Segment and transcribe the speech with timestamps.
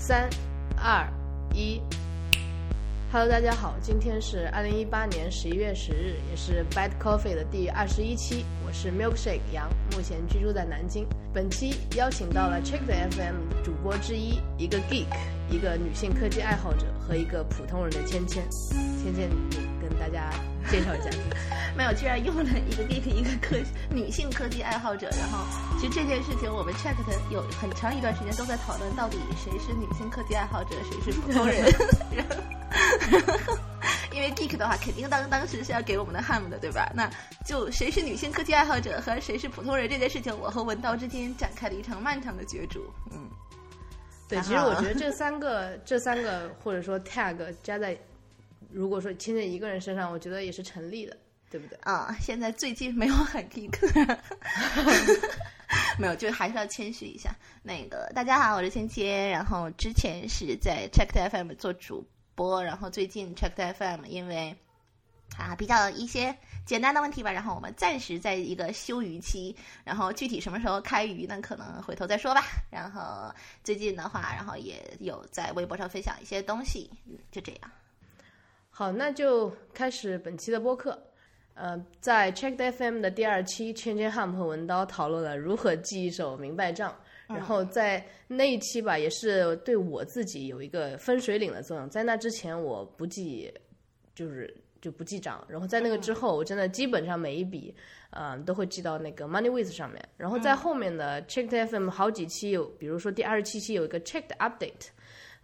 [0.00, 0.30] 三、
[0.78, 1.06] 二、
[1.52, 1.82] 一。
[3.12, 8.44] Hello，大家好，今天是二零一八年十一月十日，也是 Bad Coffee 的第二十一期。
[8.64, 11.04] 我是 Milkshake 杨，目前居住在南京。
[11.34, 15.08] 本期邀请到了 Check 的 FM 主播之一，一个 geek，
[15.50, 18.44] 一个女性科技爱好者和一个普通人的芊芊。
[19.02, 20.30] 芊芊，你跟大家
[20.70, 21.10] 介绍一下。
[21.76, 23.56] 没有，居然用了一个 geek，一个科
[23.92, 25.10] 女性科技爱好者。
[25.18, 25.44] 然后，
[25.80, 31.64] 其实这件事情我们 Check 的有很长一段时间都在讨论，到底谁是女性科技爱好者，谁是普通人。
[34.12, 36.90] 因为 geek 的话，肯定当当时是要给我们的 ham 的，对吧？
[36.94, 37.08] 那
[37.46, 42.92] 就谁是女性科技爱好者和谁是普通人这件事情，我和文道之间展开了一场漫长的角逐。
[43.12, 43.30] 嗯，
[44.28, 47.96] 对，其实我觉得 这三个、这三个或者说 tag 加在，
[48.70, 51.16] 如果说牵在一个人身上，我觉得也是成立的，
[51.48, 51.78] 对不对？
[51.82, 53.78] 啊，现在最近没有很 geek，
[55.98, 57.30] 没有，就还是要谦虚一下。
[57.62, 62.04] 那个大家好，我是芊芊，然后之前是在 Check FM 做主。
[62.40, 64.56] 播，然后最近 Check FM 因为
[65.36, 66.34] 啊比较一些
[66.64, 71.38] 简单的问题吧，然后我们暂时在一个休渔期，然后具体什么时候开渔呢？
[71.42, 72.42] 可能回头再说吧。
[72.70, 73.30] 然后
[73.62, 76.90] 最近的话，然后也有在微博上分享一些东西，
[77.30, 77.70] 就这样。
[78.70, 80.98] 好，那就开始本期的播客。
[81.52, 86.96] 呃，在 Check FM 的第二期，圈圈 ham 和文刀讨论了如何记一手明白账。
[87.32, 91.88] 然后在那一期吧，也是对我自己有一个分水岭的作用。
[91.88, 93.52] 在那之前，我不记，
[94.14, 95.44] 就是就不记账。
[95.48, 97.74] 然后在那个之后，我真的基本上每一笔，
[98.10, 100.02] 嗯，都会记到那个 MoneyWiz 上面。
[100.16, 104.88] 然后在后面的 Checked FM 好几期有，比如说第二十七期有一个 Checked Update，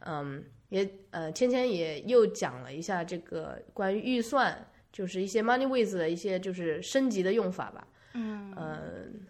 [0.00, 7.86] 嗯，也呃，芊芊也又讲了一下这个关于预算，就是一些 MoneyWiz 的一些就是升级的用法吧。
[8.14, 9.26] 嗯，嗯，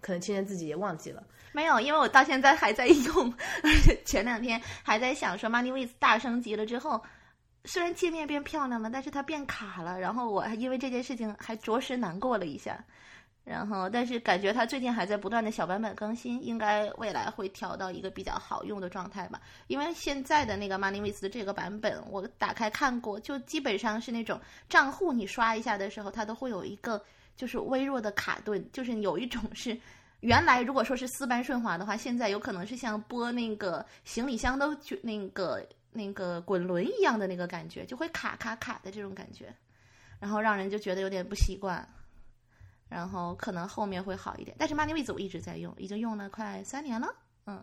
[0.00, 1.22] 可能芊芊自己也忘记了。
[1.52, 7.02] 没有，因为我到现在还在用，而且前两天还在想说，MoneyWiz 大升级了之后，
[7.66, 10.00] 虽然界面变漂亮了，但是它变卡了。
[10.00, 12.82] 然后我还因为这件事情还着实难过了一下。
[13.44, 19.40] 然后，但是感觉它最近还在不断的小版本更新，应该未来会调到一个比较好用的状态吧。
[19.66, 27.04] 因为现在的那个 MoneyWiz 的这个版本，我打开看过，就基本上是那种账户你刷一下的时候，它都会有一个
[27.36, 29.78] 就是微弱的卡顿，就是有一种是。
[30.22, 39.52] 原来如果说是丝般顺滑的话，现在有可能是像拨那个行李箱都就那个那个滚轮一样的那个感觉，就会卡卡卡的这种感觉，
[40.20, 41.86] 然后让人就觉得有点不习惯，
[42.88, 44.56] 然后可能后面会好一点。
[44.58, 47.12] 但是 MoneyWiz 我一直在用，已经用了快三年了。
[47.46, 47.62] 嗯，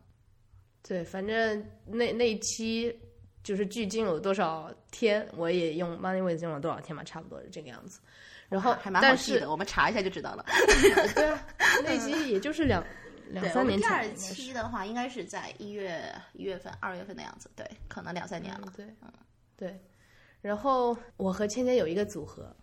[0.84, 2.94] 对，反正那那一期
[3.41, 8.02] 就是距今有多少天，我也用 MoneyWiz 用了多少天嘛，差不多是这个样子。
[8.50, 10.44] 然后还蛮好记的，我们查一下就知道了。
[11.16, 11.40] 对啊，
[11.86, 12.84] 那期也就是两
[13.30, 13.88] 两三年前。
[13.88, 17.50] 第二期的话，应该是在一月一月份、二月份的样子。
[17.56, 18.74] 对，可能两三年了。
[18.76, 19.14] 对，嗯，
[19.56, 19.80] 对。
[20.42, 22.56] 然后我和芊芊有一个组合。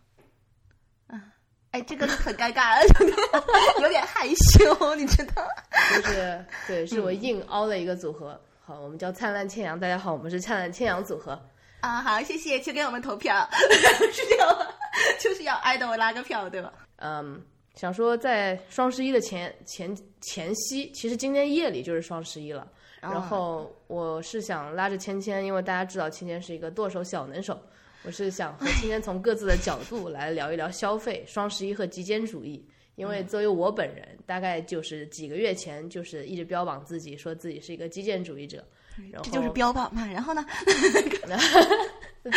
[1.09, 1.23] 嗯，
[1.71, 2.83] 哎，这个很尴尬，
[3.81, 5.47] 有点害羞，你知道？
[5.95, 8.41] 就是对，是我硬凹的一个组合。
[8.61, 9.79] 好，我们叫灿烂千阳。
[9.79, 11.41] 大家好，我们是灿烂千阳组合。
[11.87, 13.49] 啊，好，谢谢，请给我们投票，
[14.13, 14.67] 是这样吗？
[15.21, 16.73] 就是要挨着我拉个票，对吧？
[16.97, 17.41] 嗯，
[17.77, 22.67] 想说在双十一的前前前夕，其实今天夜里就是双十一了。
[23.01, 27.57] 然后我是想拉着芊芊，因为大家知道芊芊是一个剁手小能手，
[28.03, 32.67] 我是想和芊芊从各自的角度来聊一聊消费、双十一和极简主义。
[32.97, 38.67] 因为作为我本人，大概就是几个月前就是一直标榜自己，说自己是一个极简主义者。
[39.23, 40.45] 这就是标榜嘛，然后呢？
[42.23, 42.33] 对，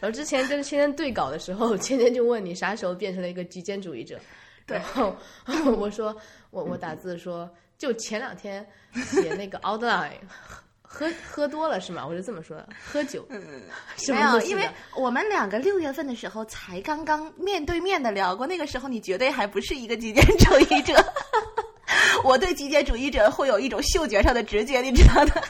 [0.00, 4.18] 然后之前跟芊芊对稿的时候，芊芊就问你啥时候变成了一个极简主义者，
[4.66, 5.14] 然后
[5.76, 6.16] 我说
[6.50, 7.46] 我我打字说
[7.76, 10.12] 就前两天写那个 outline，
[10.80, 12.06] 喝喝多了是吗？
[12.06, 13.42] 我是这么说的，喝酒，嗯
[14.08, 20.94] 没有，因为我们两个六月份的时候才刚刚面对面的聊过，那个时候你绝对还不是一个极简主义者，
[22.24, 25.42] 我对极简主义者会有一种嗅觉上的直觉，你知道的。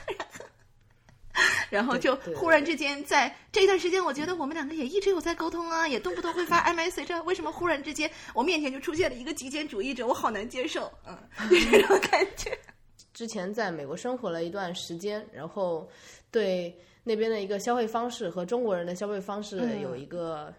[1.69, 7.23] 然后就忽然之间，在这段时间，我觉得我们两个也一直有在沟通啊，也动不动会发 message。
[7.25, 10.07] 为什么忽然之间我面前就出现了一个极简主义者？
[10.07, 11.17] 我好难接受，嗯，
[11.51, 12.57] 这种感觉。
[13.13, 15.89] 之前在美国生活了一段时间，然后
[16.31, 20.53] 对那边的一个消费方式和中国人的消费方式有一个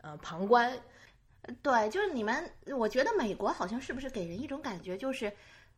[0.00, 0.72] 呃旁观。
[1.62, 5.32] 对，就是你们，我觉得美国好像是不是给人一种感觉，就是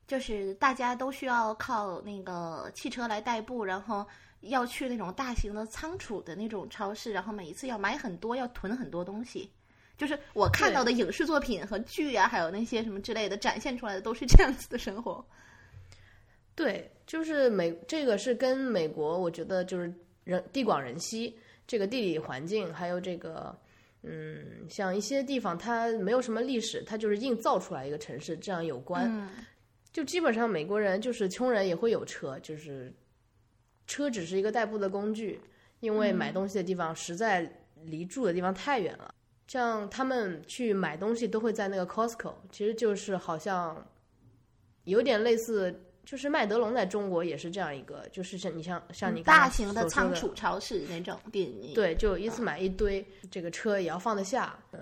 [0.06, 4.06] 就是大家都需要靠那个汽车来代步，然后。
[4.42, 9.50] 要去那种大型的仓储的那种超市，然后每一次要买很多，要囤很多东西。
[9.96, 15.24] 就是我看到的影视作品和剧啊，还有那些什么之类的展现出来的，都是这样子的生活。
[16.54, 19.92] 对，就是美这个是跟美国，我觉得就是
[20.24, 23.56] 人地广人稀，这个地理环境，还有这个，
[24.02, 29.30] 嗯，像一些地方它没有什么历史，它就是硬造出来一个城市，这样有关。
[29.92, 32.92] 就基本上美国人就是穷人也会有车，就是
[33.86, 35.40] 车只是一个代步的工具，
[35.80, 37.50] 因为买东西的地方实在
[37.84, 39.14] 离住的地方太远了。
[39.48, 43.86] 像他们去买东西都会在那个 Costco，其实就是好像
[44.84, 45.74] 有点类似，
[46.06, 54.80] 就是麦德龙在中国也是这样一个，就是像你像像你大型的仓储超市那种店，对，就一次买一堆，这个车也要放得下，呃，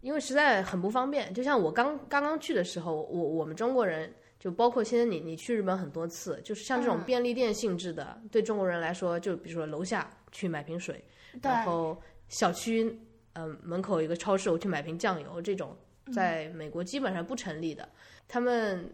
[0.00, 1.32] 因为实在很不方便。
[1.32, 4.12] 就像我刚刚刚去的时候，我我们中国人。
[4.40, 11.04] 就包括现在你你去日本很多次，就是像这种便利店性质的，对中国人来说，就比如说楼下去买瓶水，
[11.42, 12.00] 然后
[12.30, 12.98] 小区
[13.34, 15.76] 嗯门口一个超市我去买瓶酱油，这种
[16.10, 17.86] 在美国基本上不成立的，
[18.26, 18.90] 他们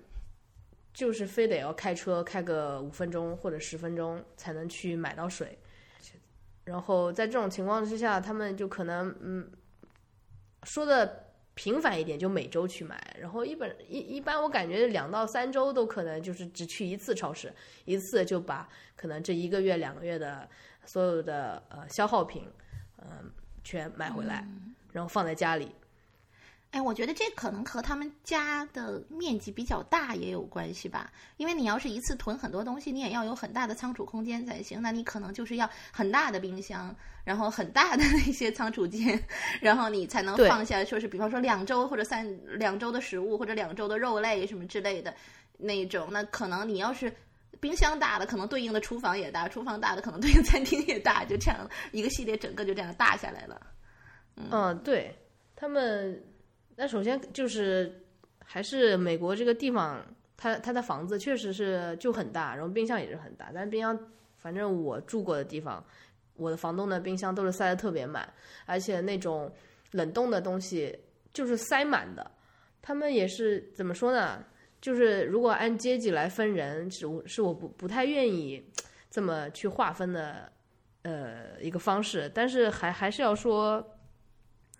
[0.92, 5.56] 就是非得要开车开个五分钟或者十分钟才能去买到水，
[6.64, 9.48] 然后在这种情况之下，他们就可能嗯
[10.64, 11.24] 说的。
[11.56, 17.50] 频繁一点就每周去买，然后一本一一般我感觉两到三周都可能就是只去一次超市，
[17.86, 20.46] 一次就把可能这一个月两个月的
[20.84, 22.46] 所有的呃消耗品，
[22.98, 23.32] 嗯
[23.64, 24.46] 全买回来，
[24.92, 25.72] 然后放在家里。
[26.76, 31.10] 哎，我觉得这可能和他们家的面积比较大也有关系吧。
[31.38, 34.82] 因为你要是一次囤很多东西，你也要有很大的仓储空间才行。
[34.82, 36.94] 那你可能就是要很大的冰箱，
[37.24, 39.18] 然后很大的 那些仓储间，
[39.58, 42.28] 然后你才能放下，说是比方说两周或者三
[42.58, 45.14] 两周的食物或者两周的肉类什么之类的
[45.56, 46.08] 那种。
[46.10, 47.10] 那可能你要是
[47.58, 51.24] 冰箱大了，可能对应的厨房也大；厨房大的，可能对应餐厅也大。
[51.24, 53.66] 就这样一个系列，整个就这样大下来了。
[54.36, 55.16] 嗯，对
[55.56, 56.22] 他们。
[56.78, 58.04] 那首先就是
[58.44, 60.04] 还是美国这个地方，
[60.36, 63.50] 它它的房子确实是就很大，然后冰箱也是很大。
[63.52, 63.98] 但是冰箱，
[64.36, 65.82] 反正我住过的地方，
[66.36, 68.30] 我的房东的冰箱都是塞的特别满，
[68.66, 69.50] 而且那种
[69.92, 70.96] 冷冻的东西
[71.32, 72.30] 就是塞满的。
[72.82, 74.44] 他们也是怎么说呢？
[74.78, 78.62] 就是如果按阶级来分人，是是我不不太愿意
[79.10, 80.52] 这么去划分的，
[81.02, 82.30] 呃，一个方式。
[82.34, 83.82] 但是还还是要说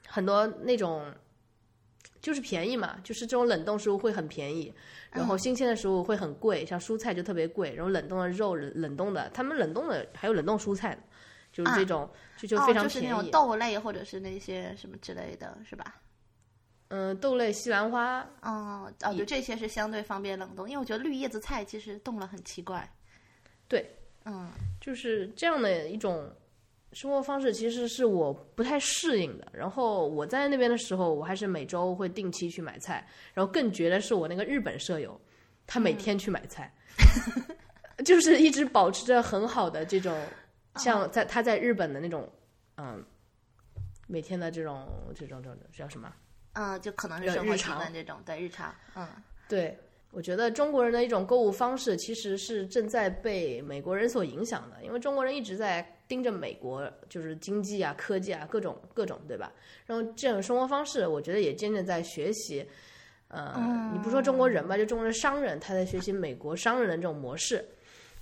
[0.06, 1.10] 很多那种。
[2.20, 4.72] 就是便宜嘛，就是这种冷冻食物会很便宜，
[5.12, 10.98] 然后新鲜的食物会很贵，像蔬菜就特别贵，然后冷冻的肉、冷冻的，他们冷冻的还有冷冻蔬菜，
[11.52, 12.88] 就是这种就就非常便宜。
[12.88, 15.94] 就是那种豆类或者是那些什么之类的，是吧？
[16.88, 22.88] 嗯，豆类、西兰花，哦哦，就这些是相对方便冷冻，因为我觉得绿叶子菜其实冻了很奇怪。
[23.68, 23.88] 对，
[24.24, 24.50] 嗯，
[24.80, 26.30] 就是这样的一种。
[26.96, 29.46] 生活方式其实是我不太适应的。
[29.52, 33.06] 然后我在那边的时候，我还是每周会定期去买菜。
[33.34, 35.20] 然后更绝的是我那个日本舍友，
[35.66, 36.72] 他每天去买菜，
[38.02, 40.18] 就是一直保持着很好的这种，
[40.76, 42.26] 像在他在日本的那种，
[42.78, 43.04] 嗯，
[44.06, 46.10] 每天的这种这种这种叫什么？
[46.54, 49.06] 嗯，就可能是生活习惯这种对日常，嗯，
[49.50, 49.78] 对。
[50.12, 59.52] 我觉得中国人的一种购物方式其实是正在被美国人所影响的，因为中国人一直在盯着美国，就是经济啊、科技啊各种各种，对吧？
[59.86, 62.66] 然后这种生活方式，我觉得也渐渐在学习。
[63.28, 67.64] 呃，你不说中国人吧，就中国的商人，他在学习美国商人的这种模式。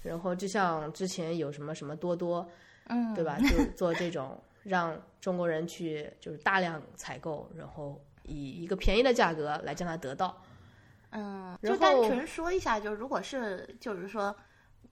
[0.02, 2.46] 然后就像之前有什么什么多多，
[2.88, 3.38] 嗯，对吧？
[3.40, 10.42] 就做这种让中国人去就是大量采购，然后以一个便宜的价格来将它得到。
[11.10, 14.34] 嗯，就单纯说一下，就是如果是就是说，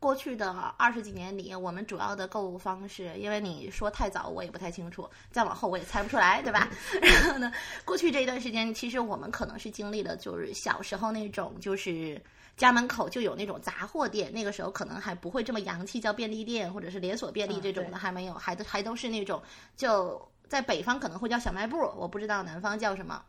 [0.02, 6.68] 过去的二十几年里，我们主要的购物方式，因为你说太早，我也不太清楚；再往后，我也猜不出来，对吧？
[7.00, 7.52] 然后呢，
[7.85, 12.21] 过去这一段时间，其实我们可能是经历了，就是小时候那种，就是
[12.56, 19.40] 家门口就有那种杂货店，那个时候可能还不会这么洋气，叫便利店或者是连锁便利这种的，还没有，还都还都是那种，
[19.76, 23.23] 就在北方可能会叫小卖部，我不知道南方叫什么。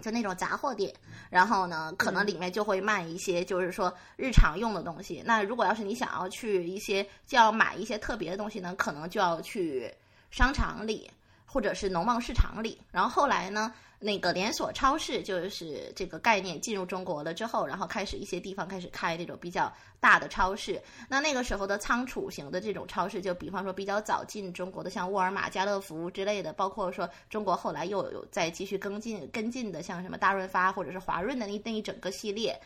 [0.00, 0.92] 就那种杂货店，
[1.30, 5.22] 然后呢，可能里面就会卖一些，就是说日常用的东西。
[5.24, 9.92] 那如果要是你想要去一些，就要买一些特别的东西呢，可能就要去
[10.30, 11.10] 商场里
[11.46, 12.80] 或者是农贸市场里。
[12.90, 13.72] 然后后来呢？
[14.00, 20.80] 那个连锁超市就是这个概念进入中国了之后，然后开始一些地方开始开那种比较大的超市。
[21.08, 32.56] 那那个时候的仓储型的这种超市，就比方说比较早进中国的，像沃尔玛、家乐福之类的，包括说中国后来又有再继续跟进跟进的，像什么大润发或者是华润的那那一整个系列。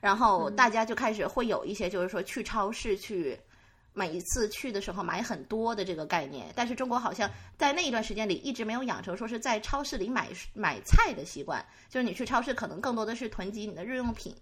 [0.00, 3.38] 然后大家就开始会有一些，就是说去超市去。
[3.98, 14.32] 每一次去的时候买很多的这个概念，但是中国好像在那一段时间里一直没有养成说是在超市里买买菜的习惯，就是你去超市可能更多的是囤积你的日用品，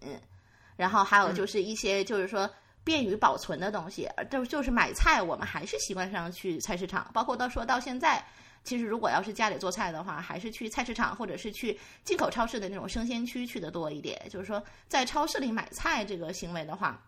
[0.77, 2.49] 然后还有就是一些就是说
[2.85, 8.23] 便于保存的东西，就就是买菜，我们还是习惯上去菜市场，包括到说到现在，
[8.63, 14.21] 其实如果要是家里做菜的话，还是去菜市场或者是去进口超市的那种生鲜区去的多一点。
[14.29, 17.03] 就是说，在超市里买菜这个行为的话，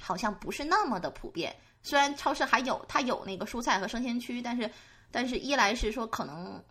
[0.00, 1.54] 好像不是那么的普遍。
[1.82, 4.70] 虽然超市还有它有那个蔬菜和生鲜区，但是
[5.10, 6.62] 但是一来是说可能。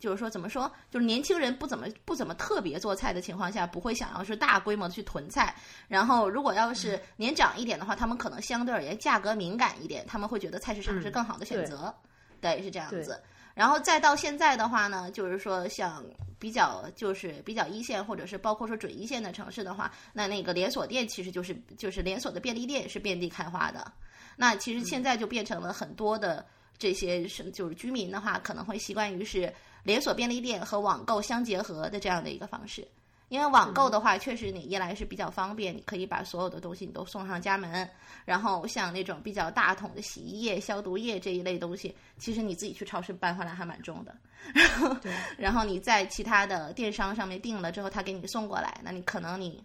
[0.00, 0.70] 就是说，怎么说？
[0.92, 5.52] 就是年轻人不怎么不怎么特别做菜的情况下，不会想要是大规模的去囤菜。
[5.88, 11.92] 然后，如果要是年长一点的话，他们可能相对而言价格敏感一点，他们会觉得菜市场是更好的选择。
[12.40, 13.20] 对，是这样子。
[13.54, 16.04] 然后再到现在的话呢，就是说像
[16.38, 23.92] 比较就是比较一线或者是包括说准一线的城市的话，那那个连锁店其实就是就是连锁的便利店是遍地开花的。
[24.38, 26.46] 那其实现在就变成了很多的
[26.78, 29.52] 这些是就是居民的话，可能会习惯于是。
[29.84, 32.86] 连锁便利店和网购相结合的这样的一个方式，
[33.28, 37.88] 因为网购的话，确实你一来是比较方便，你可以把所有的东西你都送上家门。
[38.26, 44.14] 然后像那种比较大桶的洗衣液、消毒液这一类东西，其实你自己去超市搬回来还蛮重的。
[44.52, 44.96] 然后，
[45.38, 49.62] 然后你在其他的电商上面订了之后，他给你送过来，那你可能你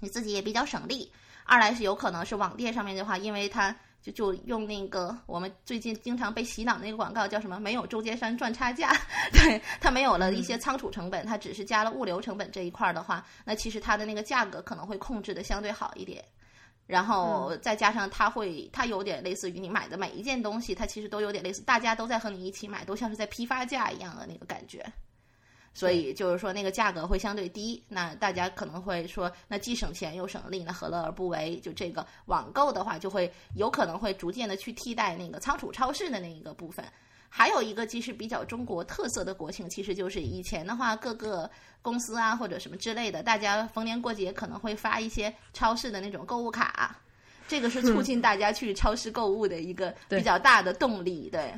[0.00, 1.12] 你自己也比较省力。
[1.48, 3.74] 二来是有可能是网店上面的话，因为它。
[4.00, 7.58] 就就用那个我们最近经常被洗脑那个广告叫什么？
[7.58, 8.92] 没有中间商赚差价，
[9.34, 16.24] 对它没有了一些仓储成本，它只是加了物流成本这一块的话，那其实它的那个价格可能会控制的相对好一点。
[16.86, 24.80] 然后再加上它会，它有点类似于你买的每一件东西，它其实都有点类似，大家都在和你一起买，都像是在批发价一样的那个感觉。
[25.78, 31.56] 所以就是说，那个价格会相对低，那大家可能会说，那既省钱又省力，那何乐而不为？
[31.60, 36.84] 就这个网购的话，就会有可能会逐渐的去替代那个仓储超市的那一个部分。
[37.28, 41.48] 还有一个其实比较中国特色的国情，其实就是以前的话，各个
[41.80, 46.98] 公司啊或者什么之类的，大家逢年过节可能会发一些超市的那种购物卡，
[47.46, 51.54] 这个是促进大家去超市购物的一个比较大的动力，对。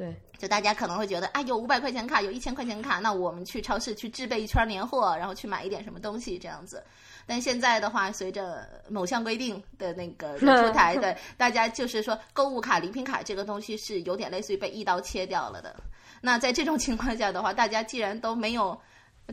[0.00, 6.82] 对，就大家可能会觉得，哎，有五百块钱卡，有一千块钱卡，那我们去超市去置备一圈年货，然后去买一点什么东西这样子。
[7.26, 15.76] 但现在的话，随着某项规定的那个 出台，对大家就是说，购物卡、礼品卡这个东西是有点类似于被一刀切掉了的。
[16.22, 18.80] 那在这种情况下的话，大家既然都没有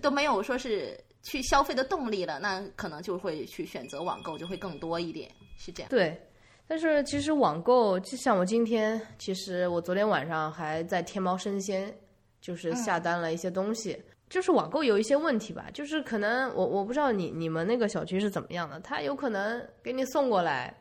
[0.01, 5.89] 都没有说是去消费的动力了，那可能就会去选择网购，就会更多一点，是这样。
[5.89, 6.21] 对。
[6.67, 11.97] 但是其实网购，就像我今天，其实我昨天晚上还在天猫生鲜，
[12.41, 13.97] 就是下单了一些东西。
[14.29, 20.75] 就是网购有一些问题吧，就是可能我我不知道你你们那个小区是怎么样的，他有可能给你送过来，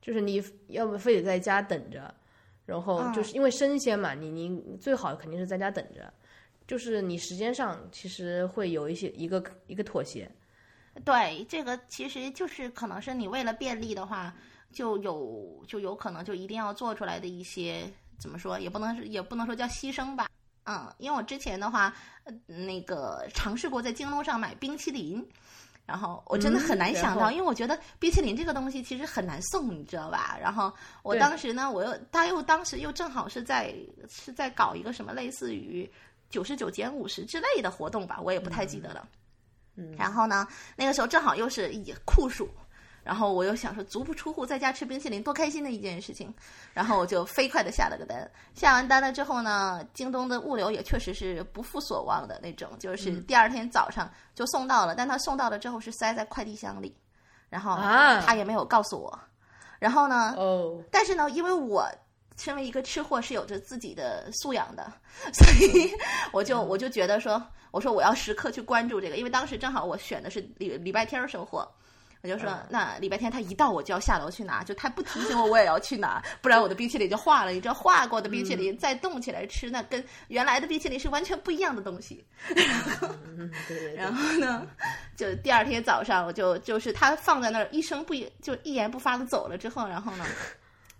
[0.00, 2.14] 就是你要不非得在家等着，
[2.64, 6.12] 然后就是因为生鲜嘛，你你最好肯定是在家等着，
[6.68, 10.30] 就是你时间上其实会有一些一个一个妥协。
[11.04, 14.32] 对，这个其实就是可能是你为了便利的话。
[14.72, 17.88] 就有就有可能就一定要做出来的一些
[18.18, 20.28] 怎么说也不能也不能说叫牺牲吧，
[20.64, 21.94] 嗯，因为我之前的话，
[22.46, 25.26] 那个尝试过在京东上买冰淇淋，
[25.84, 30.38] 然后我真的很难想到，因为我觉得冰淇淋这个东西其实很难送，你知道吧？
[30.40, 33.74] 然后我当时呢，我又他又当时又正好是在
[34.08, 35.90] 是在搞一个什么类似于
[36.30, 39.08] 九十九减五十之类的活动吧，我也不太记得了。
[39.74, 41.72] 嗯，然后呢，那个时候正好又是
[42.04, 42.48] 酷暑。
[43.04, 46.32] 然后我又想说，足不出户在家吃冰淇淋，多开心的一件事情。
[46.72, 48.30] 然后我就飞快的下了个单。
[48.54, 54.94] 下完单了之后呢，京东的物流也确实是不负所望的那种，就是第二天早上就送到了。
[54.94, 56.96] 但他送到了之后是塞在快递箱里，
[57.50, 59.18] 然后他也没有告诉我。
[59.80, 61.84] 然后呢，哦，但是呢，因为我
[62.36, 64.92] 身为一个吃货是有着自己的素养的，
[65.34, 65.90] 所以
[66.32, 71.68] 我就我就觉得说，我说我要时刻去关注这个，因为当时正好我选的是礼礼拜天收货。
[72.22, 77.50] 我就说，那礼拜天他一到，我就要下楼去拿，就他不提醒我，我也要去拿，不然我的冰淇淋就化了。
[77.50, 82.24] 你知道，化过的冰淇淋再冻起来吃，那跟原来的冰淇淋是完全不一样的东西。
[83.96, 84.64] 然后呢，
[85.16, 90.24] 就第二天早上，我就就是他放在那儿，一声不就一言不发的走了之后，然后呢，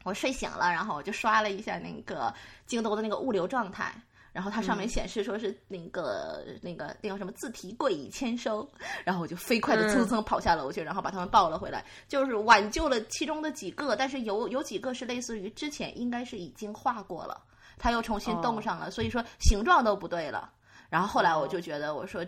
[0.02, 2.34] 我睡醒了，然后我就刷了一下那个
[2.66, 3.94] 京东的那个物流状态。
[4.32, 8.66] 然后它上面显示说是那个那个那个什么自提柜已签收，
[9.04, 17.42] 然后我就飞快的蹭蹭跑下楼去，然后把他们抱了回来，就是挽救了其中的几个，但是有有几个是类似于之前应该是已经画过了，
[17.76, 20.50] 他又重新冻上了，所以说形状都不对了。
[20.88, 22.24] 然后后来我就觉得我说，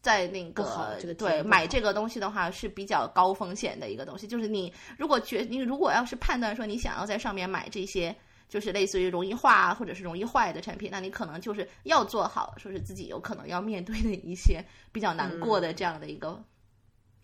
[0.00, 8.16] 在那个对买这个东西的话是比较高风险的一个东西，就是你如果觉你如果要是判断说你想要在上面买这些。
[8.48, 16.42] 就是类似于容易化或者是容易坏的产品，那你可能就是要做好，说是自己有可能要面对的一些比较难过的这样的一个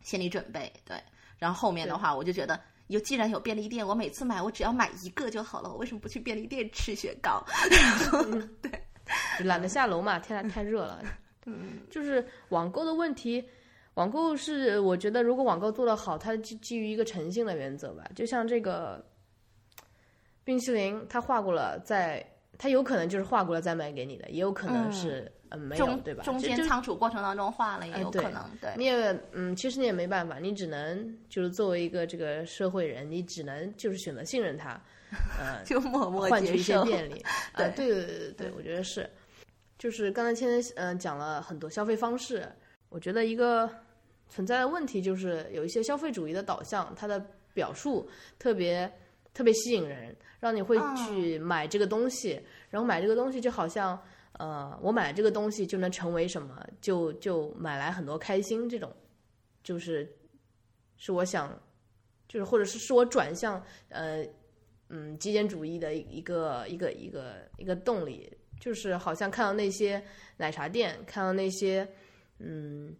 [0.02, 0.96] 心理准备，对。
[1.38, 7.44] 然后后面的话，我就觉得有既然有便利店，我每次买我只要买一个就好了，我为什么不去便利店吃雪糕？
[8.62, 8.70] 对，
[9.38, 11.02] 就懒得下楼嘛，天太热了。
[11.46, 13.44] 嗯，就是网购的问题，
[13.94, 18.08] 网购是我觉得如果网购做得好，它基基于一个诚信的原则吧。
[18.14, 19.04] 就像这个
[20.44, 22.24] 冰淇淋，它化过了再，
[22.58, 26.24] 它有可能就是化过了再卖给你的，也有可能是嗯没有，对吧？
[26.24, 28.70] 中间仓储过程当中化了也有可能，对。
[28.76, 34.80] 你也嗯，其实你也没办法，你只能就是作为一个这个社会人，你只能就是选择信任他，
[35.38, 36.82] 呃， 就默默接换取一些。
[36.84, 37.22] 便利。
[37.54, 39.08] 呃，对对对对对，我觉得是，
[39.78, 42.48] 就是刚才芊芊嗯讲了很多消费方式，
[42.88, 43.68] 我觉得一个
[44.28, 47.22] 存在的问题就是有一些消费主义的导向，它的
[47.52, 48.08] 表述
[48.38, 48.90] 特别
[49.34, 53.96] 特别吸引人，让你会去买这个东西，然后买这个东西就好像
[54.32, 58.92] 呃，我买这个东西就能成为什么，就就买来很多开心，这种
[59.62, 60.12] 就是
[60.96, 61.56] 是我想，
[62.26, 64.26] 就是或者是是我转向呃
[64.88, 70.02] 嗯极简主义的一个一个一个一个动力，就是好像看到那些
[70.38, 71.88] 奶茶店，看到那些
[72.40, 72.92] 嗯，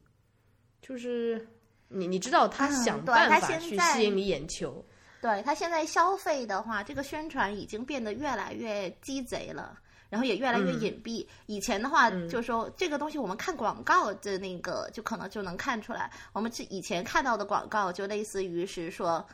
[0.80, 1.44] 就是
[1.88, 4.84] 你你知道他嗯想办法去吸引你眼球，
[5.22, 9.78] 对他现在消费的话，这个宣传已经变得越来越鸡贼了。
[10.10, 11.26] 然后也越来越嗯隐蔽。
[11.46, 16.10] 以前的话，就是说这个东西我们看广告的那个，就可能就能看出来。
[16.34, 19.26] 我们是以前看到的广告，就类似于是说，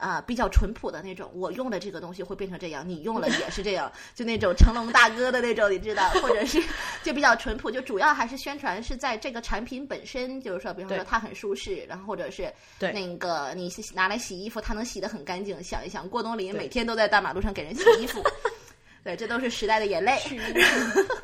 [0.00, 1.30] 啊、比较淳朴的那种。
[1.34, 6.60] 我用的这个东西会变成这样，你用了 也是这样，就那种成龙大哥的那种，你知道，或者是
[7.04, 15.62] 就比较淳朴，就主要还是宣传是在这个产品本身，就是说，比方说它很舒适，然后或者是对那个你拿来洗衣服，它能洗得很干净。
[15.62, 18.22] 想一想，郭冬临每天都在大马路上给人洗衣服。
[19.04, 20.18] 对，这都是时代的眼泪。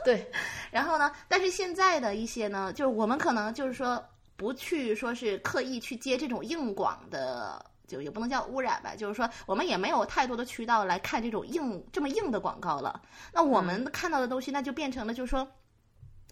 [0.04, 0.26] 对，
[0.70, 4.02] 然后呢，但是现在的一些呢，就是我们可能就是说
[4.36, 7.64] 不去说是刻意去接这种硬广的。
[7.86, 13.00] 就也不能叫污染吧，就是说我们也没有太多的渠道来看这种硬这么硬的广告了。
[13.32, 15.46] 那我们看到的东西，那就变成了就是说，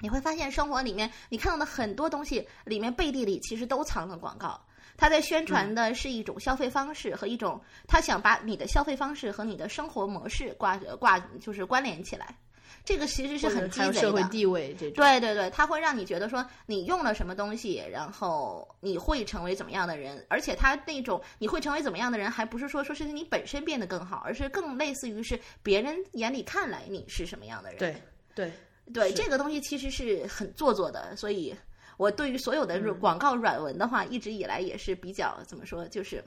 [0.01, 4.61] 你会发现生活里面你看到的很多东西里面背地里其实都藏了广告。
[4.97, 12.37] 他在宣传的是一种消费方式和一种他想把你的消费方式和你的生活模式挂挂就是关联起来。
[12.85, 14.29] 这个其实是很鸡贼的社会的。
[14.29, 14.94] 地位这种。
[14.97, 27.79] 对对对，它会让你觉得说你用了什么东西，然后你会成为怎么样的人，而且它那种你会成为怎么样的人，还不是说说是你本身变得更好，而是更类似于是别人眼里看来你是什么样的人。
[27.79, 27.97] 对
[28.35, 28.53] 对
[28.92, 31.55] 对，这个东西其实是很做作的，所以
[31.97, 36.23] 我对于所有的嗯广告软文的话，一直以来也是比较怎么说，就是。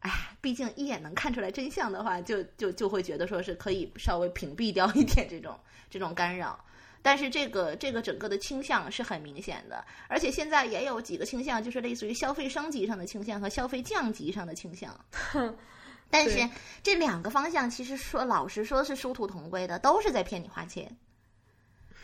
[0.00, 5.58] 哎，毕竟一眼能看出来真相的话，就就就会觉得说是可以稍微屏蔽掉一点这种
[5.90, 6.62] 这种干扰。
[7.02, 14.92] 但是这个这个整个的倾向是很明显的，而且现在也有几个倾向，就是类似于消费升级上的倾向和消费降级上的倾向。
[16.10, 16.48] 但是
[16.82, 20.96] 这两个方向其实说老实说是殊途同归的，都是在骗你花钱。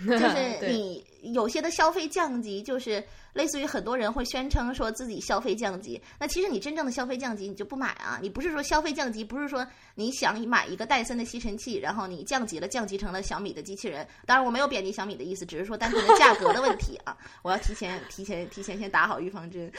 [0.07, 14.07] 就是 你有些的消费降级，就是类似于很多人会宣称说自己消费降级，那其实你真正的消费降级你就不买啊，你不是说消费降级，不是说你想买一个戴森的吸尘器，然后你降级了，降级成了小米的机器人。
[14.27, 19.71] 当然我没有贬低小米的意思，只是说单纯的价格的问题啊， 我要提前提前提前先打好预防针。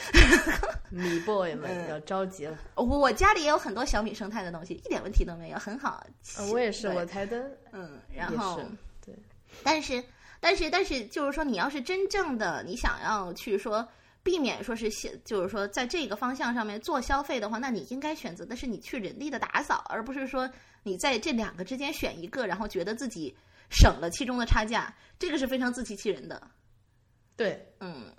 [0.90, 2.56] 米 boy 们嗯要着急了。
[2.76, 6.04] 我我家里也有很多小米生态的东西，一点问题都没有，很好。
[6.38, 8.60] 呃我也是，我台灯嗯，然后
[9.04, 9.14] 对。
[9.62, 10.02] 但是，
[10.44, 13.88] 但是，但是，就是说，你要是真正的你想要去说
[14.22, 20.46] 避免说是消，就是说在这个方向上面做消费的话，那你应该选择的是你去人力的打扫，而不是说
[20.82, 23.34] 你在这两个之间选一个，然后觉得自己
[23.70, 26.50] 省了其中的差价，这个是非常自欺欺人的。
[27.36, 28.14] 对，嗯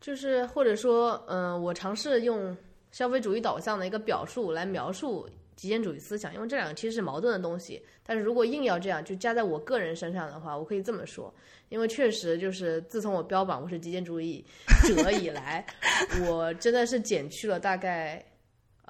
[0.00, 2.56] 就是或者说，嗯、我尝试用
[2.92, 7.84] 消费主义导向的一个表述来描述极简主义思想，因为这两个其实是矛盾的东西。
[8.02, 11.34] 但是如果硬要这样就加在我个人身上的话，我可以这么说，
[11.68, 14.44] 因为确实就是自从我标榜我是极简主义
[14.86, 15.66] 者以来，
[16.24, 18.24] 我真的是减去了大概。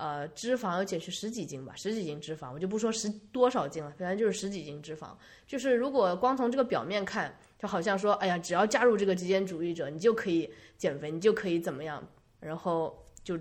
[0.00, 5.08] 呃，脂肪要减去十几斤吧，十几斤脂肪，我就不说十多少斤了，反正就是十几斤脂肪。
[5.44, 12.00] 就是如果光从这个表面看，就好像说，哎呀，只要加入这个极简主义者，你就可以减肥，你就可以怎么样，
[12.38, 13.36] 然后就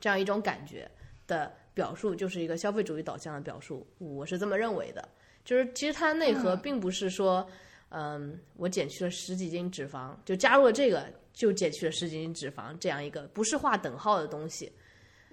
[0.00, 0.90] 这样一种感觉
[1.28, 5.08] 的表述，就是一个消费主义导向的表述，我是这么认为的。
[5.44, 7.48] 就是其实它内核并不是说，
[7.90, 14.72] 嗯，我减去了十几斤脂肪，就加入了这个就减去了十几斤脂肪这样一个不是划等号的东西。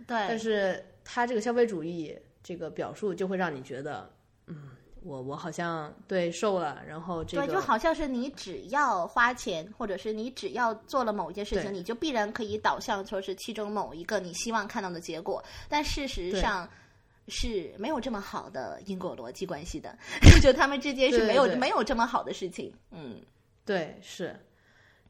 [0.06, 4.08] 对，但是它这个消费主义这个表述就会让你觉得，
[4.46, 4.70] 嗯，
[5.06, 15.44] 我我好像对瘦了，然后这个对，就好像是你只要花钱，或者是你只要做了某一件事情，你就必然可以导向说是其中某一个你希望看到的结果。
[15.70, 16.68] 但事实上
[17.28, 19.96] 是没有这么好的因果逻辑关系的，
[20.42, 22.74] 就他们之间是没有对没有这么好的事情。
[22.92, 23.22] 嗯
[23.64, 24.36] 对是，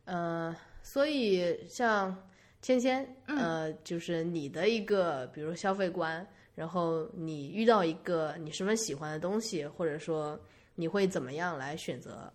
[0.03, 2.15] 呃，所以像
[2.61, 10.39] 芊芊，嗯呃，就是你的一个比如消费观，然后你遇到一个你十分喜欢的东西，或者说
[10.73, 12.31] 你会怎么样来选择，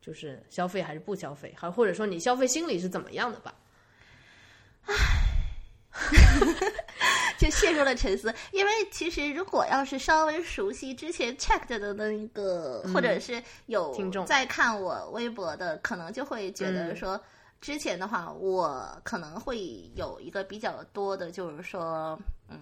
[0.00, 3.54] 就是消费还是不消费，还或者说你消费心理是怎么样的吧？
[4.86, 4.94] 唉
[7.38, 8.32] 就陷入了沉思。
[8.52, 17.20] 因为其实如果要是稍微熟悉之前 checked 的那个，或者是有嗯听众在看我微博的，可能就会觉得嗯说。
[17.60, 22.18] 之前的话，我可能会有一个比较多的，就是说，
[22.50, 22.60] 嗯，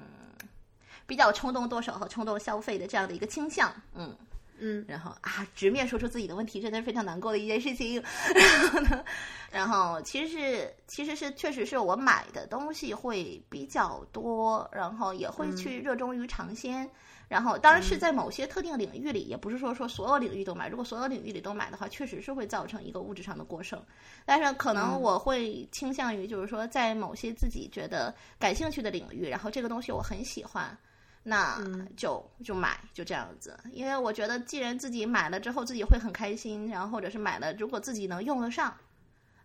[1.12, 4.16] 比较冲动剁手和冲动消费的这样的一个倾向，嗯
[4.59, 8.03] 嗯，然后啊，直面说出自己的问题，真的是非常难过的一件事情。
[8.33, 9.05] 然后呢，
[9.51, 16.88] 然后其实是其实是确实是我买的东西会比较多，然后也会去热衷于尝鲜。
[17.29, 20.68] 然后，当然是在某些特定领域里，也不是说说所有领域都买。
[20.68, 23.83] 如果所有领域里都买的话，确实是会造成一个物质上的过剩。
[24.27, 30.77] 但是可能我会倾向于，就是说，在某些自己觉得感兴趣的领域，然后这个东西我很喜欢，
[31.24, 31.58] 那
[31.96, 33.58] 就就买，就这样子。
[33.70, 38.76] 因为我觉得，既然自己买了之后自己会很开心，然后或者是买了，如果自己能用得上，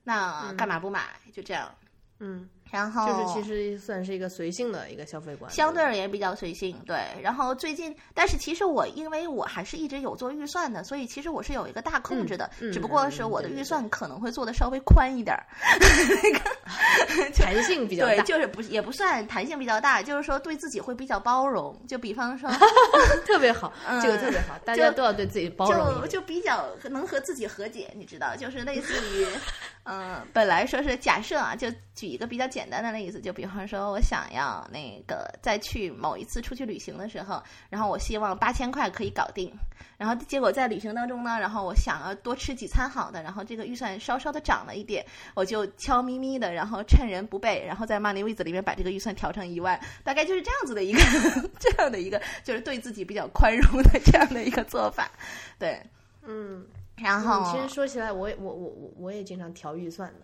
[0.04, 1.20] 那干嘛不买？
[1.32, 1.74] 就这样。
[2.20, 6.98] 嗯，然后就是其实算是一个随性的一个消费观，相对而言比较随性，对。
[7.22, 15.46] 然后最近，但是其实我因为我还是一直有做预算的，所以其实我是有一个大控制的，嗯嗯只不过是我的预算可能会做的稍微宽一点儿。
[17.36, 21.76] 弹性比较对，大，就是不也不算弹性比较大，就是说对自己会比较包容。
[21.88, 22.50] 就比方说，
[23.26, 26.02] 特别好，嗯这个特别好，大家都要对自己包容。
[26.02, 29.26] 就就比较能和自己和解，你知道，就是类似于，
[29.90, 39.50] 嗯、本来说是假设啊，就举一个比较简单的例子，就比方说我想要那个再去某一次出去旅行的时候，然后我希望八千块可以搞定，
[39.98, 51.00] 然后结果在旅行当中呢，然后我想要多吃几餐好的，然后这个预算稍稍的涨了一点，我就悄咪咪的，然后趁人不备，然后在 Money With 里面把这个预算调成一万，大概就是这样子的一个
[51.60, 55.10] 这样的一个，就是对自己比较宽容的这样的一个做法，
[55.58, 55.82] 对。
[56.30, 56.66] 嗯，
[56.98, 60.22] 然后、嗯其实说起来，我也我我我我也经常调预算的。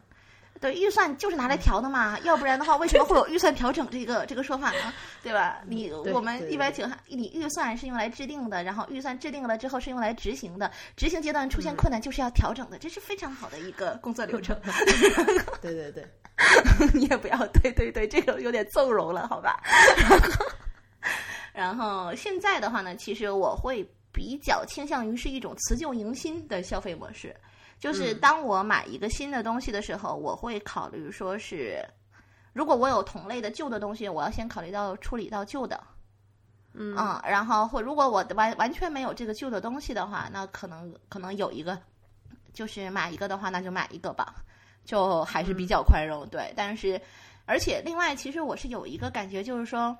[0.61, 4.93] 对预算就是拿来调的嘛，要不然的话，为什么会有 预算调整这个这个说法呢？
[5.21, 5.61] 对吧？
[5.67, 14.57] 你我们一般情况，你预算是用来制定的，然后预算制定了之后是用来执行的，执行阶段出现困难就是要调整的，这是非常好的一个工作流程。
[15.61, 16.07] 对对对，
[16.93, 19.61] 你也不要对对对，这个有点纵容了，好吧？
[21.51, 27.35] 然后现在的话呢，其实我会比较倾向于是一种辞旧迎新的消费模式，
[27.79, 31.83] 就是当我买一个新的东西的时候，我会考虑说是，
[32.53, 35.83] 如果我有同类的旧的东西，我要先考虑到处理到旧的。
[36.75, 41.79] 嗯然后或如果我完完全没有这个旧的东西的话，那可能可能有一个，
[42.51, 44.35] 就是买一个的话，那就买一个吧，
[44.83, 46.51] 就还是比较宽容，对。
[46.55, 46.99] 但是，
[47.45, 49.95] 而且另外，其实我是有一个感觉，就是说，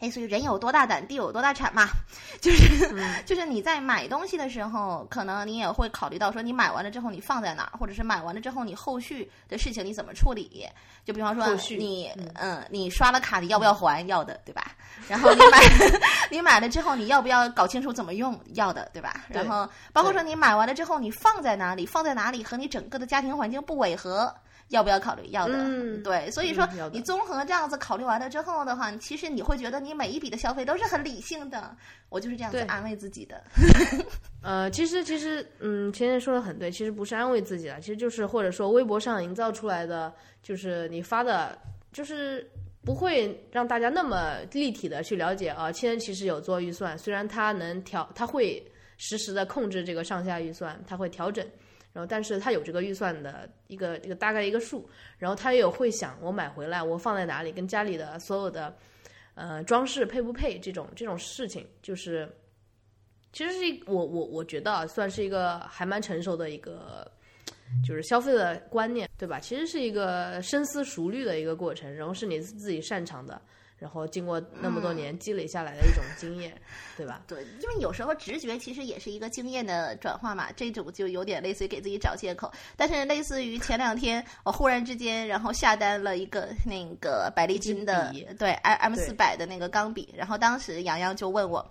[0.00, 1.88] 类似于人有多大胆，地有多大产嘛，
[2.40, 2.88] 就是、
[3.26, 10.66] 就是你在买东西的时候，可能你也会考虑到说，你买完了之后你放在哪儿，或者是买完了之后你后续的事情你怎么处理。
[11.04, 11.46] 就比方说
[11.78, 14.06] 你嗯你刷了卡，你要不要还？
[14.06, 14.72] 要的，对吧？
[15.08, 15.58] 然后你买
[16.30, 18.38] 你买了之后，你要不要搞清楚怎么用？
[18.54, 19.24] 要的，对吧？
[19.28, 21.84] 然后包括说你买完了之后，你放在哪里？
[21.84, 24.34] 放在哪里和你整个的家庭环境不违和？
[24.70, 25.22] 要不要考虑？
[25.30, 26.28] 要的，嗯对。
[26.30, 31.76] 所以说你综合这样子考虑完了之后的话，其实你会觉得你每一笔的消费都是很理性的。
[32.08, 33.40] 我就是这样子安慰自己的。
[34.42, 41.56] 呃，其实其实，嗯，前面说的很对，其实不是安慰自己了，其实就是或者说微博上营造出来的，就是你发的，
[41.92, 42.50] 就是
[42.84, 45.70] 不会让大家那么立体的去了解啊。
[45.70, 48.64] 现在其实有做预算，虽然他能调，他会
[48.96, 51.46] 实时的控制这个上下预算，他会调整，
[51.92, 58.76] 然后但是他有这个预算的一个一个大概一个数，然后他也有会想我买回来我放在哪里，跟家里的所有的
[59.34, 62.28] 呃装饰配不配这种这种事情，就是。
[63.32, 67.08] 其实是一我我我觉得啊，算是一个还蛮成熟的一个，
[67.86, 69.38] 就是消费的观念，对吧？
[69.38, 73.40] 其实是一个深思熟虑的一个过程，然后是你自己擅长的，
[73.80, 76.54] 然后经过那么多年积累下来的一种经验，
[76.96, 77.22] 对吧？
[77.26, 82.52] 对，因为有时候直觉其实也是一个经验的转化嘛，这种就有点类似于给自己找借口。
[82.76, 91.66] 但是类似于前两天我忽然之间，然后下单了一个那个百丽金的对 M M 对四百的那个钢笔，然后当时洋洋就问我。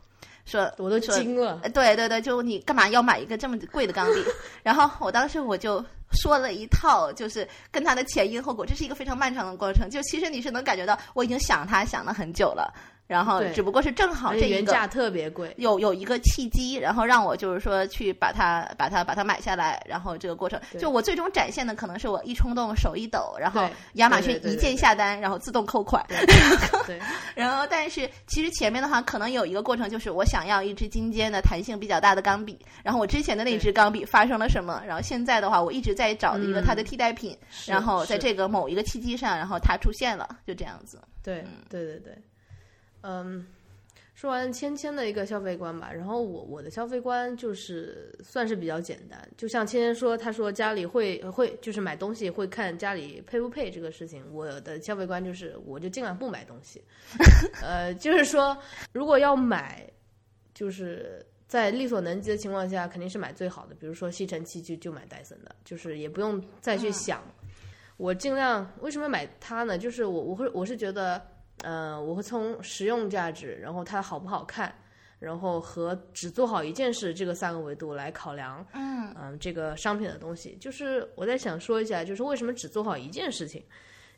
[0.46, 1.60] 说我都惊了。
[1.62, 4.24] 呃对对对，就你干嘛要买一个这么贵的钢笔？
[4.64, 9.90] 然后我当时我就说了一套，就是跟他的前因后果，这是一个非常漫长的过程。
[9.90, 12.74] 就其实你是能感觉到，我已经想他想了很久了，
[13.10, 26.06] 然后只不过是正好这一个原价特别贵，有有一个契机，然后让我就是说去把它把它把它买下来，然后这个过程，就我最终展现的可能是我一冲动手一抖，然后亚马逊一键下单，然后自动扣款，
[26.86, 27.00] 对
[27.34, 41.02] 然后，但是其实前面的话，可能有一个过程，就是我想要一支金尖的、弹性比较大的钢笔，然后我之前的那支钢笔发生了什么，然后现在的话，我一直在找一个它的替代品，是然后在这个某一个契机上，然后它出现了，就这样子。
[41.24, 42.14] 对对对对，
[43.02, 43.46] 嗯，
[44.14, 56.84] 说完芊芊的一个消费观吧，然后我我的消费观就是算是比较简单，就像芊芊说，她说家里会会就是买东西会看家里配不配这个事情，我的消费观就是我就尽量不买东西，
[57.62, 58.58] 呃，就是说
[58.92, 59.86] 如果要买，
[60.54, 61.26] 就是。
[61.50, 63.74] 在力所能及的情况下，肯定是买最好的。
[63.74, 67.24] 比如说吸尘器就就买戴森的，就是也不用再去想。
[67.98, 69.76] 我尽量为什么买它呢？
[69.76, 71.20] 就是我我会我是觉得，
[71.64, 74.74] 呃，我会从实用价值，然后它好不好看，
[75.20, 80.58] 然后和只做好一件事这个三个维度来考量，嗯这个商品的东西。
[80.60, 83.64] 就是我在想说一下，就是为什么只做好一件事情？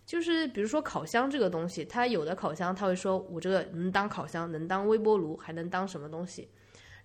[0.06, 6.50] 就是比如说烤箱这个东西，它有的烤箱它会说我这个能当烤箱，能当微波炉，还能当什么东西？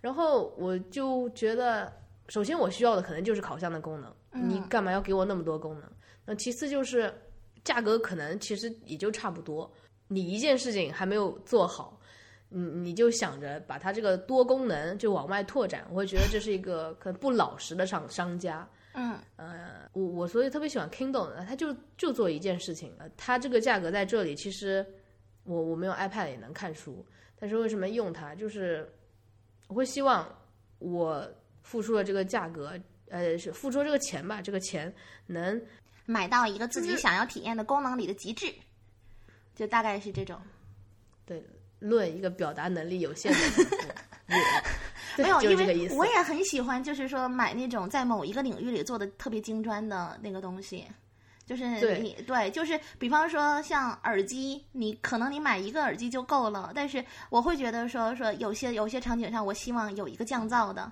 [0.00, 1.92] 然后我就觉得，
[2.28, 4.12] 首先我需要的可能就是烤箱的功能，
[4.48, 5.90] 你干嘛要给我那么多功能？
[6.24, 7.12] 那其次就是
[7.64, 9.70] 价格可能其实也就差不多，
[10.08, 11.98] 你一件事情还没有做好，
[12.48, 18.68] 你你就想着把它这个多功能就往外拓展，我会觉得这是一个可能不老实的商商家。
[18.98, 24.84] 嗯呃，我我所以特别喜欢 Kindle 呢，它就就做一件事情，呃，它这个价格在这里，其实
[25.44, 27.04] 我我没有 iPad 也能看书，
[27.38, 28.34] 但是为什么用它？
[28.34, 28.90] 就是
[29.68, 30.26] 我会希望
[30.78, 31.28] 我
[31.62, 32.72] 付出了这个价格，
[33.10, 34.90] 呃，是付出这个钱吧，这个钱
[35.26, 35.60] 能
[36.06, 38.46] 买到一个自己想要体验的功能里的极致，
[39.56, 40.40] 就大概是这种。
[41.24, 41.44] 对
[41.80, 43.38] 论一个表达能力有限的
[44.28, 44.34] 我
[45.24, 45.94] 没有，就因是这个意思。
[45.94, 50.86] 为我也很喜欢，就是说买那种在某一个领域里做的特别精专的那个东西。
[51.46, 60.90] 就是对你对，就是比方说像耳机，你可能你买一个耳机就够了，但是我会觉得说说有些有些场景上，我希望有一个降噪的，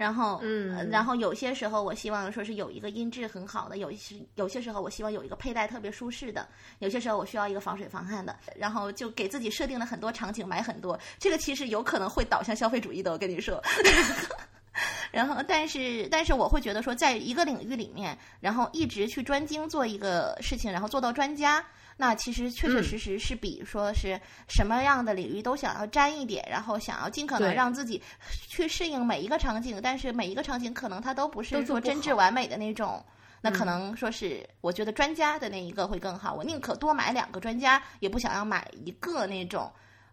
[0.00, 13.62] 然后嗯然后有些时候我希望说是有一个音质很好的，有些有些时候我希望有一个佩戴特别舒适的，有些时候我需要一个防水防汗的，然后就给自己设定了很多场景，买很多，这个其实有可能会导向消费主义的，我跟你说。
[15.12, 21.62] 然后，但是，但是我会觉得说，在一个领域里面，然后一直去专精做一个事情，然后做到专家，
[22.00, 28.02] 那其实确确实实是比说是什么样的领域都想要沾一点，然后想要尽可能让自己
[28.48, 33.04] 去适应每一个场景，但是每一个场景可能它都不是说真挚完美的那种。
[33.42, 36.32] 那可能说是，我觉得专家的那一个会更好。
[36.32, 39.70] 我宁可多买两个专家，也不想要买一个那种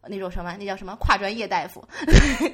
[0.10, 1.84] 那种什么，那叫什么跨专业大夫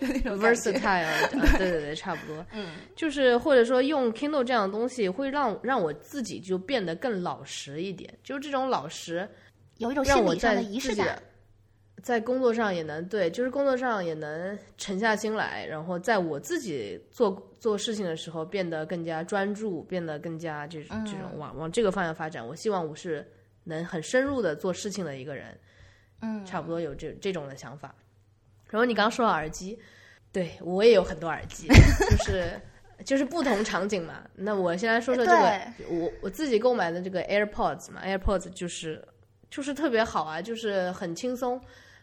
[0.02, 2.46] 那种 versatile，呃 对对对，差不多。
[2.54, 8.14] 嗯，就是或者说用 Kindle 这样的东西，会让让我自己就变得更老实一点。
[8.24, 9.28] 就是这种老实，
[9.78, 11.22] 有一种让我在心理上的仪式感。
[12.02, 22.46] 在工作上也能对，就是工作上也能沉下心来，然后在我自己做做事情的时候变得更加专注，变得更加这种这种往往这个方向发展。
[22.46, 23.26] 我希望我是
[23.64, 25.58] 能很深入的做事情的一个人，
[26.24, 27.94] 嗯，差不多有这这种的想法。
[28.70, 29.78] 然后你刚刚说到耳机，
[30.32, 31.68] 对我也有很多耳机，
[32.10, 32.60] 就是
[33.06, 34.24] 就是不同场景嘛。
[34.34, 39.08] 那我先来说说这个，我我自己购买的这个 AirPods 嘛，AirPods 就是
[39.52, 41.62] 就是特别好啊，就是很轻松，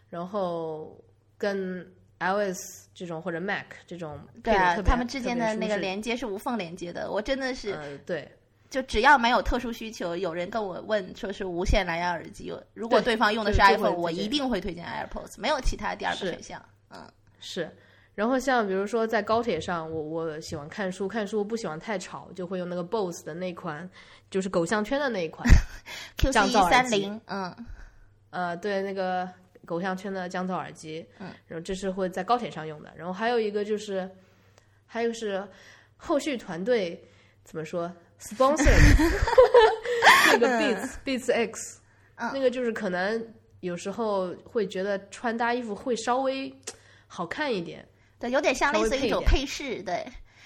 [0.09, 0.97] 然后
[1.37, 1.85] 跟
[2.19, 7.11] iOS 这种或者 Mac 这种对啊，他们之间的那个连接是无缝连接的。
[7.11, 8.31] 我真的是，呃对
[8.71, 16.59] 就只要没有特殊需求，有人跟我问说是无线蓝牙耳机，如果对对方用的是 iPhone，我一定会推荐 AirPods，没有其他第二个选项。
[16.89, 17.01] 嗯，
[17.39, 17.69] 是。
[18.15, 23.89] 然后像比如说在高铁上，我我喜欢看书，看书不喜欢太吵，就会用那个 BOSS 的那款，
[24.29, 25.45] 就是狗项圈的那一款。
[26.17, 27.53] QC 降噪耳机三零，嗯
[28.29, 29.27] 呃，对，那个
[29.65, 32.91] 狗项圈的降噪耳机，嗯，然后这是会在高铁上用的。
[32.95, 34.09] 然后还有一个就是，
[34.85, 35.45] 还有是
[35.97, 37.01] 后续团队
[37.43, 38.65] 怎么说 sponsor
[40.33, 41.79] 那个 Beats Beats X，、
[42.15, 46.53] 嗯那个就是可能有时候会觉得穿搭衣服会稍微
[47.07, 47.85] 好看一点。
[48.19, 49.81] 对，有点像类似于一种配饰。
[49.83, 49.95] 对，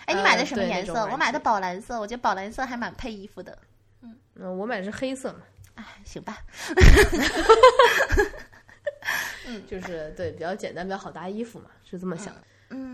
[0.06, 0.94] 哎，你呃买的什么颜色？
[1.12, 3.58] 我买的宝蓝色，我觉得宝蓝色还蛮配衣服的。
[4.02, 5.40] 嗯、我买的是黑色嘛，
[5.76, 6.38] 哎，行吧，
[9.68, 12.34] 就是对比较简单，比较好搭衣服嘛，是这么想。
[12.34, 12.42] 嗯，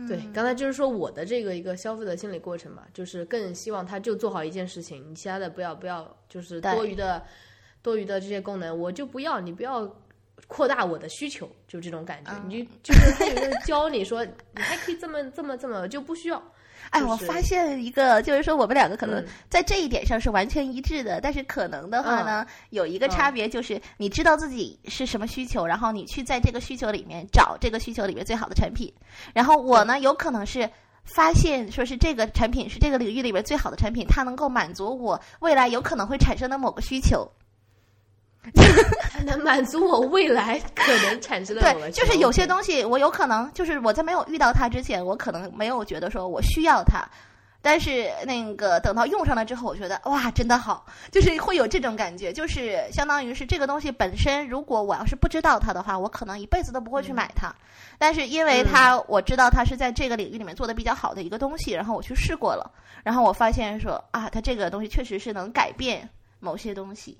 [0.08, 7.24] 对，刚才就是说我的这个一个消费的心理过程嘛，就是更希望他就做好一件事情，你其他的不要不要，就是多余的
[7.82, 9.90] 多余的这些功能我就不要，你不要
[10.48, 12.50] 扩大我的需求，就这种感觉，嗯。
[12.50, 16.44] 你就就是他有人教你说你还可以这么这么这么就不需要，
[16.92, 28.94] 哎，我发现一个，就是说我们两个可能嗯在这一点上是完全一致的，但是可能的话呢，有一个差别就是你知道自己是什么需求，然后你去在这个需求里面找这个需求里面最好的产品。
[29.34, 30.70] 然后我呢，有可能是
[31.04, 37.32] 发现说是这个产品是这个领域里面最好的产品，它能够满足我未来有可能会产生的某个需求。
[39.12, 42.46] 它能满足我未来可能产生的对，就是有些。
[42.52, 47.02] 东西我有可能就是我在没有遇到它之前，我可能没有觉得说我需要它。
[47.62, 57.54] 但是那个等到用上了之后，我觉得哇，真的好，就是会有这种感觉，就是相当于是这个东西本身，如果我要是不知道它的话，我可能一辈子都不会去买它。
[57.98, 62.70] 但是因为它，我知道它是在这个领域里面做的比较好的一个东西，然后我去试过了，
[63.04, 67.16] 然后我发现说啊，它这个东西确实是能改变某些东西。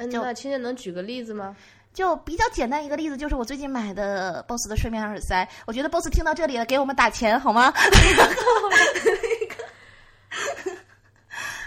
[0.00, 1.54] 嗯，那亲姐能举个例子吗？
[1.92, 5.46] 就比较简单一个例子，就是我最近买的 BOSS 的睡眠耳塞。
[5.66, 7.72] 我觉得 BOSS 听到这里了，给我们打钱好吗？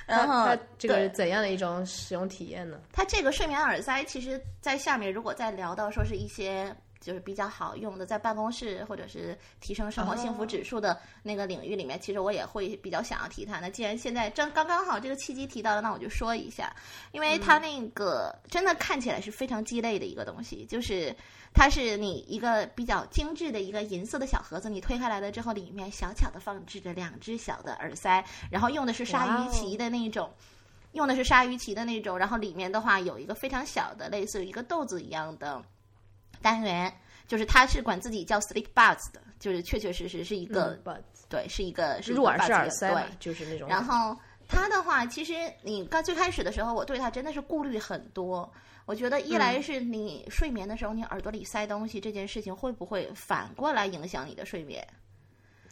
[0.05, 2.77] 然后这个是怎样的一种使用体验呢？
[2.91, 13.59] 它这个睡眠耳塞，其实在下面如果再聊到说是一些就是比较好用的，在办公室或者是提升生活幸福指数的那个领域里面，其实我也会比较想要提它。
[13.59, 16.75] 那既然现在正刚刚好这个契机提到了，那我就说一下，
[17.11, 21.15] 因为它那个真的看起来是非常鸡肋的一个东西，就是。
[21.55, 30.33] 它是你一个比较精致的一个银色的小盒子，你推开来了之后，里面小巧的放置着两只小的耳塞，然后用的是鲨鱼鳍的那种，
[30.93, 35.63] 用的是鲨鱼鳍的那种，然后里面的话有一个非常小的类似于一个豆子一样的
[36.43, 36.93] 单元，
[37.27, 40.77] 就是他是管自己叫 Sleep Buds 的，就是确确实实是一个、
[41.29, 43.67] 对，是一个是一个入耳式耳塞就是那种。
[43.67, 44.15] 然后
[44.47, 48.51] 他的话，其实你刚最开始的时候，我对他真的是顾虑很多。
[48.85, 54.85] 我觉得一来是你睡眠的时候，你耳朵里塞东西这件事情会不会反过来影响你的睡眠？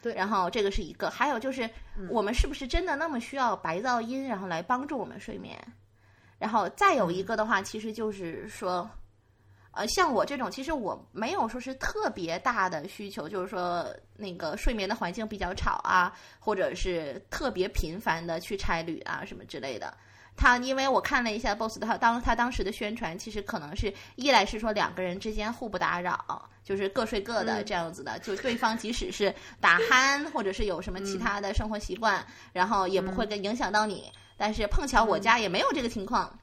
[0.01, 1.69] 对然后这个是一个，还有就是
[2.09, 5.55] 我们是不是真的那么需要白噪音，然后来帮助我们睡眠？
[6.39, 8.89] 然后再有一个的话，其实就是说，
[9.71, 19.93] 呃，像我这种，其实我没有说是特别大的需求，就是说那个睡眠的环境比较吵啊，或者是特别频繁的去差旅啊什么之类的。
[20.35, 34.11] 他因为我看了一下 BOSS 他当他当时的宣传，其实可能是一来是说两个人之间互不打扰，就是各睡各的这样子的，就对方即使是打鼾或者是有什么其他的生活习惯，然后也不会跟影响到你。
[34.37, 36.39] 但是碰巧我家也没有这个情况，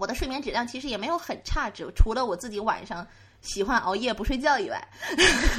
[0.00, 3.06] 我的睡眠质量其实也没有很差，只除了我自己晚上
[3.42, 4.82] 喜欢熬夜不睡觉以外。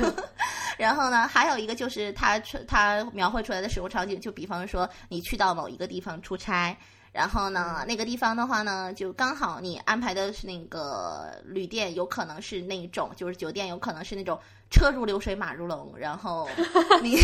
[0.80, 6.76] 然后呢，还有一个就是他他描绘出来的使用场景，就比方说你去到某一个地方出差。
[7.14, 15.94] 然后呢，那个地方的话呢，就刚好你安排的是那个旅店，有可能是那种，就是酒店，有可能是那种车如流水马如龙。
[15.98, 16.50] 然后
[17.04, 17.18] 你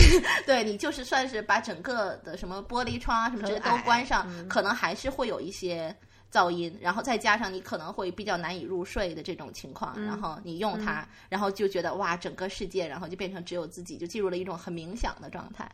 [0.46, 5.96] 对你就是算是把整个的什么玻璃窗啊什么这些都关上，可能还是会有一些
[6.32, 6.78] 噪音。
[6.82, 15.70] 然后再加上你可能会比较难以入睡的这种情况，然后你用它，然后就觉得哇，整个世界，然后就变成只有自己，就进入了一种很冥想的状态。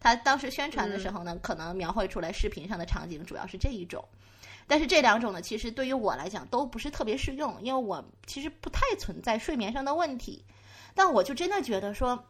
[0.00, 4.04] 他当时宣传的时候呢，可能描绘出来视频上的场景主要是这一种，
[4.66, 10.44] 但是这两种呢，其实对于我来讲都不是特别适用，因为我其实不太存在睡眠上的问题，
[10.94, 12.22] 但我就真的觉得说，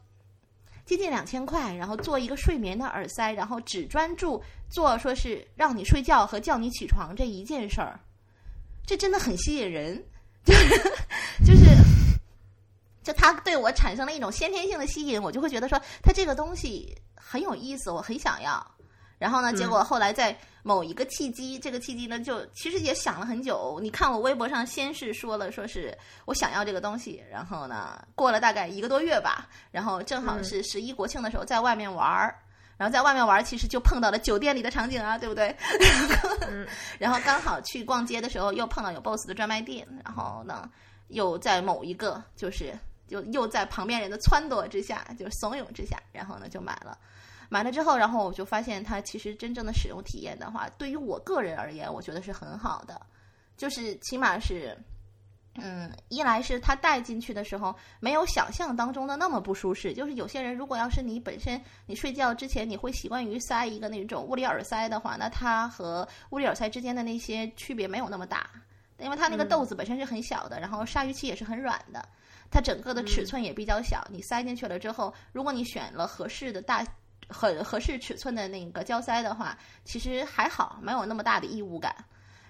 [0.84, 7.98] 接近两千块，然后做一个睡眠的耳塞，然后只专注做说是让你睡觉和叫你起床这一件事儿，
[8.86, 10.04] 这真的很吸引人，
[10.44, 10.68] 就 是
[11.44, 11.64] 就是。
[13.02, 18.73] 就他对我产生了一种先天性的吸引，我就会觉得说他这个东西很有意思，我很想要。
[19.18, 23.78] 然后呢，结果后来在某一个契机，这个契机呢，就其实也想了很久。
[23.82, 32.34] 你看我微博上先是说了，说是我想要这个东西，然后呢，过了大概一个多月吧，然后正好是十一国庆的时候在外面玩儿，
[32.76, 35.54] 然后在外面玩儿，其实就碰到了酒店里的场景啊，对不对？
[36.98, 40.68] 然后刚好去逛街的时候又碰到有 BOSS 的专卖店，然后呢，
[41.08, 42.74] 又在某一个就是。
[43.06, 46.96] 就又在旁边人的撺掇之下，就是怂恿之下，然后呢就买了。
[47.48, 53.00] 买了之后，然后我就发现它其实真正的使用体验的话，对于我个人而言，我觉得是很好的。
[53.56, 54.76] 就是起码是，
[55.54, 59.94] 嗯，一来是它戴进去的时候没有想象当中的那么不舒适。
[59.94, 68.50] 就是有些人如果要是你本身你睡觉之前你会习惯于塞一个那种物理耳塞的话，那它和物理耳塞之间的那些区别没有那么大，
[68.98, 72.04] 因为它那个豆子本身是很小的，然后鲨鱼鳍也是很软的。
[72.50, 76.84] 它整个的尺寸也比较小，你塞进去了之后，如果你选了合适的大
[77.28, 81.94] 合合适尺寸的那个胶塞的话，其实还好，没有那么大的异物感。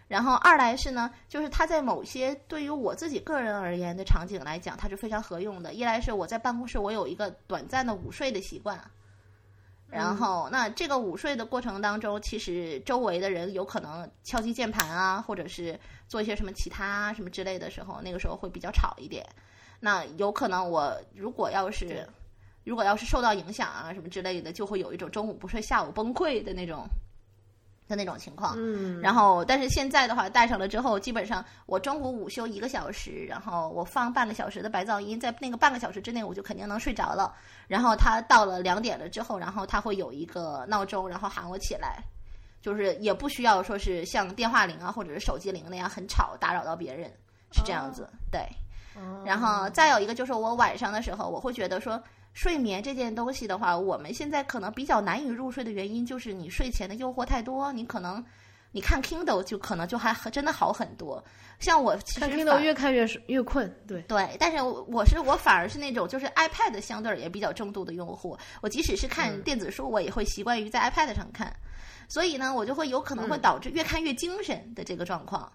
[0.07, 5.73] 然后二来是呢，就是它在某些对于我自己个人而言的场景来讲，它是非常合用的。
[5.73, 8.79] 一来是我在办公室我有一个短暂的午睡的习惯，
[9.89, 19.27] 然后那这个午睡的过程当中，其实周围的人有可能敲击键盘啊，或者是做一些什么其他什么之类的时候，那个时候会比较吵一点。
[19.81, 22.07] 那有可能我如果要是
[22.65, 26.87] 如果要是受到影响啊什么之类的，就会有一种中午不睡下午崩溃的那种。
[27.87, 37.35] 的那种情况，嗯，然后但是现在的话戴上了之后，基本上我中午午休一个小时，然后我放半个小时的白噪音，在那个半个小时之内，我就肯定能睡着了。
[37.69, 42.03] 然后它到了两点了之后，然后它会有一个闹钟，然后喊我起来，
[42.63, 47.13] 就是也不需要说是像电话铃啊或者是手机铃那样很吵打扰到别人，
[47.53, 48.41] 是这样子，对。
[49.27, 52.03] 然后再有一个就是我晚上的时候，我会觉得说。
[52.35, 57.73] 睡眠这件东西的话，我们现在可能比较难以入睡的原因，就是你睡前的诱惑太多。
[57.73, 58.23] 你可能
[58.73, 61.25] 你看 Kindle 就可能就还真的好很多。
[61.61, 64.37] 像我其实 Kindle 越看越越困，对对。
[64.39, 68.37] 但是我是我反而是那种就是 iPad 相对也比较重度的用户。
[68.61, 71.55] 我即使是看电子书，我也会习惯于在 iPad 上看。
[72.09, 75.51] 所以呢，我就会有可能会导致越看越精神的这个状况。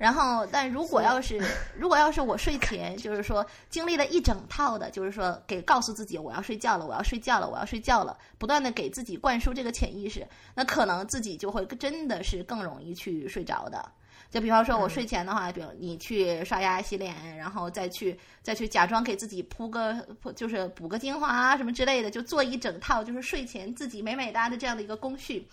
[0.00, 1.38] 然后，但如果要是
[1.76, 13.92] 如果要是我睡前，就是说经历了一整套的，就是说给告诉自己我要睡觉了，我要睡觉了，我要睡觉了，不断的给自己灌输这个潜意识，那可能自己就会真的是更容易去睡着的。
[14.30, 19.94] 就比方说，我睡前的话，比如你去刷牙洗脸，然后再去 再去假装给自己铺个
[20.34, 25.46] 就是补个精华啊什么之类的，就做一整套就是睡前自己美美哒的这样的一个工序。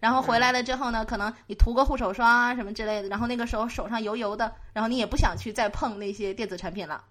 [0.00, 7.02] 然后回来了之后呢，可能你涂个护手霜啊什么之类的，然后那个时候手上油油的，然后你也不想去再碰那些电子产品了，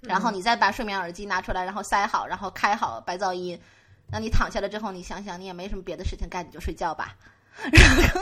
[0.00, 3.60] 然后你再把睡眠耳机拿出来，然后塞好，然后开好白噪音，
[4.12, 7.16] 那你躺下了之后，你想想你也没什么别的事情干，你就睡觉吧。
[7.72, 8.20] 然后，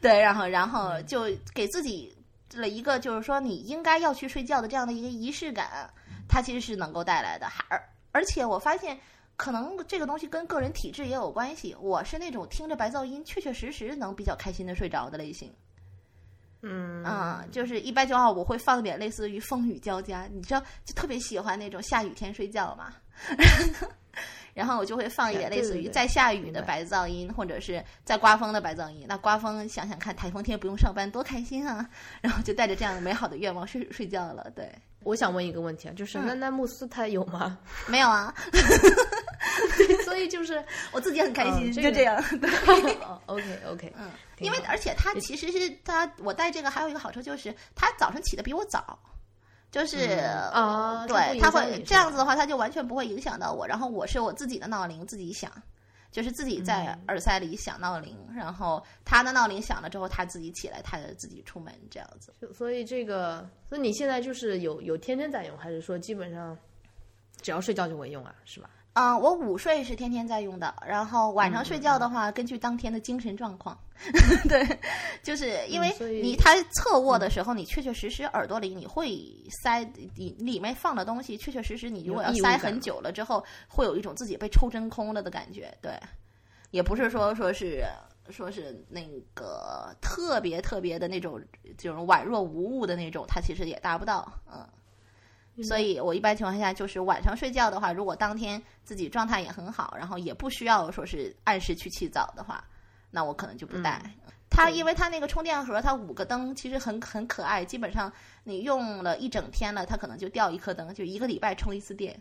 [0.00, 2.16] 对，然后然后就给自己
[2.54, 5.90] 了一个就是说你应该要去睡觉的这样的一个仪式感，
[6.28, 7.48] 它其实是能够带来的。
[7.68, 7.82] 而
[8.12, 8.96] 而且我发现。
[9.36, 11.76] 可能这个东西跟个人体质也有关系。
[11.80, 15.52] 我是那种听着白噪音，确确实实能比较开心的睡着的类型。
[16.62, 22.92] 嗯啊，就是一般情况我会放点类似于风雨交加，你知道，就特别喜欢那种下雨天睡觉嘛。
[24.54, 29.04] 然后我就会放一点类似于在下雨的白噪音，或者是在刮风的白噪音。
[29.06, 31.86] 那刮风，想想看，台风天不用上班多开心啊！
[32.22, 34.50] 然后就带着这样的美好的愿望睡睡觉了。
[34.56, 34.66] 对，
[35.04, 37.58] 我想问一个问题啊，就是那那慕斯他有吗？
[37.86, 38.34] 没有啊。
[40.04, 40.62] 所以就是
[40.92, 42.22] 我自己很开心，就这样。
[43.26, 48.98] OK OK，嗯，因为而且他其实是他，我带这个还有一个好处就是他早上起的比我早，
[49.70, 50.18] 就是
[50.52, 53.66] 啊，对，他会这样子的话，他就完全不会影响到我。
[53.66, 55.50] 然后我是我自己的闹铃自己响，
[56.10, 62.32] 就是自己在耳塞里响闹铃，然后他的闹铃响了之后，他自己起来，他自己出门这样子。
[62.54, 66.56] 所以这个，所以你现在就是有有天天在用，还是说基本上
[67.42, 68.34] 只要睡觉就会用啊？
[68.44, 68.70] 是吧？
[68.98, 73.78] 嗯，我午睡是天天在用的，然后晚上睡觉的话，根据当天的精神状况，
[74.48, 74.66] 对，
[75.22, 79.14] 就是因为你它侧卧的时候，你确确实实耳朵里你会
[79.62, 79.84] 塞
[80.14, 85.92] 里里面放的东西，确确实实你如果要塞很久了之后，会有一种自己被抽真空了的感觉，对，
[86.70, 87.84] 也不是说说是
[88.30, 91.38] 说是那个特别特别的那种
[91.76, 94.66] 就是宛若无物的那种，它其实也达不到，嗯。
[95.62, 102.62] 所以，我一般情况下就是晚上睡觉的话，如果当天自己状态也很好，然后也不需要说是按时去起早的话，
[103.10, 104.02] 那我可能就不带。
[104.50, 108.12] 它因为它那个充电盒，它五个灯其实很很可爱，基本上
[108.44, 112.20] 你用了一整天了，它可能就掉一颗灯，就一个礼拜充一次电。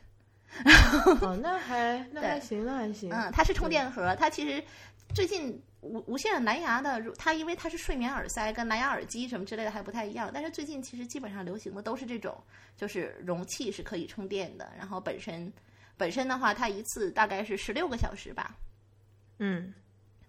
[1.21, 3.11] 哦，那还那还行，那还行。
[3.11, 4.63] 嗯，它是充电盒，它其实
[5.13, 5.61] 最近。
[5.85, 10.31] 无无线蓝牙的，它因为它是睡眠耳塞，跟蓝牙耳机什么之类的还不太一样。
[10.33, 12.35] 但是最近其实基本上流行的都是这种，
[12.75, 15.51] 就是容器是可以充电的，然后本身
[15.95, 18.57] 本身的话，它一次大概是十六个小时吧。
[19.39, 19.73] 嗯，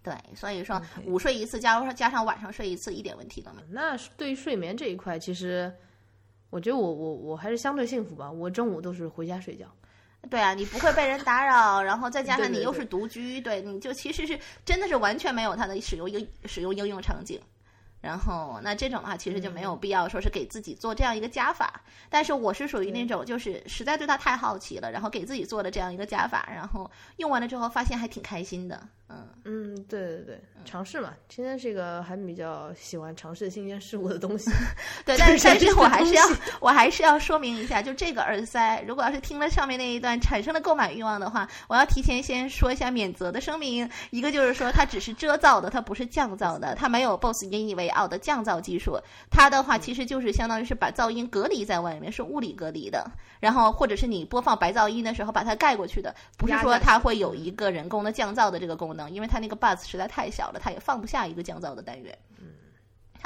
[0.03, 3.67] 对，所以说午睡一次，加上加上晚上睡一次，一点问题都没有。
[3.69, 5.73] 那对于睡眠这一块，其实
[6.49, 8.31] 我觉得我我我还是相对幸福吧。
[8.31, 9.65] 我中午都是回家睡觉。
[10.29, 17.39] 对啊，你不会被人打扰，然后再加上你又是独居，对，你就其实是真的是完全没有它的使用应使用应用场景。
[17.99, 21.81] 然后那这种的话，其实就没有必要说是给自己做这样一个加法。
[22.09, 28.87] 但是我是属于那种就是实在对它太好奇了，然后给自己做的这样一个加法，然后用完了之后发现还挺开心的。
[29.09, 31.13] 嗯嗯，对对对，尝试嘛。
[31.29, 34.51] 今天是一个还比较喜欢尝试新鲜事物的东西。
[35.05, 36.23] 对，但 是但是我还是要
[36.59, 43.89] 我还是要说明一下，就这个耳塞，如果要是听了上面那一段产生了购买欲望的话，我要提前先说一下免责的声明。
[44.09, 48.99] 一个就是说它只是遮噪的，它不是降噪的，它没有 BOSS 引以为傲的降噪技术。
[49.31, 53.09] 它的话其实就是相当于是把噪音隔离在外面，是物理隔离的。
[53.39, 62.17] 然后或者是你播放白噪音的时候把它盖过去的，不是说它会有一个人工的降噪的这个功能，因为它那个 Buds 实在太小了，它也放不下一个降噪的单元。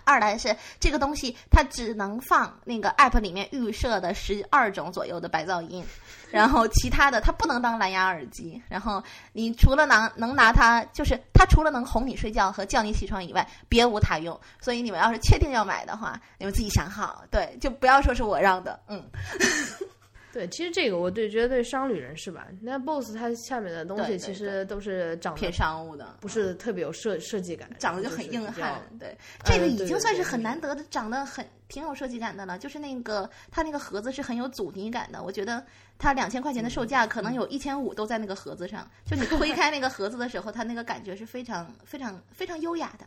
[0.03, 5.85] 二来是这个东西，它只能放那个 app 里面预设的十二种左右的白噪音，
[6.31, 8.59] 然后其他的它不能当蓝牙耳机。
[8.67, 14.37] 然后你除了拿能拿它，就是它除了能哄你睡觉和叫你起床以外，别无他用。
[14.59, 19.03] 所以你们要是确定要买的话，你们自己想好，对，就不要说是我让的，嗯，
[20.33, 32.57] 对，其实这个我对觉得对商旅人士吧，那 BOSS 它下面的东西其实都是长偏商务的，不是特别有设设计感，长得就很硬汉，对，这个已经算是很难得的，长得很挺有设计感的了。
[32.57, 35.61] 就是那个它那个盒子是很有阻尼感的，我觉得
[35.97, 38.89] 它两千块钱的售价，可能有一千五都在那个盒子上。
[39.05, 43.05] 就你推开那个盒子的时候，它那个感觉是非常非常非常优雅的，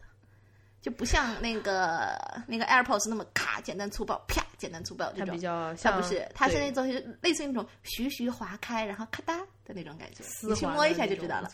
[0.85, 2.15] 就不像那个
[2.47, 5.39] 那个 AirPods 那么咔简单粗暴，啪简单粗暴这种它比。
[5.39, 6.87] 较它像不是，它是那种
[7.23, 11.51] 类似于那种徐徐划开，然后咔哒的那种感觉，你去摸一下就知道了。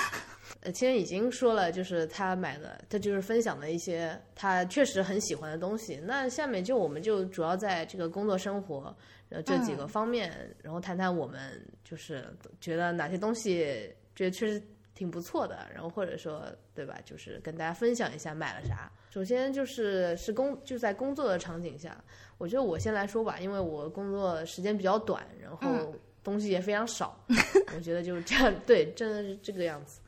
[0.60, 6.00] 呃，其实已经说了，就是他买的，他就是分享的一些他确实很喜欢的东西。
[6.02, 8.96] 那下面就我们就主要在这个工作生活
[9.28, 14.62] 呃这嗯几个方面，然后谈谈我们就是觉得哪些东西觉得确实
[14.94, 18.90] 挺不错的，然后或者说对吧，就是跟大家分享一下买了啥。
[19.10, 22.02] 首先就是是工就在工作的场景下，
[22.38, 25.92] 我觉得我先来说吧，因为我工作时间比较短，然后嗯
[26.24, 27.18] 东西也非常少，
[27.74, 30.00] 我觉得就是这样，对，真的是这个样子。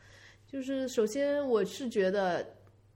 [0.47, 2.47] 就是首先我是觉得，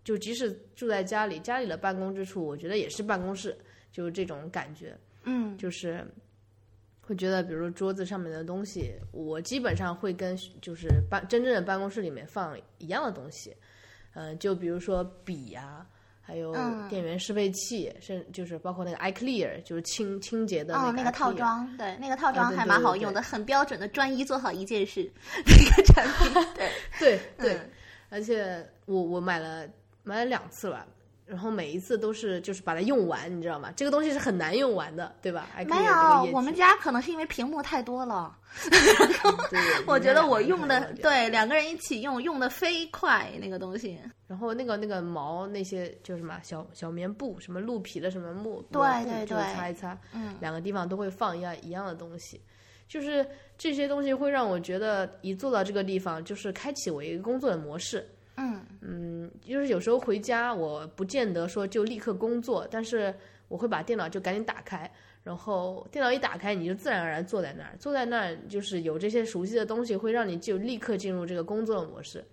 [0.05, 3.57] 就即使住在家里，家里的办公之处，我觉得也是办公室，
[3.91, 6.07] 就是这种感觉，嗯就是
[7.09, 13.57] 会觉得，比如说桌子上面的东西，我基本上会跟就是办真正的办公室里面放一样的东西，
[14.13, 15.87] 嗯、就比如说笔呀、
[16.21, 16.87] 还有嗯。
[16.87, 25.11] 电源适配器，甚就是包括那个 iClear，就是清清洁的那个套装，对，那个套装还蛮对对对好用的，很标准的专一做好一件事
[25.47, 26.55] 那个产品。
[26.55, 27.71] 对，对 对，嗯。
[28.11, 29.67] 而且我我买了
[30.03, 30.87] 买了两次吧，
[31.29, 33.71] 然后每一次都是就是把它用完，你知道吗？
[33.77, 35.47] 这个东西是很难用完的，对吧？
[35.67, 38.35] 没有，我们家可能是因为屏幕太多了
[39.87, 43.99] 我觉得我用的对两个人一起用用的飞快那个东西。
[44.27, 52.41] 然后那个那个毛那些就是什么小小棉布，什么鹿皮的什么木对对对擦一擦，嗯，两个地方都会放一样一样的东西。
[52.87, 53.27] 就是
[53.59, 58.07] 这些东西会让我觉得一坐到这个地方，就是开启我一个工作的模式。
[58.39, 63.13] 嗯嗯，就是有时候回家，我不见得说就立刻工作，但是
[63.49, 64.91] 我会把电脑就赶紧打开，
[65.25, 72.25] 然后电脑一打开，你就自然而然坐在那儿，坐在那儿就是有这些熟悉的东西，会让你就立刻进入这个工作的模式。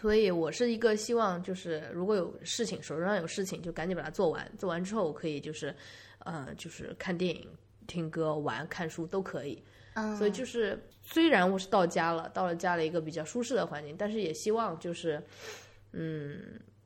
[0.00, 4.50] 所以我是一个希望，就是如果有事情，手上有事情，就赶紧把它做完。
[4.58, 5.74] 做完之后，我可以就是，
[6.20, 7.46] 呃，就是看电影、
[7.86, 9.62] 听歌、玩、看书都可以。
[9.92, 15.20] 嗯，所以就是，虽然我是到家了，到了家了一个比较舒适的环境，但是也希望就是，
[15.92, 16.40] 嗯，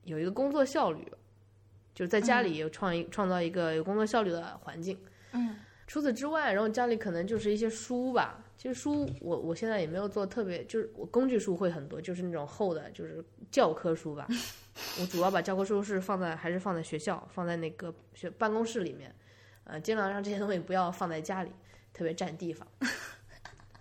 [0.04, 1.06] 有一个工作效率，
[1.94, 4.98] 就是在家里有创一、创造一个有工作效率的环境。
[5.32, 5.56] 嗯
[5.86, 8.42] 除此之外，然后家里可能就是一些书吧。
[8.56, 14.26] 其实书我我现在也没有做特别，就是我工具书会很多，就是那种厚的，就是教科书吧。
[14.98, 19.14] 我主要把教科书是放在还是放在学校，放在那个学办公室里面，
[19.64, 21.50] 呃，尽量让这些东西不要放在家里，
[21.92, 22.66] 特别占地方。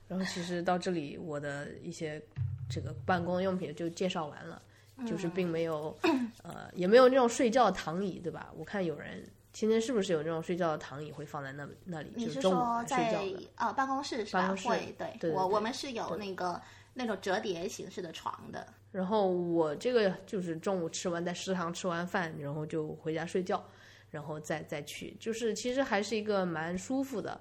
[0.08, 2.22] 然后其实到这里，我的一些
[2.70, 4.62] 这个办公用品就介绍完了，
[5.08, 5.95] 就是并没有，
[6.43, 8.51] 呃，也没有那种睡觉的躺椅，对吧？
[8.56, 13.49] 我看有人今天是不是有那种睡觉的躺椅会放在那那里，你就是中午睡在觉的。
[13.56, 14.39] 呃办公室是吧？
[14.39, 16.62] 办公室会，对对对对我我们是有那个
[16.93, 18.66] 那种折叠形式的床的。
[18.91, 23.64] 然后我这个就是中午吃完，在食堂吃完饭，然后就回家睡觉，
[24.12, 27.39] 然后再再去，就是其实还是一个蛮舒服的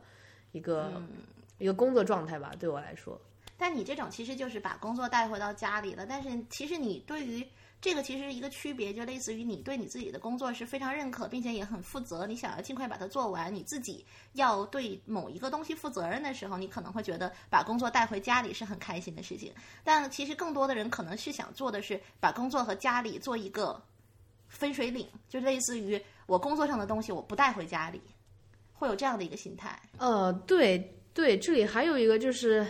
[0.53, 0.91] 一个、
[1.63, 3.19] 一个工作状态吧，对我来说。
[3.57, 7.47] 但你这种其实就是把工作带回到家里了，但是其实你对于
[7.81, 19.53] 这个其实一个区别，就类似于你对你自己的工作是非常认可，并且也很负责，你想要尽快把它做完，你自己要对某一个东西负责任的时候，你可能会觉得把工作带回家里是很开心的事情。
[19.85, 23.81] 但其实更多的人可能是想做的是把工作和家里做一个
[24.49, 28.01] 分水岭，就类似于我工作上的东西我不带回家里，
[28.73, 29.81] 会有这样的一个心态。
[29.99, 32.67] 呃，对对，这里还有一个就是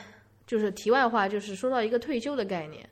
[0.47, 2.89] 就是题外话，就是说到一个退休的概念，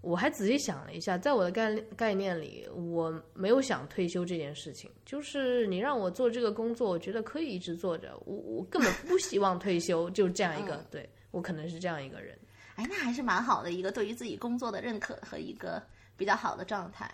[0.00, 4.90] 我还仔细想了一下，在我的概概念里，我没有想退休这件事情。
[5.04, 12.38] 就是你让我做这个工作，我觉得可以一直做着，我我根本不希望退休，就这样一个，对我可能是这样一个人。
[12.76, 15.82] 哎，那还是蛮好的一个对于自己工作的认可和一个
[16.16, 17.10] 比较好的状态。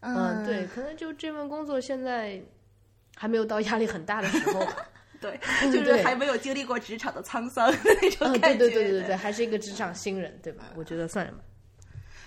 [0.00, 2.42] 嗯，对，可能就这份工作现在
[3.14, 4.66] 还没有到压力很大的时候。
[5.22, 5.40] 对，
[5.72, 8.58] 就是还没有经历过职场的沧桑的那种感觉。
[8.58, 10.64] 对对对对对，还是一个职场新人，对吧？
[10.76, 11.38] 我觉得算什么。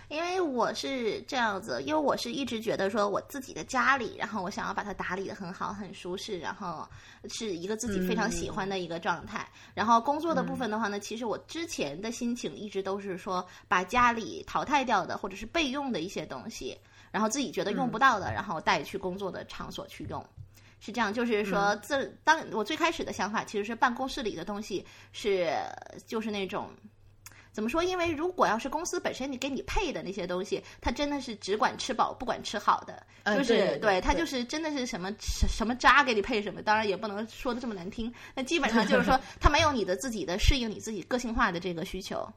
[0.07, 6.87] 因为我是这样子，因为我是一直觉得说我自己的家里，然后我想要把它打理的很好、很舒适，然后
[7.27, 9.49] 是一个自己非常喜欢的一个状态。
[9.73, 16.77] 然后工作的部分的话呢，其实我之前的心情一直都是说，把家里淘汰掉的或者是备用的一些东西，
[17.11, 20.23] 然后自己觉得用不到的，然后带去工作的场所去用。
[20.79, 25.51] 是这样，就是说，自当我最开始的想法其实是办公室里的东西是
[26.05, 26.69] 就是那种。
[27.51, 27.81] 怎么说？
[27.81, 33.01] 因为如果要是公司本身你给你配的那些东西，它真的是只管吃饱不管吃好的，
[33.33, 38.13] 就是对它就是真的是什么什么渣给你配什么，当然也不能说的这么难听。
[38.33, 42.29] 那基本上就是说， 它没有你的自己的适应你自己个性化的这个需求。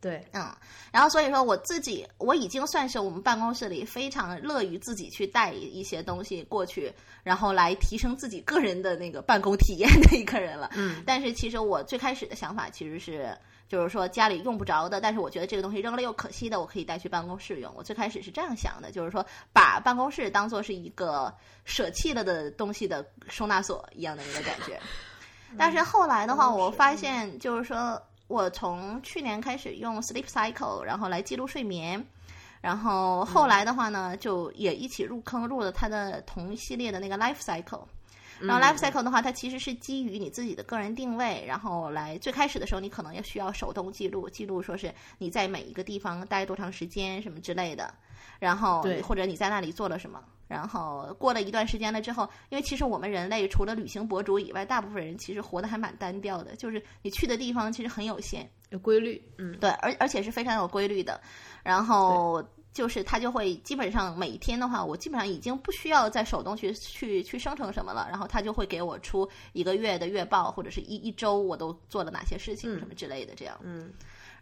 [0.00, 0.54] 对，嗯，
[0.92, 6.92] 然后所以说我自己我已经算是我们办公室里非常乐于自己去带一些东西过去，
[7.22, 10.70] 然后来提升自己个人的那个办公体验的一个人了。
[10.74, 13.36] 嗯，但是其实我最开始的想法其实是。
[13.68, 17.74] 就是说家里用不着的，但是我觉得这个东西扔了又可惜的，我可以带去办公室用。
[17.74, 21.34] 我最开始是这样想的，就是说把办公室当做是一个
[21.64, 24.80] 舍弃了的东西的收纳所一样的一个感觉。
[25.58, 32.04] 但是后来的话，我发现就是说我从去年开始用 Sleep Cycle，然后来记录睡眠，
[32.60, 37.84] 然后后来的话呢，就也一起入坑入了它的同系列的那个 Life Cycle。
[38.38, 47.94] 然后 Life Cycle 的话，它其实是基于你自己的个人定位，然后来最开始的时候，你可能也需要手动记录，记录说是你在每一个地方待多长时间什么之类的，
[48.38, 61.20] 然后或者你在那里做了什么，然后过了一段时间了之后，因为其实我们人类除了旅行博主以外，大部分人其实活得还蛮单调的，就是你去的地方其实很有限，有规律，嗯，对，而而且是非常有规律的，
[61.62, 62.44] 然后。
[62.76, 73.58] 就是它就会基本上每天的话，我基本上已经不需要再手动去去去生成什么了，然后它就会给我出一个月的月报，或者是一一周我都做了哪些事情什么之类的这样。
[73.62, 73.90] 嗯，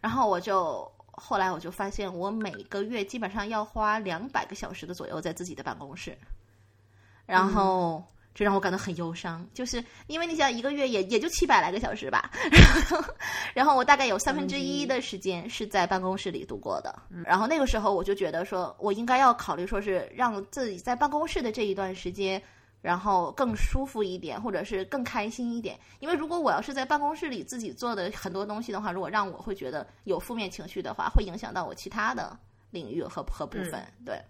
[0.01, 0.85] 然后我就
[1.17, 6.17] 后来我就发现，我每个月基本上要花两百个小时的左右在自己的办公室，
[7.25, 8.03] 然后。
[8.37, 13.13] 这让我感到很忧伤，就是因为你想一个月也也就七百来个小时吧，然 后
[13.53, 16.93] 然后我大概有三分之一的时间是在办公室里度过的，
[17.23, 22.43] 然后那个时候我就觉得说，我应该要考虑说是让自己在办公室的这一段时间，
[22.85, 32.37] 然后更舒服一点，或者是更开心一点，因为如果我要是在办公室里自己做的很多东西的话，如果让我会觉得有负面情绪的话，会影响到我其他的
[32.69, 34.21] 领域和和部分，对。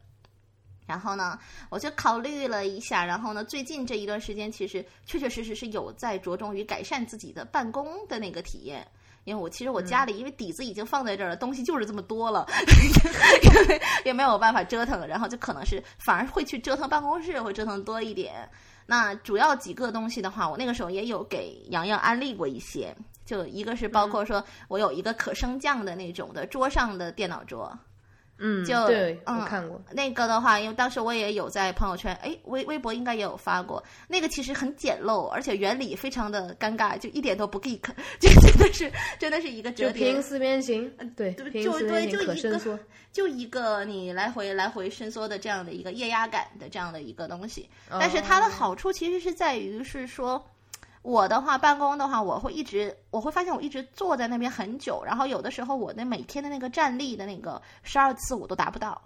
[0.87, 1.37] 然后呢，
[1.69, 8.87] 我就考虑了一下，然后呢，最近这一段时间，其实确确实实是有在着重于改善自己的办公的那个体验。
[9.25, 12.45] 因为我其实我家里因为底子已经放在这儿了，东西就是这么多了，
[14.05, 18.49] 也没有办法折腾，然后就可能是反而会去折腾办公室，会折腾多一点。
[18.85, 22.95] 那主要几个东西的话，我那个时候也有给洋洋安利过一些，
[23.25, 27.75] 就一个是包括说我有一个可升降的那种的桌上的电脑桌。
[28.37, 33.81] 嗯，就对，我看过那个的话，因为当时我也有在朋友圈，哎，微微博应该也有发过。
[34.07, 37.79] 那个其实很简陋，而且原理非常的尴尬，就一点都不 geek，
[38.19, 42.79] 就真的是真的是一个折平四边形，对，就对，就一个
[43.13, 47.69] 就一个你来回来回伸缩的这样的一个液压感的这样的一个东西。
[47.89, 50.45] 但是它的好处其实是在于是说。
[51.05, 58.99] 我的话，办公的话，我会一直，我会发现我一直坐在那边很久，然后有的时候我的每天的那个站立的那个十二次我都达不到，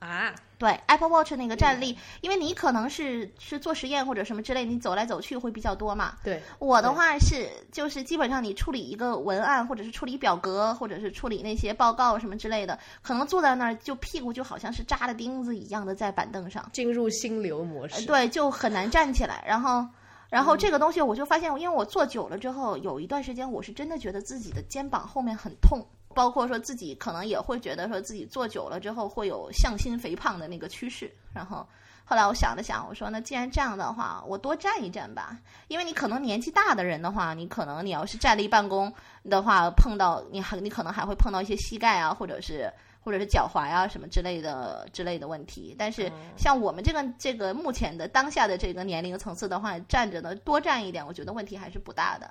[0.00, 6.16] 啊，对，Apple Watch 那个站立，因为你可能是是做实验或者什么之类，你走来走去会比较多嘛。
[6.24, 19.86] 对，我的话是就是基本上你处理一个文案或者是处理表格或者是处理那些报告什么之类的，可能坐在那儿就屁股就好像是扎了钉子一样的在板凳上，进入心流模式，对，就很难站起来，然后。
[20.32, 31.14] 然后这个东西我就发现，因为我坐久了之后，有一段时间我是真的觉得自己的肩膀后面很痛，包括说自己可能也会觉得说自己坐久了之后会有向心肥胖的那个趋势。
[31.34, 31.68] 然后
[32.02, 35.36] 后来我想了想，我说那既然这样的话，我多站一站吧。
[35.68, 38.90] 因为你可能年纪大的人的话，你可能你要是站立办公
[39.28, 42.72] 的话，碰到你还你可能还会碰到一些膝盖啊，或者是。
[43.04, 52.30] 或者是脚踝啊什么之类的之类的问题，但是像我们这个这个目前的当下的这个年龄层次的话，站着呢多站一点，我觉得问题还是不大的。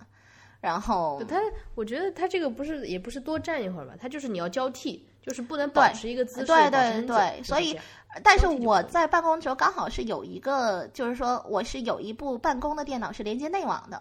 [0.62, 1.42] 然后他，
[1.74, 7.76] 我觉得他这个不是也不是多站一会儿吧，他就是你要交替，就是不能保持一个姿势，对对对，所以
[8.24, 14.00] 但是我在办公的时候刚好是有一个，就是说我是有一部办公的电脑是连接内网的，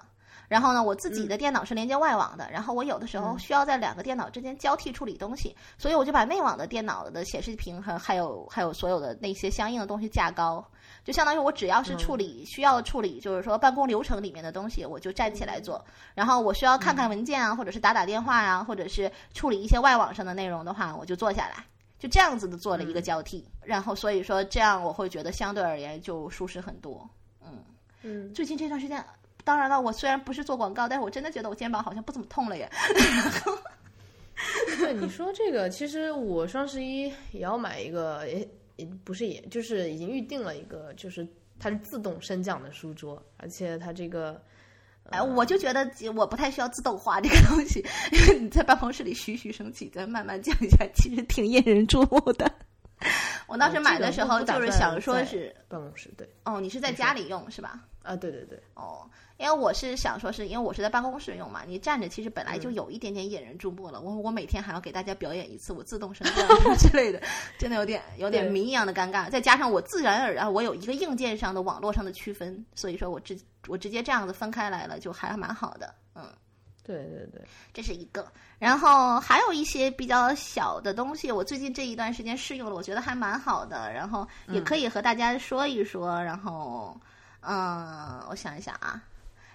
[0.50, 10.64] 然后呢，我自己的电脑是连接外网的，然后我有的时候需要在两个电脑之间交替处理东西，所以我就把内网的电脑的显示屏和还有还有所有的那些相应的东西架高，
[11.04, 15.84] 就相当于我只要是处理、需要处理，就是说办公流程里面的东西，我就站起来做。
[16.16, 21.64] 然后我需要看看文件啊，或者是打打电话啊，或者是处理一些外网上的内容的话，我就坐下来。
[21.96, 27.08] 就这样子的做了一个交替，然后所以说这样我会觉得相对而言就舒适很多。
[27.44, 27.62] 嗯，
[28.02, 29.04] 嗯，最近这段时间，
[29.44, 32.70] 当然了，我虽然不是做广告，但是我真的觉得我肩膀好像不怎么痛了耶。
[34.78, 41.26] 对你说这个，其实我双十一也要买一个，也也不是也，就是已经预定了一个，就是
[41.58, 44.40] 它是自动升降的书桌，而且它这个
[45.10, 52.50] 哎，我就觉得我不太需要自动化这个东西，因为你在办公室里徐徐升起，再慢慢降一下，其实挺引人注目的。
[53.46, 57.80] 我当时买的时候就是想说是，办公室，对，哦，你是在家里用是吧？
[58.02, 59.06] 啊，对对对，哦，
[59.40, 63.98] 因为我是想说，是因为我是在办公室用嘛，你站着其实本来就有一点点引人注目了。
[63.98, 67.22] 我我每天还要给大家表演一次我自动升降之类的，
[67.58, 69.30] 真的有点有点谜一样的尴尬。
[69.30, 75.94] 再加上我自然而然我有一个硬件上的网络上的区分，所以说我直我直接这样子分开来了，就还蛮好的。
[76.14, 76.30] 嗯，
[76.84, 77.40] 对对对，
[77.72, 78.30] 这是一个。
[78.58, 83.90] 然后还有一些比较小的东西，我最近这一段时间试用了，我觉得还蛮好的。
[83.90, 86.22] 然后也可以和大家说一说。
[86.22, 86.94] 然后，
[87.40, 89.02] 嗯，我想一想啊，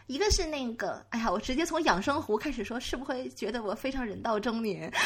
[0.07, 4.91] 一个是那个，哎呀，我直接从养生壶开始说，是不会觉得我非常人到中年？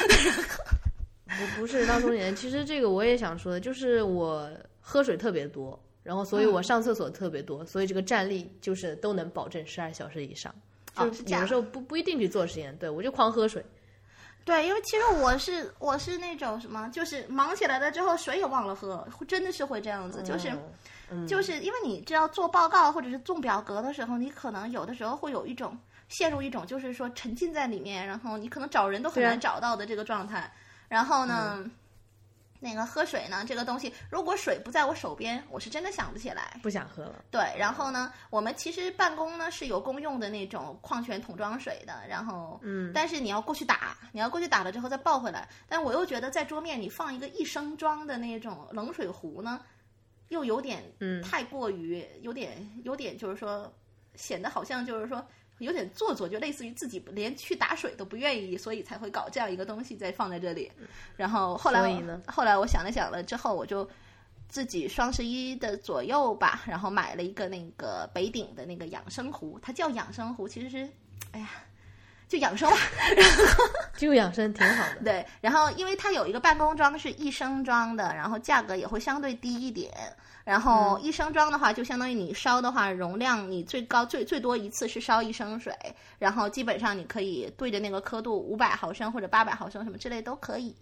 [1.25, 4.49] 不不是到中年，其实这个我也想说的，就是我
[4.81, 10.53] 喝水特别多，然后所以嗯我上厕所特别多，所以这个站立就是都能保证十二小时以上。
[10.95, 13.63] 哦就是这样有的时候不不一定去做实验，对我就狂喝水。
[14.43, 20.49] 对，因为其实我是我是那种什么，就是忙起来了之后水也忘了喝，真的是会这样子，就是。
[20.49, 20.59] 嗯，
[21.27, 30.51] 就是因为你知道做报告或者是做表格的时候，你可能有的时候会有一种陷入一种就是说沉浸在里面，然后你可能找人都很难找到的这个状态。
[30.87, 31.63] 然后呢，
[32.59, 36.59] 那个喝水呢，这个东西，如果水不在我手边，我是真的想不起来。
[36.63, 37.23] 不想喝了。
[37.29, 45.47] 对，然后呢，我们其实办公呢是有公用的那种矿泉桶装水的，然后，嗯，但是你要过去打，你要过去打了之后再抱回来。
[45.67, 49.61] 但我又觉得在桌面你放一个一升装的那种冷水壶呢，
[50.29, 53.71] 又有点嗯太过于有点有点就是说
[54.15, 55.23] 显得好像就是说
[55.59, 60.71] 有点做作，就类似于自己连去打水都不愿意，所以才会搞这样一个东西再放在这里。
[61.17, 61.81] 然后后来
[62.27, 63.87] 后来我想了想了之后，我就
[64.47, 70.89] 自己双十一的左右吧，然后买了一个那个北鼎的那个养生壶，它叫养生壶，其实是
[71.31, 71.49] 哎呀。
[72.29, 72.77] 就养生吧，
[73.97, 75.03] 就养生挺好的。
[75.03, 79.91] 对，然后因为它有一个办公装是一升装的，然后价格也会相对低一点。
[80.45, 85.71] 然后一升装的话，就相当于你烧的话，容量你最高最最多一次是烧一升水，
[86.17, 90.75] 然后基本上你可以对着那个刻度五百毫升或者八百毫升什么之类都可以。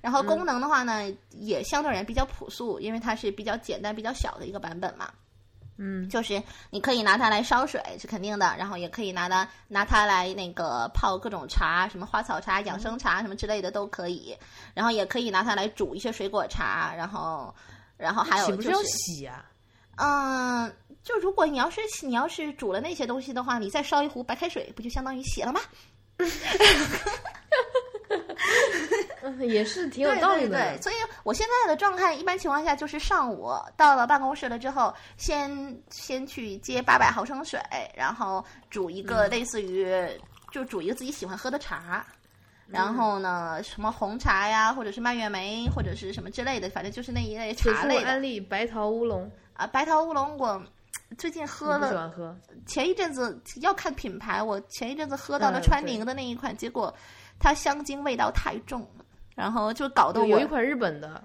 [0.00, 5.10] 然后功能的话呢，也相对而言比较朴素，因为它是比较简单、比较小的一个版本嘛。
[5.80, 14.36] 嗯，就是你可以拿它来烧水是肯定的，然后也可以拿它拿它来那个泡各种茶，什么花草茶、养生茶什么之类的都可以，
[14.74, 17.54] 然后也可以拿它来煮一些水果茶，然后
[17.96, 19.44] 然后还有就是洗啊？
[19.96, 20.72] 嗯，
[21.02, 25.60] 就如果你要是你要是煮了那些东西的话，你再烧一壶白开水，不就相当于洗了吗？
[29.22, 30.48] 嗯，也是挺有道理的。
[30.48, 37.60] 对对对，所以我现在的状态，一般情况下就是上午到了办公室了之后，先先去接八百毫升水，
[37.94, 39.86] 然后煮一个类似于、
[40.50, 42.04] 就煮一个自己喜欢喝的茶。
[42.66, 49.66] 然后呢，什么红茶呀，或者是蔓越莓，或者是什么之类的，反正就是那一类茶类的安利白桃乌龙，啊。
[49.66, 50.62] 白桃乌龙我
[51.16, 52.36] 最近喝你不喜了，欢喝？
[52.66, 56.94] 前一阵子要看品牌，我前一阵子喝到了川宁的那一款，结果
[57.38, 59.04] 它香精味道太重了，
[59.34, 61.22] 然后就搞得我有有一款日本的，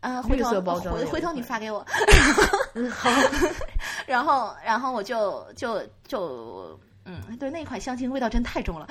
[0.00, 1.84] 呃，回头绿色包装回回头你发给我，
[2.74, 3.10] 嗯，好，
[4.06, 8.86] 然后然后我就就就嗯，对，那款香精味道真太重了，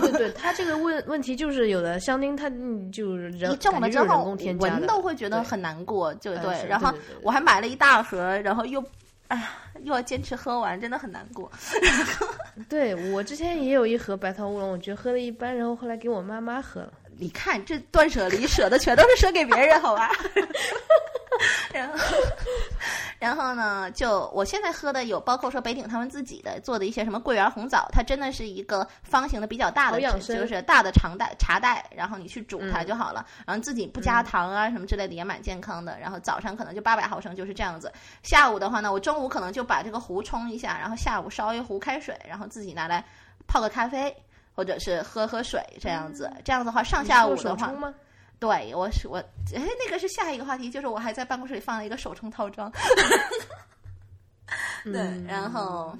[0.00, 6.92] 对 对，它这个问问题就是有的香精它嗯就是人一重了之后闻都会觉得很难过，就对然后
[7.22, 8.82] 我还买了一大盒，然后又
[9.30, 9.48] 哎呀
[9.82, 11.50] 又要坚持喝完，真的很难过。
[12.68, 16.92] 对我之前也有一盒白桃乌龙，我觉得喝的一般，然后后来给我妈妈喝了。
[17.20, 20.10] 你看这断舍离舍的全都是舍给别人，好吧？
[21.72, 21.98] 然后，
[23.18, 35.98] 然后呢，就我现在喝的有包括说北鼎他们自己的做的一些什么桂圆红枣，它真的是一个方形的比较大的就是大的长袋茶袋，然后你去煮它嗯就好了，然后自己不加糖啊什么之类的也蛮健康的。
[36.00, 37.92] 然后早上可能就八百毫升就是这样子，
[38.22, 43.04] 下午的话呢，我中午可能就把这个壶冲一下，然后下午烧一壶开水，然后自己拿来
[43.46, 44.14] 泡个咖啡。
[44.54, 47.94] 或者是喝喝水这样子，这样的话上下午的话？
[48.38, 49.18] 对我是我，
[49.54, 52.72] 哎，那个是下一个话题，就是我还在办公室里放了一个手冲套装，
[54.84, 55.94] 对，嗯然后，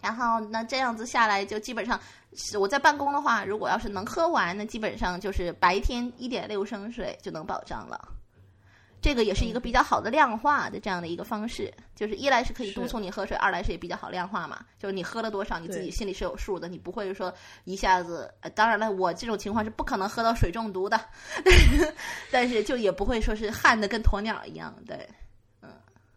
[0.00, 1.98] 然后那这样子下来，就基本上
[2.34, 8.08] 是我在办公的话，如果要是能喝完，那基本上就是白天一点六升水就能保障了。
[9.00, 14.64] 这个也是一个比较好的量化的这样的一个方式，就是一来是可以督促你喝水，二来是也比较好量化嘛。
[14.78, 17.32] 就是你喝了多少，你自己心里是有数的，你不会说
[17.64, 18.32] 一下子。
[18.40, 21.00] 呃、当然了，我这种情况是不可能喝到水中毒的，
[21.44, 21.94] 但 是
[22.30, 25.08] 但是就也不会说是旱的跟鸵鸟一样，对。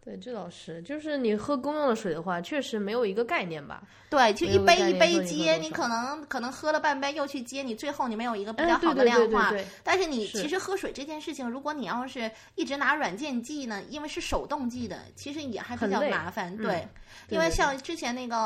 [0.04, 3.82] 对，这倒是，就是你喝公用的水的话，确实没有一个概念吧？
[4.10, 9.48] 对，就一杯一杯接，你可能可能喝了半杯又去接，你最后你没有一个比哎较好的量化。
[9.48, 16.54] 对对对但是你其实喝水这件事情，如果你要是一直拿软件记呢，因为是手动记的，其实也还比较麻烦。
[16.54, 16.86] 嗯对，
[17.30, 18.36] 因为像之前那个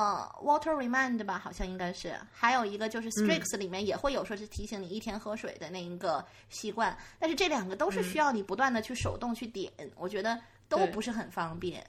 [0.41, 10.39] Water Remind 吧，好像应该是，还有一个嗯就是 Strix 里面也会有说是提醒你一天喝水的那一个习惯，但是这两个都是需要你不断的去手动去点，我觉得
[10.69, 11.85] 都不是很方便。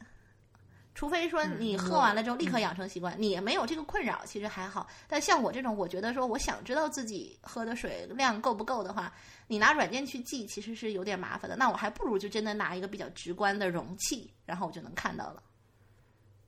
[0.95, 4.85] 除非说嗯你喝完了之后立刻养成习惯，你也没有这个困扰，其实还好。
[5.07, 9.13] 但像我这种，我觉得说我想知道自己喝的水量够不够的话，
[9.47, 11.55] 你拿软件去记其实是有点麻烦的。
[11.55, 15.41] 那我还不如就真的拿一个比较直观的容器，然后我就能看到了。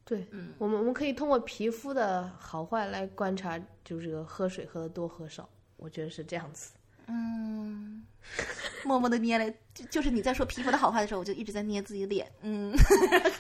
[0.04, 6.74] 对，嗯，我们我们可以通过皮肤的好坏来观察，就是喝水喝的多喝少，我觉得是这样子。
[7.12, 8.04] 嗯，
[8.86, 12.32] 默默的捏了，就就是你在说皮肤的好坏的时候，我就一直在捏自己脸。
[12.42, 12.74] 嗯，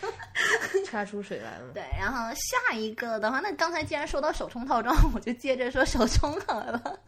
[0.85, 1.71] 擦出水来了。
[1.73, 1.83] 对。
[1.97, 6.99] 然后下一个的话，那刚才既然说到手冲套装，我就接着说手冲好了。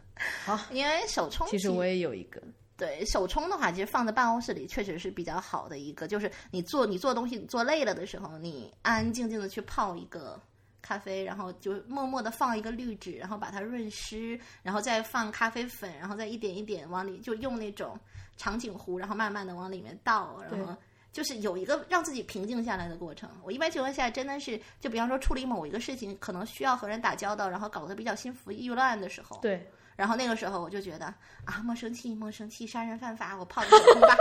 [0.45, 2.41] 好，因为手冲其实我也有一个，
[2.77, 10.39] 对手冲的话，其实放在办公室里确实是比较好的一个，就是你做你做东西做累了的时候，你安安静静的去泡一个
[10.83, 17.99] 咖啡，然后就默默的放一个滤纸，然后把它润湿，然后再放咖啡粉，然后再一点一点往里，就用那种
[18.37, 20.75] 长颈壶，然后慢慢的往里面倒，然后。
[21.13, 23.29] 就是有一个让自己平静下来的过程。
[23.43, 31.05] 我一般情况下真的是，就比方说处理某一个事情，可能需要和人打交道，然后搞得比较心浮意乱的时候，对，然后那个时候我就觉得
[31.45, 34.17] 啊，莫生气，莫生气，杀人犯法，我泡个手冲吧。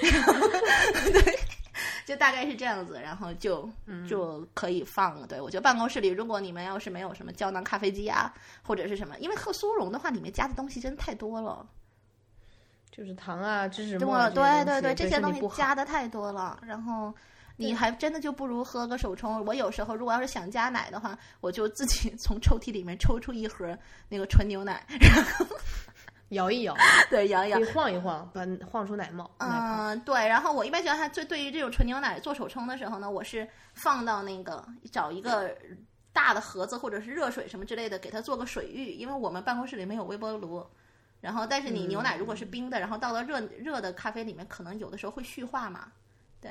[0.00, 1.38] 对，
[2.04, 3.68] 就大概是这样子，然后就
[4.08, 5.26] 就可以放。
[5.26, 8.32] 对我觉得办公室里，如果你们要是没有什么胶囊咖啡机啊，
[8.62, 11.66] 或者是什么，因为喝速溶的话，里面加的东西真的太多了。
[12.90, 17.12] 就是糖啊、芝士对沫啊对对对，这这些东西加的太多了，然后。
[17.58, 19.44] 你还真的就不如喝个手冲。
[19.44, 23.78] 我有时候如果要是想加奶的话，我就自己 从抽屉里面抽出一盒
[24.08, 24.84] 那个纯牛奶，
[26.32, 26.74] 摇一摇，
[27.08, 29.28] 对，摇一摇，晃一晃，把晃出奶沫。
[29.38, 35.56] 嗯，对，然后我一般情况下，就对于这种纯牛奶做手冲的时候呢，我是放到那个找一个
[36.12, 40.66] 大的盒子或者是热水什么之类的，给它做个水浴，因为我们办公室里没有微波炉。
[41.20, 45.92] 然后，但是你牛奶如果是冰的，然后倒到热热的咖啡里面，可能有的时候会絮化嘛。
[46.40, 46.50] 对，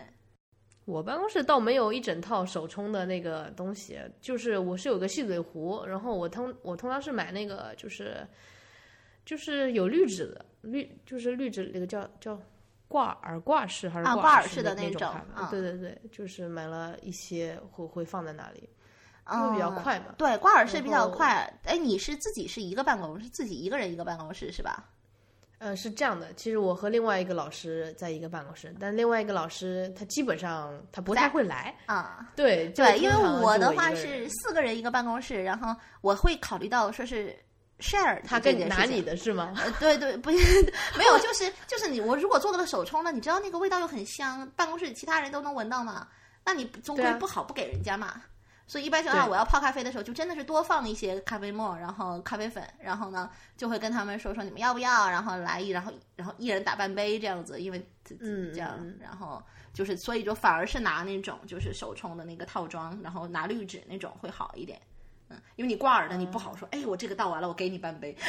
[0.85, 8.25] 我办公室倒没有一整套手冲的那个东西，就是我是有个细嘴壶，然后我通我通常是买那个就是
[9.25, 12.39] 就是有绿植的绿，就是绿植那个叫叫
[12.87, 15.13] 挂耳挂式还是啊挂挂耳式的那那种
[15.49, 20.07] 对对对，就是买了一些会会放在那里，因嗯，为比较快嘛。
[20.17, 21.51] 对，挂耳式比较快。
[21.63, 24.89] 哎，你是自己是一个办公室，自己一个人一个办公室是吧？
[25.59, 37.37] 呃，是这样的，其实我和另外一个老师在一个办公室，但另外一个老师他基本上他不太会来，啊，对对，因为我的话是四个人一个办公室，然后我会考虑到说是
[37.81, 39.53] share 他跟你拿你的是吗？
[39.57, 46.07] 呃，对对，不没有，就是就是你，我如果做了手冲呢，你知道那个味道又很香，办公室其他人都能闻到嘛，
[46.45, 48.21] 那你总归不好不给人家嘛。
[48.67, 64.79] 所以一般情况下，我要泡咖啡的时候，就真的是多放一些咖啡沫，然后咖啡粉，然后呢，就会跟他们说说你们要不要，然后来一，然后然后一人打半杯这样子，因为这嗯这样嗯，然后就是所以就反而是拿那种就是手冲的那个套装，然后拿滤纸那种会好一点。
[65.31, 68.15] 嗯，因为你挂耳的，你不好说，哎，我这个倒完了，我给你半杯。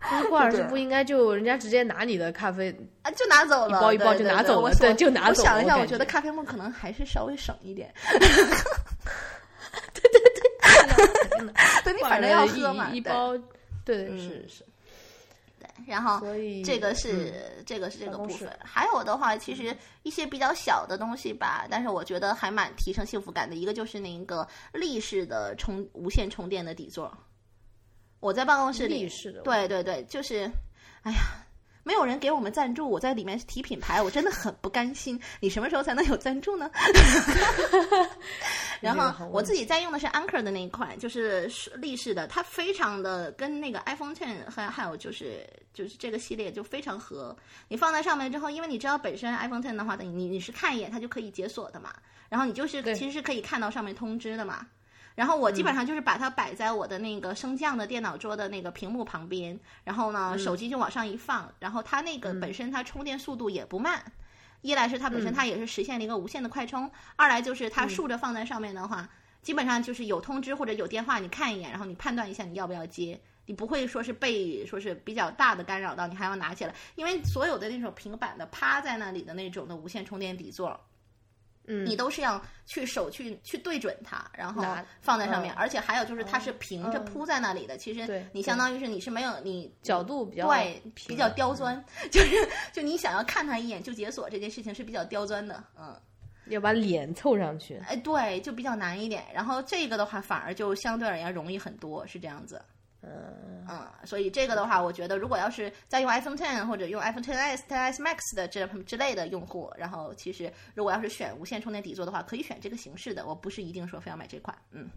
[0.00, 2.70] 不是挂耳对是不应该就人家直接拿你的咖啡？
[3.02, 7.92] 啊，就拿走了，一包一包就拿走了对就拿走了我想了一下，我觉觉得咖啡沫可能还是稍微省一点。
[9.92, 11.52] 对对对，
[11.84, 13.36] 对， 你反正要喝嘛，一一包，
[13.84, 14.64] 对，嗯是是。
[15.84, 16.20] 对，然后
[16.64, 18.50] 这个是、嗯这个是这个部分。
[18.62, 23.56] 还有的话，其实一些比较小的东西吧，但是我觉得还蛮提升幸福感的。
[23.56, 27.12] 一个就是那个立式的充无线充电的底座，
[28.20, 30.50] 我在办公室里立式的对对对，就是，
[31.02, 31.18] 哎呀。
[31.88, 35.18] 没有人给我们赞助，我在里面提品牌，我真的很不甘心。
[35.40, 36.70] 你什么时候才能有赞助呢？
[38.82, 47.34] 然后我自己在用的是 Anker 的那一款，就是立式的，它非常的跟那个 iPhone Ten 还还有就是就是这个系列就非常合。
[47.68, 51.90] 你放在上面之后，因为你知道本身 iPhone Ten 的话，等于你你是看一眼它就可以解锁的嘛，
[52.28, 54.66] 然后你就是其实是可以看到上面通知的嘛。
[55.18, 64.00] 然后我基本上就是把它摆在我的那个升降的电脑桌的那个屏幕旁边，然后呢手机就往上一放，然后它那个本身它充电速度也不慢。
[64.60, 69.08] 一来是它本身它也是实现了一个无线的快充，二来就是它竖着放在上面的话，
[69.42, 80.78] 基本上就是有通知或者有电话，你看一眼，然后你判断一下你要不要接，你不会说是被说是比较大的干扰到，你还要拿起来，因为所有的那种平板的趴在那里的那种的无线充电底座，
[81.68, 95.94] 嗯，你都是要去手去去对准它，然后拿放在上面，嗯而且还有就是它是平着嗯铺在那里的，其实对你相当于是你是没有你角度比较对比较刁钻， 就是就你想要看它一眼就解锁这件事情是比较刁钻的，嗯。
[96.48, 97.76] 要把脸凑上去。
[97.86, 99.22] 哎，对，就比较难一点。
[99.34, 102.58] 然后这个的话，反而就相对而言容易很多，是这样子。
[103.02, 113.26] 嗯，嗯，所以这个的话，我觉得如果要是在用 iPhone Ten 或者用 iPhone Ten S、Ten S Max 的这之类的用户，然后其实如果要是选无线充电底座的话，可以选这个形式的。
[113.26, 114.88] 我不是一定说非要买这款，嗯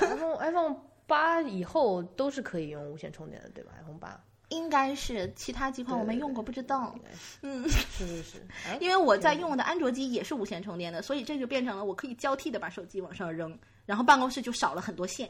[0.00, 0.76] ，iPhone iPhone
[1.06, 4.18] 八以后都是可以用无线充电的，对吧？iPhone 八。
[4.50, 6.94] 应该是其他几款我没用过，不知道。
[7.40, 8.38] 嗯，是是是，
[8.68, 15.28] 啊 因为我在用的安卓机也是无线充电的，所以这就变成了我可以交替的把手机往上扔，然后办公室就少了很多线，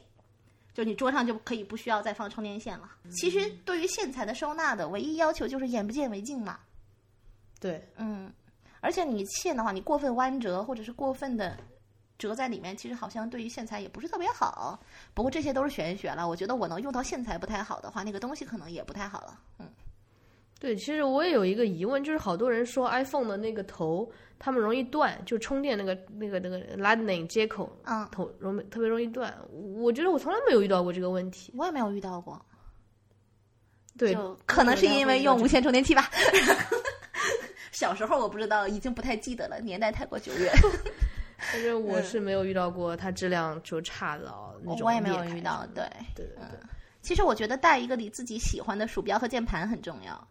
[0.74, 2.90] 就你桌上就可以不需要再放充电线了。
[3.12, 6.58] 其实对于线材的收纳的唯一要求就是眼不见为净嘛，
[7.58, 8.30] 对，嗯，
[8.80, 11.56] 而且你线的话，你过分弯折或者是过分的
[12.18, 14.78] 折在里面，其实好像对于线材也不是特别好。
[15.14, 19.40] 不过这些都是玄学了，我觉得我能用到线材不太好的话，那个东西可能也不太好了。
[19.58, 19.68] 嗯，
[20.64, 29.36] 对，其实我也有一个疑问，就是好多人说 iPhone 的那个头，他们容易断，就充电那个那个那个 Lightning 接口，嗯头容易特别容易断。
[29.52, 31.52] 我觉得我从来没有遇到过这个问题。
[31.54, 32.40] 我也没有遇到过，
[33.98, 35.62] 对，可能是因为用无线。
[35.62, 36.10] 充电器吧。
[37.70, 40.50] 小时候我不知道，已经不太记得了，年代太过久远。
[41.52, 45.84] 但是我是没有遇到过它质量就差到那种我也没有遇到对
[46.14, 46.58] 对对对，
[47.02, 50.28] 其实我觉得带一个你自己喜欢的鼠标和键盘很重要，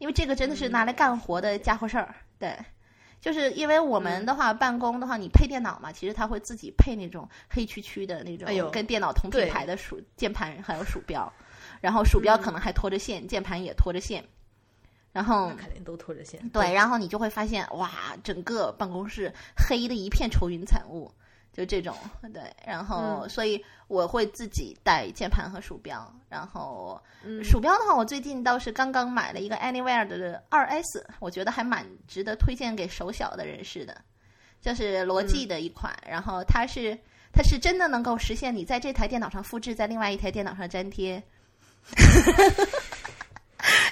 [0.00, 2.14] 因为这个真的是拿来干活的家伙事儿。
[2.38, 2.58] 对，
[3.20, 11.30] 就是因为我们的话，办公的话，你配电脑嘛，其实它会自己配那种黑黢黢的那种跟电脑同品牌的鼠键盘还有鼠标，
[11.82, 14.24] 然后鼠标可能还拖着线，键盘也拖着线，
[15.12, 16.48] 然后肯定都拖着线。
[16.48, 17.90] 对，然后你就会发现，哇，
[18.24, 21.12] 整个办公室黑的一片愁云惨雾，
[21.52, 21.94] 就这种。
[22.32, 26.12] 对，然后、所以我会自己带键盘和鼠标。
[26.28, 34.00] 然后、嗯鼠标的话，我最近倒是刚刚买了一个 Anywhere 的二 S，我觉得还蛮值得推荐给手小的人士的，
[34.60, 36.98] 就是罗技的一款，然后它是。
[37.32, 41.22] 它是真的能够实现你在这台电脑上复制，在另外一台电脑上粘贴。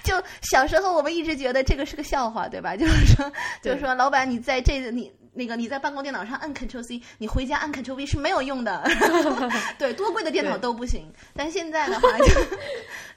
[0.03, 2.75] 就小时候我们一直觉得这个是个笑话，对吧？
[2.75, 3.33] 就是说，
[3.63, 8.83] 就是说，老板你在这你那个你在办公电脑上按 Ctrl C，你回家按 Ctrl V 是没有用的。
[9.79, 11.09] 对，多贵的电脑都不行。
[11.33, 12.25] 但现在的话就，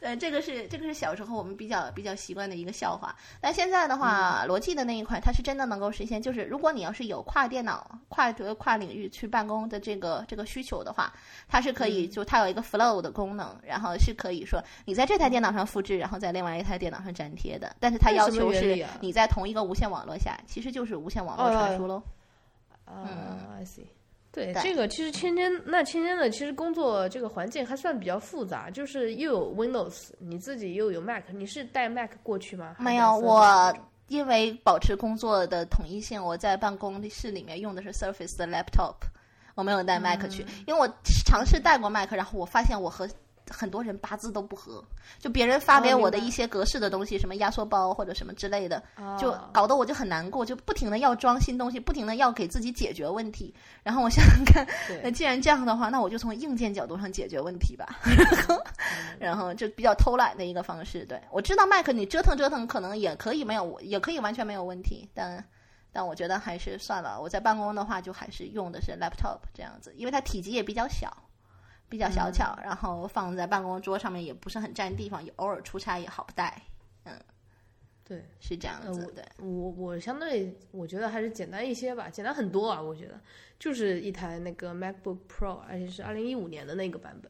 [0.01, 3.15] 呃，这个是这个是小时候我们比较比较习惯的一个笑话。
[3.39, 11.13] 但现在的话，罗技的那一款它是真的能够实现，就是如果你要是有跨电脑、跨跨领域去办公的这个这个需求的话，
[11.47, 17.75] 它是可以就它有一个 Flow 的功能，然后是可以说你在这台电脑上复制，然后在另外一台电脑上粘贴的。
[17.79, 22.01] 但是它要求是你在同一个无线网络下，其实就是无线网络传输喽。
[22.85, 23.05] 啊
[23.55, 23.85] ，I see。
[24.31, 32.75] 对对这个，其实芊芊那芊芊的其实工作这个环境还算比较复杂，就是又有 Windows，你自己又有 Mac，你是带 Mac 过去吗？
[32.79, 33.73] 没有，我
[34.07, 38.95] 因为保持工作的统一性，我在办公室里面用的是 Surface 的 laptop，
[39.55, 40.87] 我没有带 Mac 去，因为我
[41.25, 43.09] 尝试带过 Mac，然后我发现我和
[43.49, 44.83] 很多人八字都不合，
[45.19, 48.81] 就别人发给我的一些格式的东西，什么压缩包或者什么之类的，
[49.19, 53.53] 就啊搞得我就很难过，就不停的要装新东西，不停的要给自己解决问题。
[53.83, 54.67] 然后我想想看，
[55.03, 57.99] 那既然这样的话，那我就从硬件角度上解决问题吧。
[58.05, 58.63] 然后，
[59.19, 61.05] 然后就比较偷懒的一个方式。
[61.05, 65.43] 对我知道 Mac 你折腾折腾可能也可以没有，也可以完全没有问题，但
[65.91, 67.19] 但我觉得还是算了。
[67.19, 71.11] 我在办公的话，就还是用的是 laptop 这样子，因为它体积也比较小。
[71.91, 76.61] 比较小巧，然后放在办公桌上面也不是很占地方，也偶尔出差也好带。
[77.03, 77.11] 嗯，
[78.05, 79.25] 对，是这样子的。
[79.39, 83.19] 我我相对我觉得还是简单一些吧，简单很多啊，我觉得
[83.59, 87.29] 就是一台那个 MacBook Pro，而且是二零一五年的那个版本。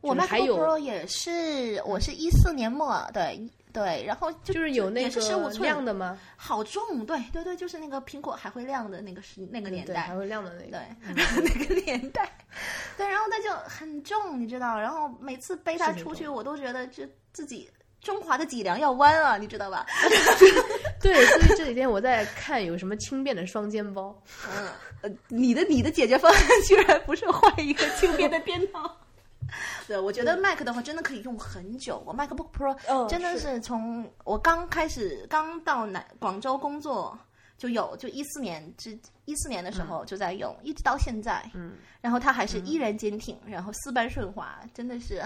[0.00, 5.20] 我 MacBook Pro 也是，我是一四年末，对对，然后就是有那个
[5.60, 6.18] 亮的吗？
[6.36, 10.80] 好重，对对对，就是那个苹果还会亮的那个是那个年代，还会亮的那个，对
[11.42, 12.30] 那个年代，
[12.96, 19.86] 对，然后它就很重，你知道，然后每次背它出去，我都觉得这自己中华的脊梁要弯了，你知道吧？
[21.00, 24.20] 对，所以这几天我在看有什么轻便的双肩包。
[24.56, 24.68] 嗯，
[25.02, 28.96] 呃，你的你的解决方案居然不是换一个轻便的电脑。
[29.86, 32.02] 对，我觉得 Mac 的话真的可以用很久。
[32.06, 37.18] 我 MacBook Pro 真的是从我刚开始刚到南广州工作
[37.56, 41.42] 就有，就一四年之一四年的时候就在用，一直到现在。
[41.54, 45.22] 嗯，然后它还是依然坚挺，然后丝般顺滑，真的是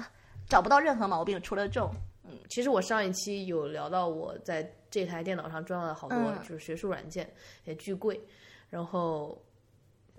[0.49, 1.91] 找不到任何毛病，除了重。
[2.25, 6.18] 嗯，其实我上一期有聊到我在这台电脑上装了好多
[6.49, 7.29] 就是学术软件，
[7.64, 8.20] 也巨贵，
[8.70, 9.37] 然后。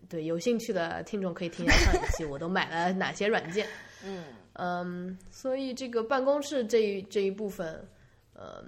[0.09, 3.65] 对，有兴趣的听众可以听一下上一期，我都买了哪些软件。
[4.03, 4.23] 嗯
[4.53, 7.83] 嗯，所以这个办公室这一这一部分，
[8.35, 8.63] 嗯，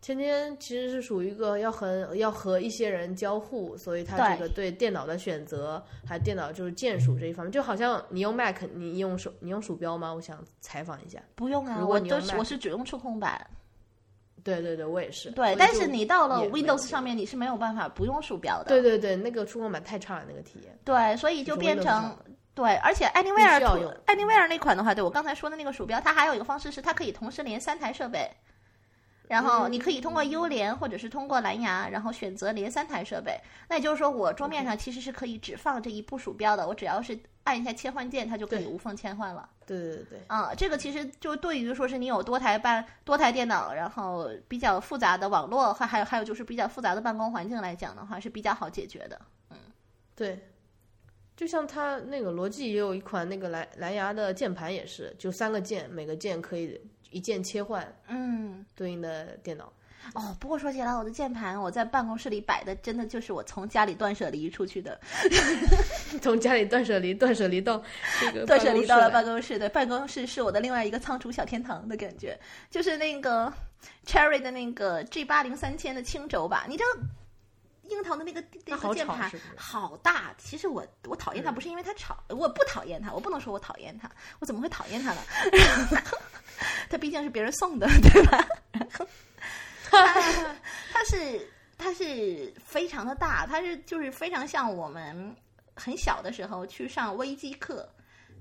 [0.00, 10.12] 天天其实是属于一个要和要和一些人交互，所以他这个对电脑的选择，还有电脑就是键鼠这一方面，就好像你用 Mac，你用手你用鼠标吗？
[10.12, 11.22] 我想采访一下。
[11.34, 13.44] 不用啊，我都我是只用触控板。
[14.44, 15.28] 对对对，我也是。
[15.32, 18.68] 对，但是你到了 Windows 上面，你是没有办法不用鼠标的。
[18.68, 20.78] 对对对，那个触控板太差了，那个体验。
[20.84, 22.16] 对，所以就变成
[22.56, 28.30] 对，而且 Anywhere Anywhere 那款的话，对我刚才说的那个鼠标，它还有一个方式是，它可以同时连三台设备。
[29.28, 33.38] 然后你可以通过 U 连或者是通过蓝牙，然后选择连三台设备。
[33.68, 39.46] 那也就是说，我桌面上其实是可以只放这一部鼠标的，我只要是按一下切换键，它就可以无缝切换了。
[39.66, 40.22] 对对对。
[40.28, 49.20] 啊，这个其实就对于说是你有多台办多台电脑，然后比较复杂的网络，还还有还有就是比较复杂的办公环境来讲的话，是比较好解决的。
[49.50, 49.56] 嗯，
[50.14, 50.52] 对。
[51.36, 56.80] 就像它那个罗技也有一款那个蓝蓝牙的键盘，也是就三个键，每个键可以。
[57.12, 59.72] 一键切换，嗯，对应的电脑。
[60.12, 65.00] 哦，不过说起来，我的键盘我在办公室里摆的，真的就是我从家里断舍离出去的。
[66.20, 67.82] 从家里断舍离，断舍离到
[68.20, 72.38] 这个断舍离到了办公室的办公室是我的另外一个仓储小天堂的感觉。
[72.68, 73.50] 就是那个
[74.04, 77.00] Cherry 的那个 G 八零三千的轻轴吧，你知道
[77.88, 80.34] 樱桃的那个那个键盘好大。
[80.38, 85.20] 其实我我讨厌它不是因为它吵，我不讨厌它，我不能说我讨厌它，我怎么会讨厌它呢？
[86.88, 88.46] 它毕竟是别人送的，对吧？
[89.90, 90.06] 它
[90.92, 95.34] 它是它是非常的大，它是就是非常像我们
[95.74, 97.88] 很小的时候去上微机课，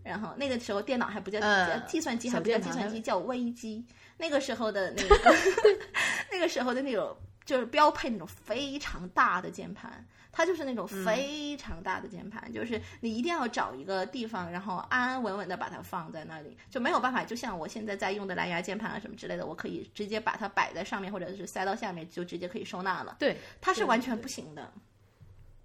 [0.04, 1.40] 然后那个时候电脑还不叫
[1.88, 3.86] 计算机，还不叫计算机，叫微机。
[4.18, 5.36] 那个时候的那个
[6.32, 7.16] 那个时候的那种
[7.46, 10.06] 就是标配那种非常大的键盘。
[10.38, 17.24] 它就是那种非常大的键盘，就是你一定要找一个地方，然后安安稳稳的把它放在那里，就没有办法。
[17.24, 23.16] 就像我现在在用的蓝牙键盘啊什么之类的，我可以直接把它摆在上面，或者是塞到下面，就直接可以收纳了。
[23.18, 24.70] 对，它是完全不行的。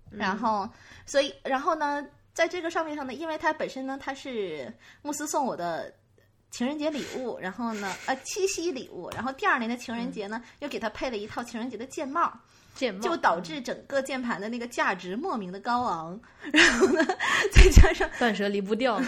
[0.08, 0.70] 然后，
[1.04, 4.72] 所以，然后呢，在这个上面上呢，因为它本身呢，它是
[5.02, 5.92] 慕斯送我的
[6.50, 12.32] 情人节礼物，然后呢，呃，七夕礼物，然后第二年的情人节呢，又给他配了一套情人节的键帽。
[12.72, 16.18] 键帽就导致整个键盘的那个价值莫名的高昂，
[16.52, 17.04] 然后呢，
[17.52, 19.02] 再加上断舍离不掉，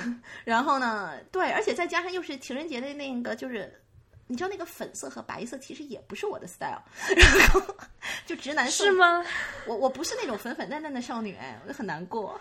[0.44, 3.72] 然后呢，对，而且再加上又是情人节的那个，就是
[4.26, 6.82] 你知道那个粉色和白色其实也不是我的 style，
[7.16, 7.62] 然后
[8.26, 9.24] 就直男是吗？
[9.64, 12.38] 我我不是那种粉粉嫩嫩的少女，我就很难过。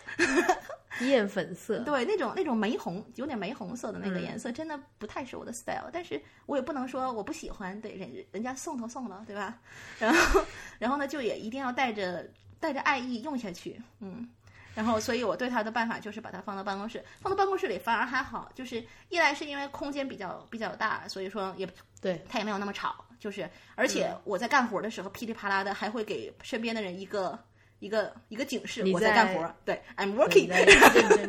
[1.00, 5.90] 艳粉色，对，那种那种玫红，有点玫红色的那个颜色，真的不太是我的 style。
[5.92, 9.58] 但是我也不能说我不喜欢，对人人家送都送了，对吧？
[9.98, 10.42] 然后，
[10.78, 12.30] 然后呢，就也一定要带着
[12.60, 14.30] 带着爱意用下去，嗯。
[14.74, 21.68] 然后，所以我对它的办法就是把它放到办公室，放到办公室里反而还好，就是一来是因为空间比较比较大，所以说也
[22.00, 27.38] 对它也没有那么吵，就是而且我在干活的时候噼里啪啦的，还会给身边的人一个。
[27.82, 30.48] 一个一个警示，我在干活，对，I'm working，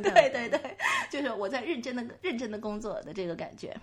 [0.02, 0.76] 对对对，
[1.10, 3.74] 就是我在认真的认真的工作的这个感觉。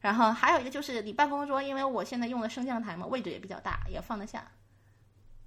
[0.00, 4.48] 然后还有一个就是你办公桌，因为我现在用的升降台嘛，位置也比较大，也放得下。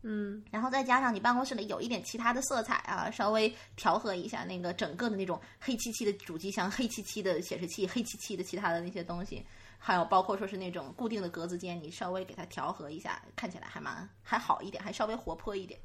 [0.04, 9.44] 嗯，然后再加上你办公室里有一点其他的色彩啊，稍微调和一下那个整个的那种黑漆漆的主机箱、黑漆漆的显示器、黑漆漆的其他的那些东西，
[9.78, 15.80] 还有包括说是那种固定的格子间，你稍微给它调和一下，看起来还蛮还好一点，还稍微活泼一点。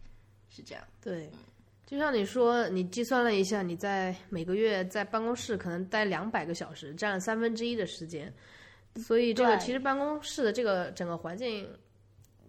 [0.51, 1.31] 是这样，对，
[1.87, 8.33] 就像你说，你计算了一下，你在每个月在办公室可能待两百个小时，占了三分之一的时间，
[8.97, 11.69] 所以这个其实办公室的这个整个环境，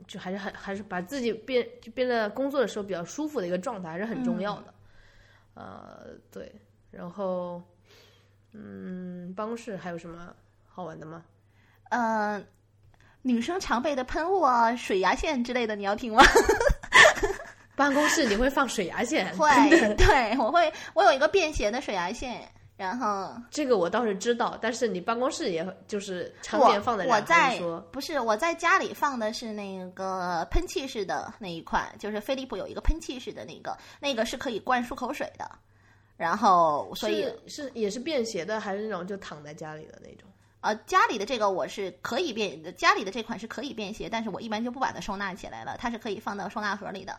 [0.07, 4.73] 就还是很还是把自己变就变得工作的时候比较舒服的一个状态，还是很重要的。
[5.53, 6.51] 呃，对，
[6.89, 7.61] 然后
[8.53, 11.23] 嗯，办公室还有什么好玩的吗？
[11.89, 12.43] 嗯、
[13.21, 16.23] 女生常备的喷雾啊、水牙线之类的，你要听吗？
[17.81, 19.25] 办公室你会放水牙线？
[19.35, 19.49] 会，
[19.95, 22.47] 对，我会，我有一个便携的水牙线，
[22.77, 35.49] 然后这个我倒是知道，但是你办公室也就是常年放的还我在说不是我在家里放的是那个喷气式的那一款，就是飞利浦有一个喷气式的那个，那个是可以灌漱口水的。
[36.17, 40.29] 然后，所以是是也是便携的，还是那种就躺在家里的那种？
[40.59, 47.17] 呃，家里的这个我是可以便，家里的这款是可以便携，但是我一般就不把它收纳起来了，它是可以放到收纳盒里的。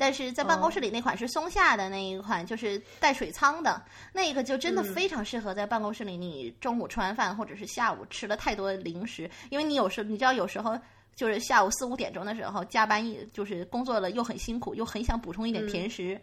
[0.00, 3.82] 但是在办公室里那款是松下的那一款，就是带水仓的
[4.14, 6.16] 那个，就真的非常适合在办公室里。
[6.16, 10.74] 你中午吃完饭或者是下午吃了太多零食，因为你有时你知道有时候
[11.14, 16.18] 就是下午四五点钟的时候加班一就是工作了又很辛苦，又很想补充一点甜食。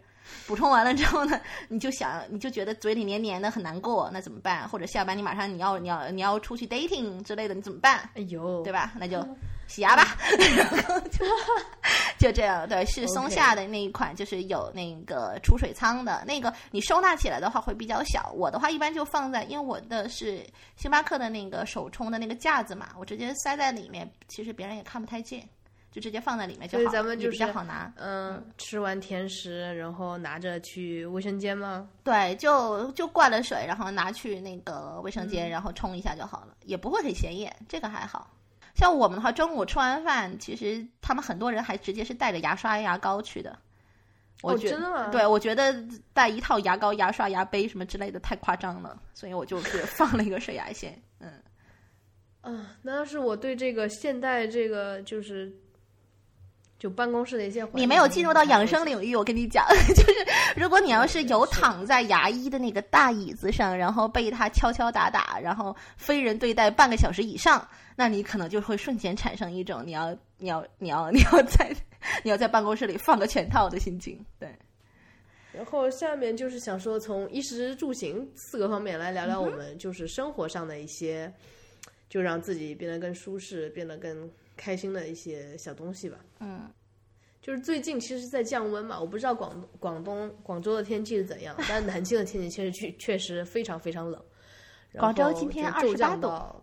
[0.46, 4.68] 补充完了之后呢，你就想，你就觉得嘴里黏黏的很难过，那怎么办？
[4.68, 8.08] 或者下班你马上你要你要你要出去 dating 之类的，你怎么办？
[8.14, 8.92] 哎呦，对吧？
[8.98, 9.26] 那就
[9.66, 10.16] 洗牙吧，
[10.56, 11.24] 然后就
[12.18, 12.66] 就这样。
[12.68, 18.32] 对，是松下的那一款，就是有那个储水仓的那个，你收纳起来的话会比较小。
[18.34, 20.42] 我的话一般就放在，因为我的是
[20.76, 25.46] 星巴克的那个手冲的那个架子嘛，我直接塞在里面，其实别人也看不太见。
[25.90, 27.92] 就直接放在里面就所以好了，也比咱们就是较好拿。
[27.96, 31.88] 嗯，吃完甜食，然后拿着去卫生间吗？
[32.04, 38.30] 对，就就灌了水，然后拿去那个卫生嗯间，然后冲一下就好了，也不会很显眼，这个还好。
[38.74, 43.58] 像我们的话，中午吃完饭，其实他们很多人还直接是带着牙刷、牙膏去的。
[44.40, 45.74] 我哦觉真的吗对，我觉得
[46.12, 50.96] 带一套牙膏、牙刷、牙杯什么之类的太夸张了，所以我就是 放了一个水牙线。
[51.18, 51.42] 嗯，
[52.42, 55.52] 啊，那要是我对这个现代这个就是
[56.78, 60.12] 就办公室的一些，你没有进入到养生领域，我跟你讲， 就是
[60.56, 71.74] 如果你要是有躺在牙医的那个大椅子上，然后被他敲敲打打，然后非人对待半个小时以上，那你可能就会瞬间产生一种你要你要你要 你要在
[72.22, 74.24] 你要在办公室里放个全套的心情。
[74.38, 74.48] 对，
[75.52, 81.32] 然后下面就是想说，从衣食住行四个方面来聊聊我们就是生活上的一些，
[82.08, 86.18] 就让自己变得更舒适、变得更开心的一些小东西吧。
[86.40, 86.70] 嗯，
[87.40, 94.22] 就是最近其实在降温嘛，我不知道广广东广州的天气是怎样，但南京的天气确实确确实非常非常冷。
[94.90, 96.62] 然广州后今天就骤28度。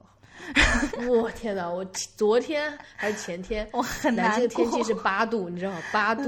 [1.08, 1.70] 我天哪！
[1.70, 1.84] 我
[2.18, 5.82] 昨天还是前天， 我很难南京的天气是八度，你知道吗？
[5.94, 6.24] 八度。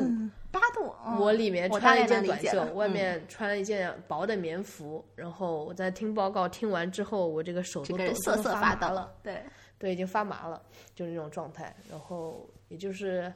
[0.60, 9.44] 八度，嗯我里面穿了一件短袖，外面穿了一件薄的棉服，然后我在听报告听完之后，我这个手都瑟瑟发抖了，，对，
[9.78, 10.62] 对，已经发麻了，
[10.96, 11.76] 就是那种状态。
[11.90, 13.32] 然后也就是，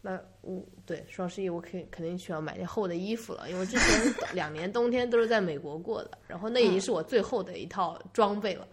[0.00, 8.66] 那我对双十一我肯肯定需要买件厚的衣服了，因为之前 两年冬天都是在美国过的，然后那已经是我最厚的一套装备了。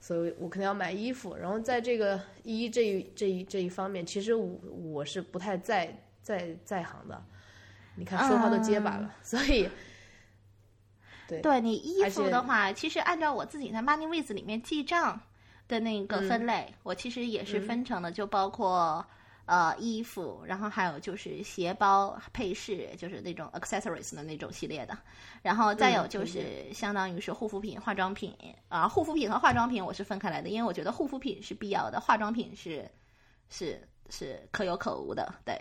[0.00, 4.48] 所以我肯定要买衣服，然后在这个衣这一这一这一方面，其实我
[4.92, 5.92] 我是不太在
[6.28, 7.24] 在在行的。
[7.94, 9.68] 你看说话都结巴了， 所以
[11.26, 11.40] 对。
[11.40, 15.18] 对你衣服的话，其实按照我自己在 MoneyWiz 里面记账
[15.66, 19.04] 的那个分类，我其实也是分成了，就包括
[19.46, 24.96] 呃衣服，然后还有就是鞋包、配饰，就是那种 accessories 的那种系列的，
[25.42, 28.32] 然后再有就嗯是相当于是护肤品、化妆品
[28.68, 32.88] 啊，护肤品和化妆品我是分开来的，因为我觉得护肤品是必要的，化妆品是
[33.50, 35.58] 是是可有可无的，对。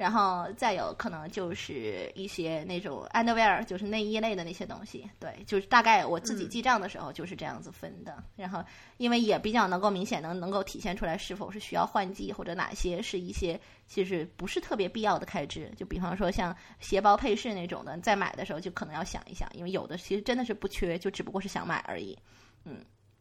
[0.00, 8.24] 然后再有可能就是一些那种 underwear，就是内衣类的那些东西，对，就是大概我自己记账的时候就是这样子分的。
[8.34, 8.64] 然后
[8.96, 15.70] 因为也比较能够明显能能够体现出来是否是需要换季，或者哪些是一些其实不是特别必要的开支。
[15.76, 22.18] 就比方说像鞋包配饰那种的，在买的时候就可能要想一想，因为有的其实真的是不缺，就只不过是想买而已。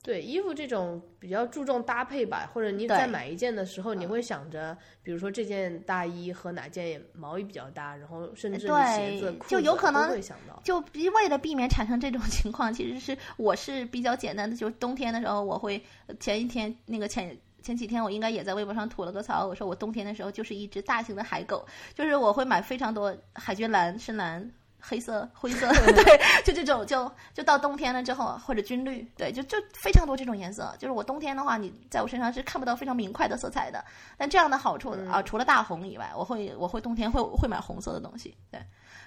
[0.01, 10.59] 对衣服这种比较注重搭配吧，或者你对在买一件的时候，你会想着，比如说这件大衣和哪件毛衣比较搭，然后甚至你鞋子、裤子就有可能都会想到。
[10.63, 15.81] 就比为了避免产生这种 情况，其实是我是比较简单的，就是冬天的时候，我会
[16.19, 24.49] 前一天那个前前几天我应该也在微博上吐了个槽，我说我冬天的时候就是一只大型的海狗，就是我会买非常多海军蓝、深蓝。
[24.79, 30.73] 黑色、灰色， 对，就这种，就就到冬天了之后，或者军绿，对，就就非常多这种颜色。
[30.79, 33.83] 就是我冬天的话，你在我身上是看不到非常明快的色彩的。
[34.17, 38.59] 但这样的好处啊，除了大红以外，我会我会冬天会会买红色的东西，对。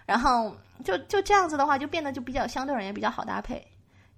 [0.05, 0.55] 然后
[0.85, 3.65] 就就这样子的话，就变得就比较相对而言比较好搭配。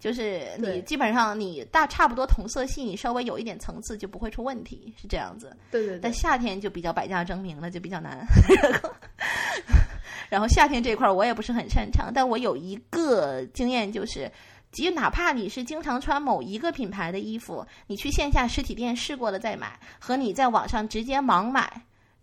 [0.01, 5.57] 就是你基本上你大差不多同色系，你稍微有一点层次就不会出问题，是这样子。
[5.71, 5.99] 对对。
[5.99, 8.27] 但夏天就比较百家争鸣了，就比较难。
[10.35, 14.29] 然后夏天这块我也不是很擅长，但我有一个经验就是，
[14.73, 21.73] 即哪怕你是经常穿某一个品牌的衣服，你去线下实体店试过了再买，和你在网上直接盲买，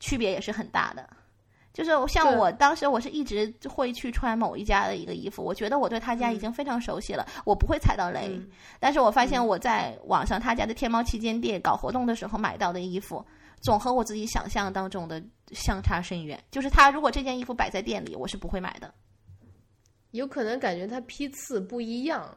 [0.02, 1.10] 区别也是很大的。
[1.72, 8.38] 就是像我当时我是一直会去穿某一家的一个衣服，我觉得我对他家已经非常熟悉了，我不会踩到雷。
[8.78, 13.26] 但是我发现我在网上他家的天猫旗舰店搞活动的时候买到的衣服。
[13.62, 16.44] 总和我自己想象当中的相差甚远。
[16.52, 18.94] 就是他如果这件衣服摆在店里，我是不会买的。
[20.12, 22.36] 有可能感觉它批次不一样。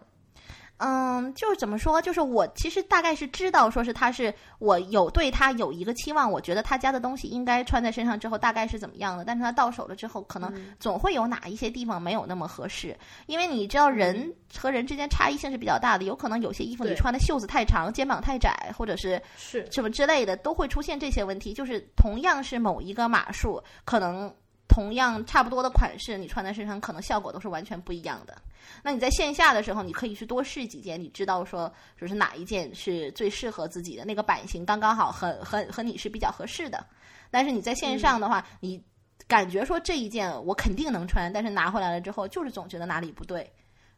[0.87, 2.03] 嗯，就是怎么说？
[2.03, 9.25] 就是我其实大概是知道，说是他是我有对他有一个期望，我觉得他家的东西应该穿在身上之后大概是怎么样的。
[9.25, 12.95] 但是他到手了之后，可能总会有哪一些地方没有那么合适。
[13.25, 21.55] 因为你知道，人和人之间差异性是比较大的，有可能有些衣服你穿的袖子太长、肩膀太窄，或者是是什么之类的，都会出现这些问题。
[21.55, 24.31] 就是同样是某一个码数，可能。
[24.69, 28.37] 同样差不多的款式，你穿在身上可能效果都是完全不一样的。
[28.83, 36.85] 那你在线下的时候，你可以去多试几件，你知道说就是哪一件是最适合自己的，那个版型刚刚好，和和和你是比较合适的。
[37.31, 38.83] 但是你在线上的话，你
[39.29, 43.49] 感觉说这一件我肯定能穿，但是拿回来了之后，就是总觉得哪里不对，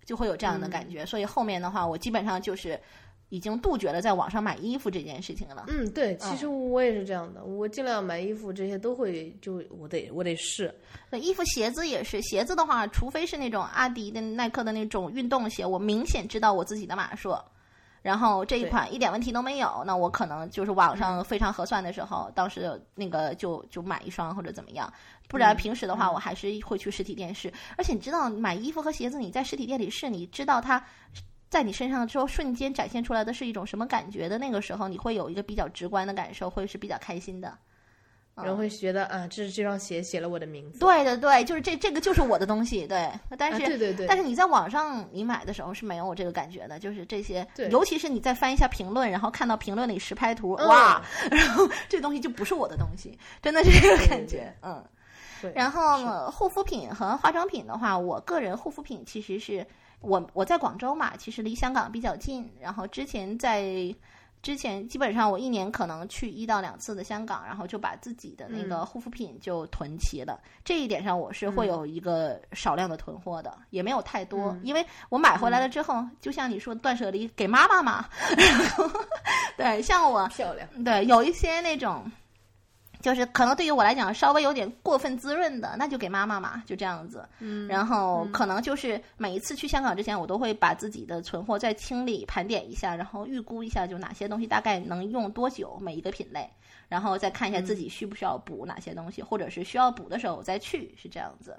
[0.04, 1.06] 就会有这样的感觉。
[1.06, 2.78] 所以后面的话，我基本上就是。
[3.28, 5.64] 已经杜绝了在网上买衣服这件事情了。
[5.68, 10.72] 嗯，对，其实我也是这样的，我尽量买衣服这些都会就我得我得试。
[11.10, 17.36] 那衣服鞋子也是，鞋子的话，除非是那种阿迪的、耐克的那种运动鞋，我明显知道我自己的码数，
[18.00, 24.92] 然后这一款一点问题都没有，那我可能就是网上非常合算的时候，当时那个就就买一双或者怎么样。
[25.28, 27.52] 不然平时的话，我还是会去实体店试。
[27.76, 30.80] 而且你知道，买衣服和鞋子你在实体店里试，你知道它。
[31.48, 37.56] 在你身上之后，瞬间展现出来的是一种什么感觉的那个时候，你会有一个比较直观的感受，会是比较开心的。
[38.42, 40.78] 人会觉得啊，这是这双鞋写了我的名字。
[40.78, 42.86] 对对对，就是这这个就是我的东西。
[42.86, 51.02] 对，但是对对对，但是你在网上你买的时候是没有我这个感觉的，就是这些，尤其是你再翻一下评论，然后看到评论里实拍图，哇，
[51.32, 54.54] 然后这东西就不是我的东西，真的是这个感觉。
[54.60, 54.84] 嗯，
[55.54, 59.66] 然后护肤品和化妆品的话，我个人护肤品其实是。
[60.06, 62.48] 我我在广州嘛，其实离香港比较近。
[62.60, 63.62] 然后之前在
[64.42, 70.40] 之前，基本上我一年可能去一到两次的香港，然后就把自己的那个护肤品就囤齐了。
[70.64, 78.08] 这一点上我是会有一个少量的囤货的，也没有太多，因为我买回来了之后，就像你说断舍离给妈妈嘛。
[79.58, 80.68] 对，像我漂亮。
[80.84, 82.08] 对，有一些那种。
[83.06, 87.24] 就是可能对于我来讲稍微有点过分滋润的，那就给妈妈嘛，就这样子。
[87.38, 96.50] 嗯，然后可能就是每一次去香港之前，我都会把自己的存货再清理盘点一下，然后预估一下就哪些东西大概能用多久每一个品类，
[96.88, 101.56] 然后再看一下自己需不需要补哪些东西，或者是需要补的时候再去，是这样子。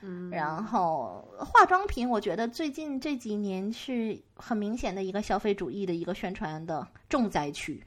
[0.00, 7.80] 嗯，然后化妆品，我觉得最近这几年是很明显的一个消费主义的一个宣传的重灾区。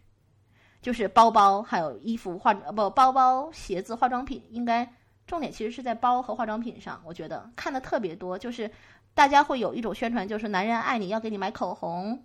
[0.86, 4.88] 就是包包，还有衣服、化呃不包包、鞋子、化妆品，应该
[5.26, 7.02] 重点其实是在包和化妆品上。
[7.04, 8.70] 我觉得看的特别多，就是
[9.16, 12.24] 大家会有一种宣传，就是男人爱你要给你买口红，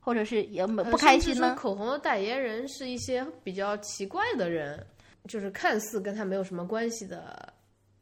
[0.00, 1.54] 或者是也不开心呢。
[1.54, 4.82] 口红的代言人是一些比较奇怪的人，
[5.28, 7.52] 就是看似跟他没有什么关系的，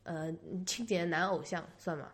[0.05, 0.33] 呃，
[0.65, 2.07] 青年男偶像算吗？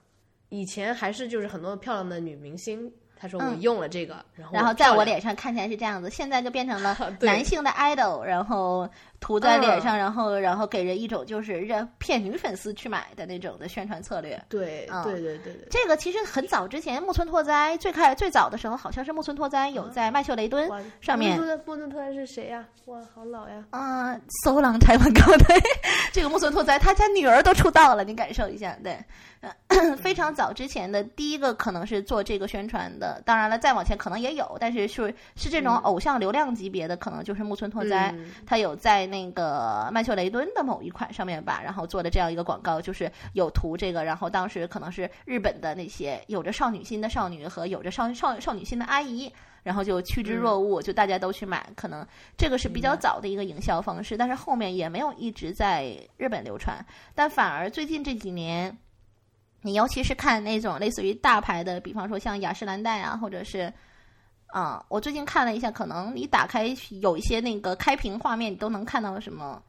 [0.49, 2.91] 以前还是就是很多漂亮的女明星。
[3.19, 8.89] 他说我用了这个，然后然后在我脸上看起来是这样子，现在就变成了 男性的 idol，然后
[9.27, 14.41] 涂在脸上，然后然后给人一种就是让骗女粉丝去买的那种的宣传策略。
[14.49, 15.67] 对，对对对对。
[15.69, 20.71] 这个其实很早之前木村拓哉最开最早的时候，好像是木村拓哉有在麦秀雷敦
[21.01, 21.37] 上面。
[21.67, 22.65] 木村拓哉是谁呀？
[22.85, 23.65] 哇，好老呀！
[23.71, 25.61] 啊，so long time ago，对，
[26.15, 28.97] 这个木村拓哉他家女儿都出道了，你感受一下，对。
[30.03, 38.13] 非常早之前的第一个可能是做这个宣传的，当然了，再往前可能也有，但是是是这种偶像流量级别的，可能就是木村拓哉，
[38.45, 49.33] 他有在那个曼秀雷敦的某一款上面吧，然后做的这样一个广告，就是有图这个，然后当时可能是日本的那些有着少女心的少女和有着少少少女心的阿姨，
[49.63, 52.07] 然后就趋之若鹜，就大家都去买，可能
[52.37, 56.85] 这个是比较早的一个营销方式，但是后面也没有一直在日本流传，
[57.15, 58.77] 但反而最近这几年。
[59.63, 63.73] 你尤其是看那种类似于大牌的，比方说像雅诗兰黛啊，或者是，
[64.57, 69.63] 啊、我最近看了一下，可能你打开有一些那个开屏画面，你都能看到什么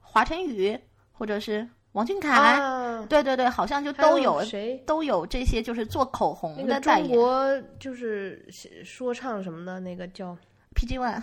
[0.00, 0.78] 华晨宇
[1.12, 4.82] 或者是王俊凯，啊，对对对，好像就都有谁？
[4.86, 7.10] 都有这些就是做口红那个中的代言。
[7.10, 8.42] 国就是
[8.82, 10.34] 说唱什么的那个叫
[10.74, 11.22] PG One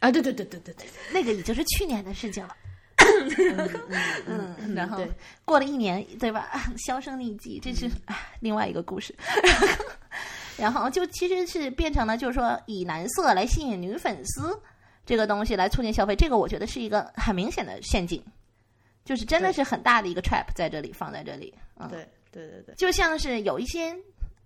[0.00, 2.56] 啊，对对对对对对，那个已经是去年的事情了。
[4.26, 5.04] 嗯，然后
[5.44, 6.48] 过了一年，对吧？
[6.86, 9.14] 销声匿迹，这是唉另外一个故事。
[10.58, 14.60] 然后就其实是变成了，就是说以男色来吸引女粉丝
[15.06, 18.22] 这个东西来促进消费，这个我觉得是一个很明显的陷阱，
[19.04, 21.54] 就是真的是很大的一个 trap 在这里放在这里。
[21.78, 23.96] 嗯，对对对对，就像是有一些，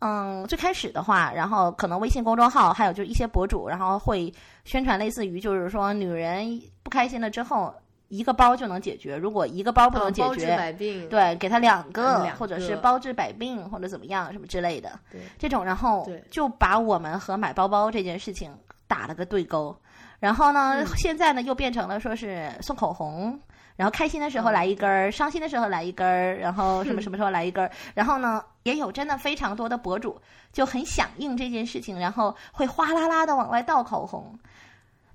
[0.00, 4.32] 嗯，最开始的话，然后可能微信公众号，还有就是一些博主，然后会
[4.64, 7.74] 宣传类似于就是说，女人不开心了之后，
[8.12, 9.16] 一个包就能解决。
[9.16, 15.00] 如果一个包不能解决，百病，对，给他两个，或者是包治百病，或者怎么样什么之类的。
[15.10, 18.54] 对这种，然后就把我们和买包包这件事情
[18.86, 19.74] 打了个对勾。
[20.20, 23.40] 然后呢，嗯现在呢又变成了说是送口红，
[23.76, 27.70] 然后开心的时候来一根儿，伤心的时候来一根儿，然后什么 什么时候来一根儿。
[27.94, 30.20] 然后呢，也有真的非常多的博主
[30.52, 34.38] 就很响应这件事情，然后会哗啦啦的往外倒口红。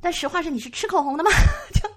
[0.02, 1.30] 但实话是，你是吃口红的吗？
[1.74, 1.90] 就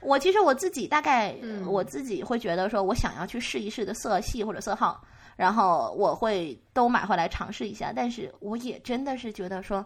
[0.00, 5.00] 我其实我自己大概、嗯我自己会觉得说，我想要去试一试的色系或者色号，
[5.36, 7.92] 然后我会都买回来尝试一下。
[7.94, 9.84] 但是我也真的是觉得说，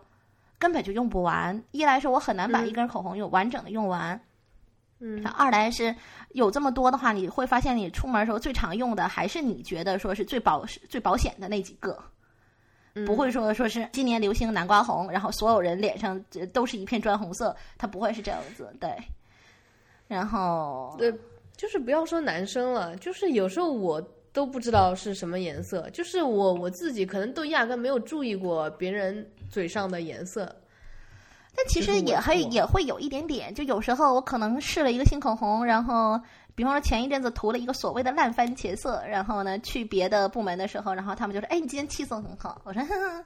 [0.59, 1.63] 根本就用不完。
[1.71, 4.21] 一来是我很难把嗯一根口红用完整的用完，
[5.01, 5.95] 嗯，二来是
[6.31, 11.99] 有这么多的话，你会发现你出门的时候最常用的还是你觉得说是最保最保险的那几个。
[12.95, 18.95] 嗯不会说说是今年流行南瓜红，然后所有人脸上呃都是一片砖红色，它不会是这样子，对。
[20.13, 21.11] 然后对，
[21.57, 24.01] 就是不要说男生了，就是有时候我
[24.33, 30.55] 都不知道是什么颜色，就是我我自己可能都压根没有注意过别人嘴上的颜色。
[31.55, 36.19] 但其实也还也会有一点点，就有时候我可能试了一个新口红，然后
[36.55, 43.25] 比方说前一阵子涂了一个所谓的烂番茄色，然后呢去别的部门的时候，然后他们就说：“哎，你今天气色很好。”我说：“呵呵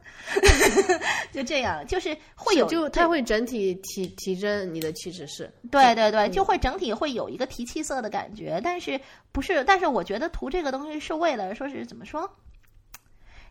[1.32, 5.52] 就这样，就是会有就它会整体提提升你的气质是。
[5.70, 9.00] 对对对，嗯就会整体会有一个提气色的感觉，但是
[9.32, 9.64] 不是？
[9.64, 12.30] 但是我觉得涂这个东西是为了说是怎么说？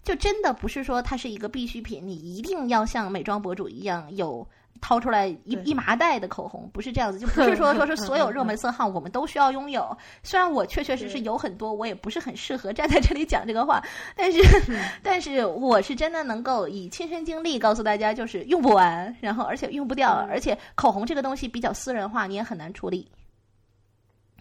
[0.03, 4.47] 就真的不是说它是一个必需品，你一定要像美妆博主一样有
[4.81, 9.97] 掏出来一一麻袋的口红，不是这样子，就不是说 说是所有热门色号我们都需要拥有。
[10.23, 13.81] 虽然我确确实实有很多，我也不是很适合站在这里讲这个话，
[14.15, 14.39] 但是
[15.01, 20.29] 但是我是真的能够以亲身经历告诉大家，就是用不完，然后而且用不掉，嗯。
[20.29, 23.07] 而且口红这个东西比较私人化，你也很难处理。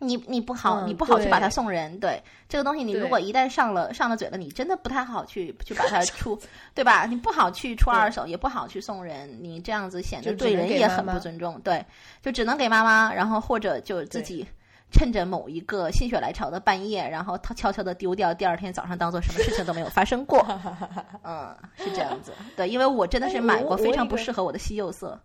[0.01, 1.99] 你你不好，嗯你不好去把它送人。
[2.01, 6.39] 对这个东西，你如果一旦上了上了嘴了，你真的不太好去去把它 出，
[6.75, 7.07] 对吧？
[7.07, 11.61] 你不好去出二手，也不好去送人，你这样子显得对人也很不尊重。
[11.61, 11.85] 对，
[12.23, 14.47] 就只能给妈妈，然后或者就自己
[14.93, 20.45] 趁着某一个心血来潮的半夜，然后他悄悄的丢掉，第二天早上当做什么事情都没有发生过。
[21.23, 22.33] 嗯，是这样子。
[22.57, 25.19] 对，因为我真的是买过非常不适合我的西柚色。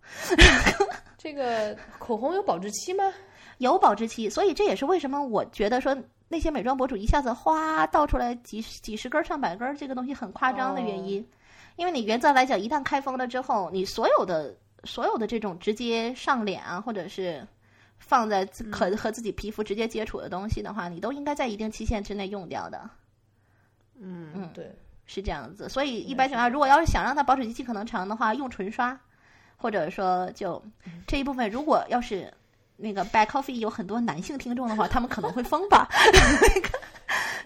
[1.18, 3.04] 这个口红有保质期吗？
[3.60, 5.94] 有保质期，所以这也是为什么我觉得说
[6.28, 11.24] 那些美妆博主一下子哗倒出来几十几十根上百根，这个东西很夸张的原因。
[11.76, 17.46] 因为你原则来讲，一旦开封了之后，你所有的所有的这种直接上脸啊，或者是
[17.98, 22.88] 放在可和和自己皮肤直接接触的东西的话，你都应该在一定期限之内用掉的。
[24.00, 24.74] 嗯嗯对，
[25.04, 28.98] 是这样子，所以一般情况下，如果要是想让它保质期可能长的话，用唇刷，
[29.56, 30.62] 或者说就
[31.06, 32.32] 这一部分，如果要是
[32.80, 35.88] 那个 Bad Coffee 有很多男性听众的话，他们可能会疯吧。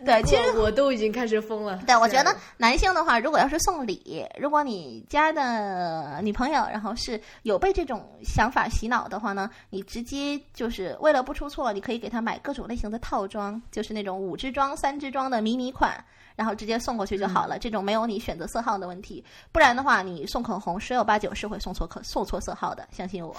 [0.04, 1.80] 对，其实我我都已经开始疯了。
[1.86, 15.92] 对，我觉得男性的话，如果要是送礼，如果你家的女朋友，然后是有被这种想法洗脑的话呢，你直接就是为了不出错，你可以给她买各种类型的套装，就是那种五支装、三支装的迷你款，
[16.36, 17.58] 然后直接送过去就好了。
[17.58, 23.34] 这种没有你选择色号的问题，不然的话，你送口红十有八九是会送错口送错色号的，相信我。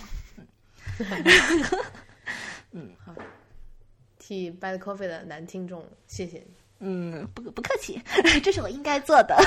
[4.17, 6.53] 替 Bad Coffee 的男听众，谢谢你。
[6.79, 8.01] 嗯，不不客气，
[8.43, 9.37] 这是我应该做的。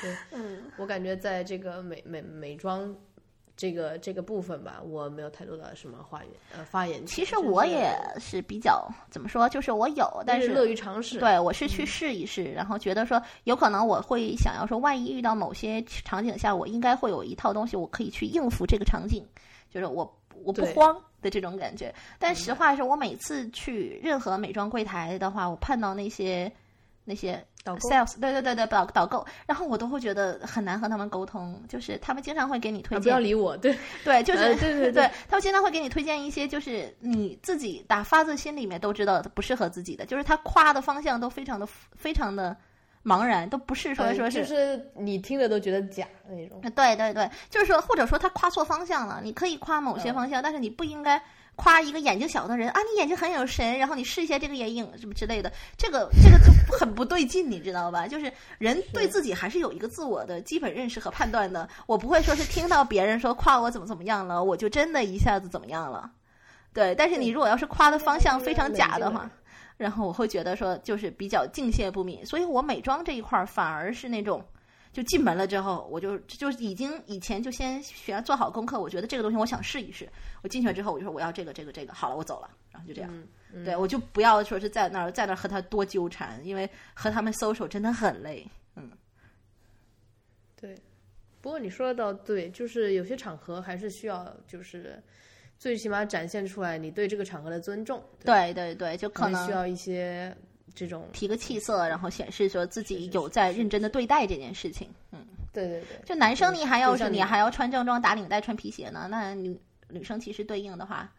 [0.00, 2.94] 对，嗯我感觉在这个美美美妆
[3.62, 7.06] 这个这个部分吧，我没有太多的什么话语呃发言。
[7.06, 11.20] 其实我也是比较怎么说，就是我有，但是乐于尝试。
[11.20, 19.24] 对，我是去试一试，然后觉得说有可能我会想要说，万一遇到某些场景下，我应该会有一套东西，我可以去应付这个场景，
[19.70, 20.12] 就是我
[20.42, 21.94] 我不慌的这种感觉。
[22.18, 26.50] 但实话是我每次去任何美妆柜台的话，我碰到那些。
[27.04, 41.66] 那些导 sales 对对对对导导购，然后我都会觉得很难和他们沟通，就是他们经常会给你推荐，不要理我，对 对，就是对对 对，他们经常会给你推荐一些，就是你自己打发自心里面都知道不适合自己的，就是他夸的方向都非常的
[41.96, 42.56] 非常的
[43.04, 51.22] 茫然，都不是说说是就是你听着都觉得假那种，对对对，就是说或者说他夸错方向了，你可以夸某些方向，但是你不应该。
[51.62, 58.04] 夸一个眼睛小的人啊，你眼睛很有神，然后你试一下这个眼影什么之类的，这个这个就很不对劲，你知道吧？
[58.08, 61.68] 就是人对自己还是有一个自我的基本认识和判断的。
[61.86, 66.10] 我不会说是听到别人说夸我怎么怎么样了，我就真的一下子怎么样了。
[66.74, 69.30] 对，但是你如果要是夸的方向非常假的话，
[69.76, 72.26] 然后我会觉得说就是比较敬谢不敏。
[72.26, 74.44] 所以我美妆这一块反而是那种。
[74.92, 78.78] 就进门了之后，我就就已经以前就先学做好功课。
[78.78, 80.06] 我觉得这个东西我想试一试。
[80.42, 81.94] 我进去了之后，我就说我要这个这个这个。
[81.94, 83.10] 好了，我走了，然后就这样。
[83.64, 88.46] 对我就不要说是在那儿在那儿和他多纠缠，因为和他们 social 真的很累。
[88.76, 88.90] 嗯，
[90.60, 90.76] 对。
[91.40, 95.02] 不过你说的倒对，就是有些场合还是需要，就是
[95.58, 98.02] 最起码展现出来你对这个场合的尊重。
[98.22, 100.36] 对对对，就可能需要一些。
[100.74, 104.88] 这种提个气色，然后显示说自己有在认真的对待这件事情。
[105.10, 105.18] 嗯，
[105.52, 105.98] 对对对。
[106.04, 109.58] 就男生你还要是你还要穿正装打领带穿皮鞋呢，那女
[109.88, 111.10] 女生其实对应的话，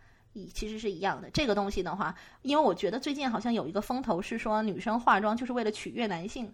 [0.54, 1.30] 其实是一样的。
[1.32, 6.52] 这个东西的话，因为我觉得最近好像有一个风头是说女生化妆就是为了取悦男性，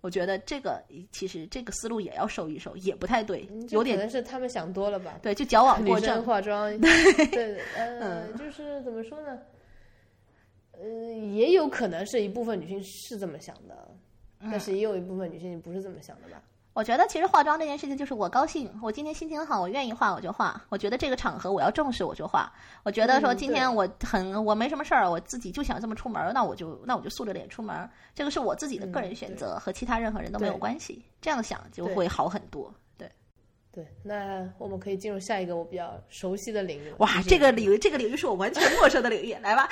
[0.00, 5.18] 我觉得这个其实这个思路也要收一收，也不太对，有点可能是他们想多了吧？
[5.22, 6.24] 对，就矫枉过正。
[6.24, 9.38] 化妆， 对对，呃，就是怎么说呢？
[10.82, 13.88] 嗯，也有可能是一部分女性是这么想的，
[14.40, 16.42] 但是也有一部分女性不是这么想的吧？
[16.72, 20.64] 我觉得其实化妆这件事情就是我高兴，我今天心情好，我愿意化我就化。
[20.68, 22.50] 我觉得这个场合我要重视我就化。
[22.84, 27.90] 我觉得说今天我很我没什么事儿，我自己就想这么出门，那我就那我就素着脸出门。
[28.14, 31.04] 这个是我自己的个人选择，和其他任何人都没有关系。
[31.20, 32.72] 这样想就会好很多。
[33.72, 36.92] 对，那我们可以进入下一个我比较熟悉的领域。
[36.98, 39.68] 哇，这个领域，这个领域是我完全陌生的领域，来吧。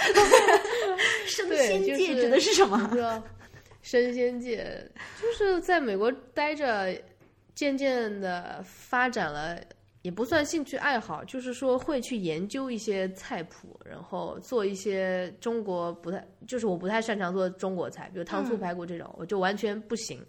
[1.26, 2.78] 升仙界指的是什么？
[3.82, 4.88] 升仙界
[5.20, 6.96] 就是在美国待着，
[7.56, 9.60] 渐渐的发展了，
[10.02, 20.24] 也不算兴趣爱好，就是说会去研究一些菜谱，然后做一些中国不太，就是我不太擅长做中国菜，比如糖醋排骨这种，我就完全不行，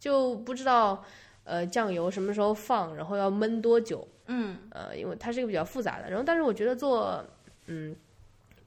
[0.00, 1.04] 就不知道。
[1.46, 4.06] 呃，酱油什么时候放，然后要焖多久？
[4.26, 6.10] 嗯，呃，因为它是一个比较复杂的。
[6.10, 7.24] 然后，但是我觉得做，
[7.66, 7.94] 嗯，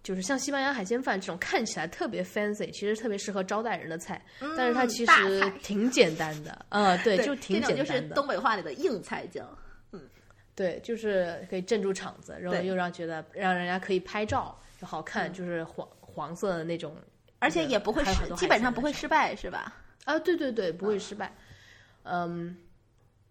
[0.02, 4.24] 就是像西班牙海鲜饭这种看起来特别 fancy，其实特别适合招待人的菜。
[4.56, 6.66] 但是它其实挺简单的。
[6.70, 7.84] 嗯，对，就挺简单的。
[7.84, 9.46] 就是东北话里的硬菜叫。
[9.92, 10.02] 嗯，
[10.56, 16.96] 对，就是可以镇住场子，然后又让觉得让人家可以拍照就好看，就是黄黄色的那种，
[17.40, 19.76] 而且也不会失，基本上不会失败，是吧？
[20.06, 21.36] 啊，对对对，不会失败。
[22.04, 22.56] 嗯。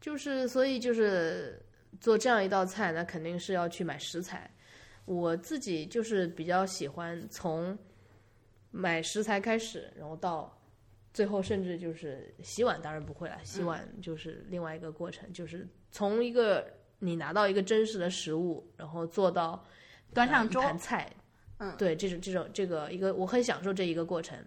[0.00, 1.60] 就是，所以就是
[2.00, 4.48] 做这样一道菜，那肯定是要去买食材。
[5.04, 7.76] 我自己就是比较喜欢从
[8.70, 10.56] 买食材开始，然后到
[11.12, 15.32] 最后，甚至就是洗碗，当然不会了，洗碗就是另外一个过程。
[15.32, 16.70] 就是从一个
[17.00, 19.64] 你拿到一个真实的食物，然后做到
[20.14, 21.10] 端上桌盘菜，
[21.56, 24.38] 嗯，对，这种这种这个一个，我很享受这一个过程。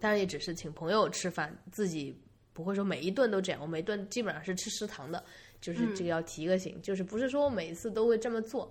[0.00, 2.21] 当然，也只是请朋友吃饭，自己。
[2.54, 5.24] 不会说每一顿都这样，我每顿基本上是吃食堂的，
[5.58, 8.70] 就是这个要提个醒，就是不是说我每一次都会这么做，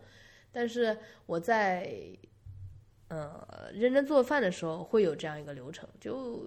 [0.52, 0.96] 但是
[1.26, 1.92] 我在
[3.08, 6.46] 呃认真做饭的时候会有这样一个流程，就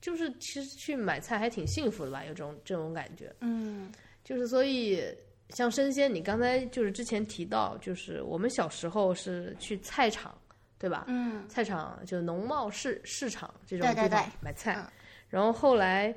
[0.00, 3.92] 就是其实去买菜还挺幸福的吧，有这种这种感觉，嗯，
[4.24, 5.04] 就是所以
[5.50, 10.36] 像生鲜，你刚才就是之前提到，就是我们小时候是去菜场，
[10.80, 11.04] 对吧？
[11.06, 14.84] 嗯，菜场就农贸市市场这种地方买菜，
[15.28, 16.12] 然后后来。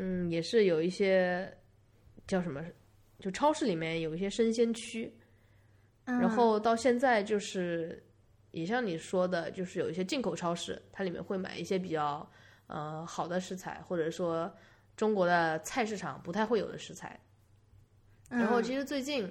[0.00, 1.52] 嗯，也是有一些
[2.28, 2.64] 叫什么，
[3.18, 5.12] 就超市里面有一些生鲜区，
[6.04, 8.00] 然后到现在就是
[8.52, 12.24] 也像你说的，就是有一些进口超市，它里面会买一些比较
[12.68, 14.48] 呃好的食材，或者说
[14.96, 17.18] 中国的菜市场不太会有的食材。
[18.30, 19.28] 然后其实最近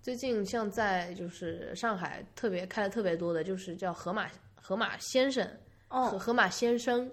[0.00, 5.48] 最近像在就是上海特别开的特别多的，就是叫河马河马先生，
[5.90, 7.08] 哦，河马先生。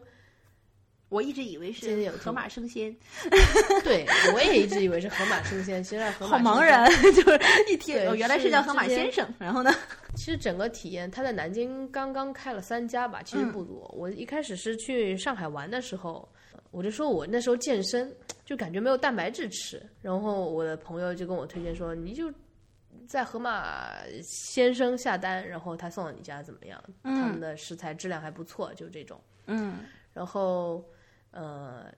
[1.10, 2.96] 我一直以为是河马生鲜，
[3.84, 9.28] 对，我也一直以为是河马生鲜，其实是河马好茫然， 就是一听哦，原来是是叫河马先生。
[9.40, 9.72] 然后呢，
[10.16, 13.92] 其实整个体验，他在南京刚刚开了三家吧，其实不多。
[13.98, 16.28] 我一开始是去上海玩的时候，
[16.72, 18.16] 我就说我那时候健身，
[18.46, 22.32] 就感觉没有蛋白质吃，然后我的朋友就跟我推荐说，你就
[23.08, 26.80] 在河马先生下单，然后他送到你家怎么样？
[27.04, 29.20] 他们的食材质量还不错，就这种。
[29.48, 29.80] 嗯
[30.12, 30.84] 然后，
[31.32, 31.94] 呃，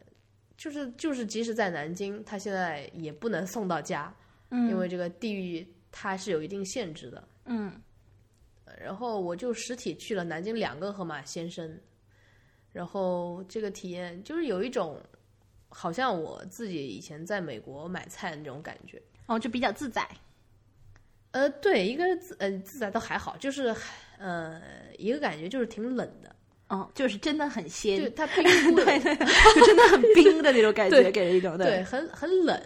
[0.58, 4.14] 就是就是，即使在南京，他现在也不能送到家，
[4.50, 7.28] 嗯因为这个地域它是有一定限制的。
[7.46, 7.72] 嗯
[8.80, 11.78] 然后我就实体去了南京两个河马先生，
[12.72, 15.02] 然后这个体验就是有一种
[15.70, 19.02] 好像我自己以前在美国买菜那种感觉。
[19.28, 20.08] 哦，就比较自在。
[21.32, 23.76] 呃，对，一个是自呃自在都还好，就是
[24.18, 24.62] 呃
[24.98, 26.36] 一个感觉就是挺冷的，
[26.72, 32.60] 哦，就是真的很鲜，就 它冰敷的对对，就真的很冰的那种感觉，给人一种对，很很冷。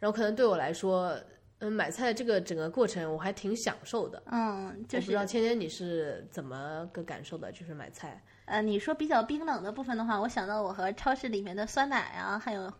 [0.00, 1.16] 然后可能对我来说，
[1.60, 4.22] 嗯，买菜这个整个过程我还挺享受的。
[4.30, 7.52] 嗯，就是我不知道芊芊你是怎么个感受的？
[7.52, 12.70] 就是买菜，呃，你说比较冰冷的部分的话，我想到我和超市里面的酸奶啊，还有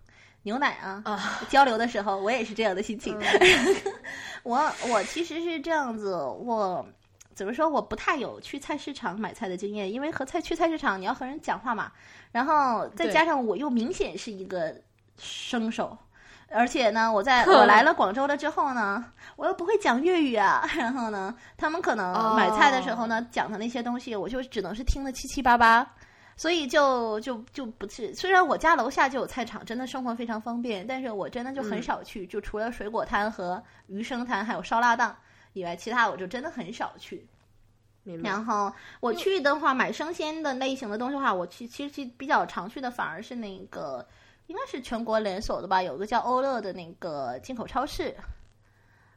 [0.43, 3.17] 牛奶啊啊交流的时候，我也是这样的心情。
[4.43, 4.59] 我
[4.91, 6.85] 我其实是这样子，我
[7.35, 7.69] 怎么说？
[7.69, 11.91] 我不太有去菜市场买菜的经验，因为和菜去菜市场你要和人讲话嘛，
[12.33, 14.75] 然后再加上我又明显是一个
[15.19, 15.97] 生手。
[16.51, 19.05] 而且呢，我在 我来了广州了之后呢，
[19.35, 20.65] 我又不会讲粤语啊。
[20.77, 25.85] 然后呢，他们可能买菜的时候呢，讲的那些东西，我就只能是听得七七八八。
[26.37, 35.17] 所以就就就不是，虽然我家楼下就有菜场，真的生活非常方便，但是我真的就很少去，就除了水果摊和鱼生摊，还有烧腊档
[35.55, 37.27] 以外，其他我就真的很少去。
[38.23, 38.71] 然后
[39.01, 44.07] 我去的话，买生鲜的类型的东西的话，我去其实去比较常去的反而是那个，
[44.47, 48.15] 应该是全国连锁的吧，有个叫欧乐的那个进口超市，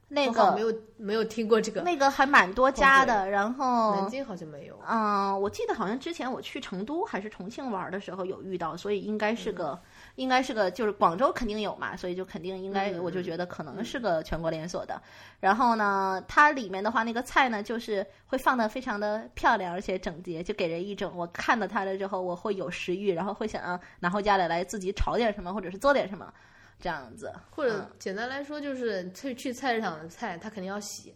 [0.08, 4.80] 那个没有没有听过这个，那个还蛮多家哦的，然后南京好像没有。
[4.88, 9.78] 嗯，我记得好像之前我去成都还是重庆玩的时候有遇到，所以应该是个，
[10.18, 15.02] 应该是个，就是广州肯定有嘛，所以就肯定应该，嗯我就觉得可能是个全国连锁的。
[15.40, 26.34] 然后呢，它里面的话，那个菜呢，就是会放的非常的漂亮而且整洁，就给人一种我看到它了之后，我会有食欲，然后会想要拿回家里来自己炒点什么，或者是做点什么，
[26.80, 27.32] 这样子。
[27.52, 31.14] 或者简单来说，就是去去菜市场的菜，它肯定要洗。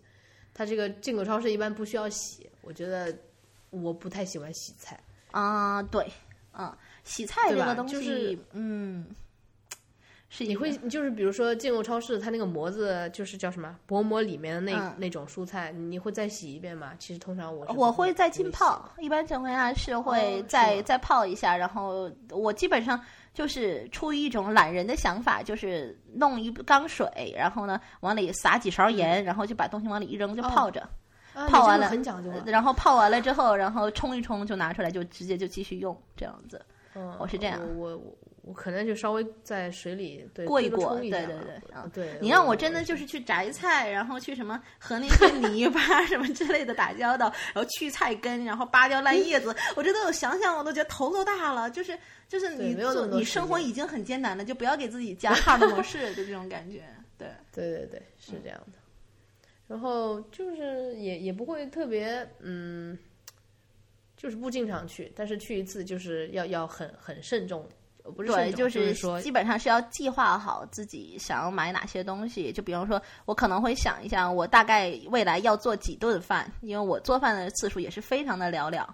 [0.54, 3.18] 它这个进口超市一般不需要洗，我觉得
[3.72, 5.00] 我不太喜欢洗菜。
[5.32, 6.06] 啊、对，
[6.52, 9.06] 嗯，洗菜对吧这个东西，就是嗯，
[10.30, 16.94] 是你会就是比如说进入超市，它那个模子就是叫什么薄膜里面的那、嗯那种蔬菜，你会再洗一遍吗？
[17.00, 23.00] 其实通常我我会再浸泡，一般情况下是会再再泡一下，然后我基本上
[23.34, 30.88] 就是出于一种懒人的想法，就是弄一缸水，然后呢往里撒几勺盐，然后就把东西往里一扔就泡着，
[31.34, 32.44] 泡完了很讲究啊。
[32.46, 36.64] 然后泡完了之后，然后冲一冲就拿出来，就直接就继续用这样子。
[36.96, 42.18] 嗯，我是这样我我我我可能就稍微在水里对过一过对对对嗯对。
[42.20, 51.70] 你让我我真的就是去摘菜，然后去什么和那些 泥巴什么之类的打交道，然后去菜根，然后扒掉烂叶子，我真的我想想我都觉得头都大了。
[51.70, 51.98] 就是
[52.28, 56.84] 就是你做你生活已经很艰难了，就不要给自己 加 hard 模式，就这种感觉。
[57.18, 58.80] 对， 对对对，是这样的。
[59.68, 62.98] 然后就是也也不会特别嗯，
[64.22, 67.68] 就是不经常去，但是去一次就是要要很很慎重，
[68.04, 72.52] 呃不是慎对，就是说基本上是要计划好自己想要买哪些东西。
[72.52, 78.86] 就比方说，我可能会想一下，我大概未来要做几顿饭，因为我做饭的次数也是非常的寥寥。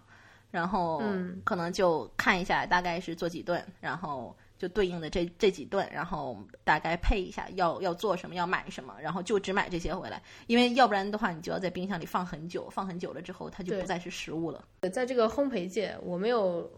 [0.49, 14.67] 然后嗯可能就看一下大概是做几顿，然后就对应的这这几顿，然后大概配一下要要做什么，要买什么，然后就只买这些回来，因为要不然的话，你就要在冰箱里放很久，放很久了之后，它就不再是食物了。
[14.91, 16.69] 在这个烘焙界，我没有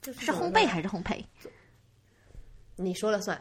[0.00, 1.24] 就是是烘焙还是烘焙？
[2.76, 3.40] 你说了算。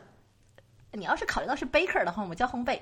[0.92, 2.80] 你要是考虑到是 baker 的话，我们叫烘焙。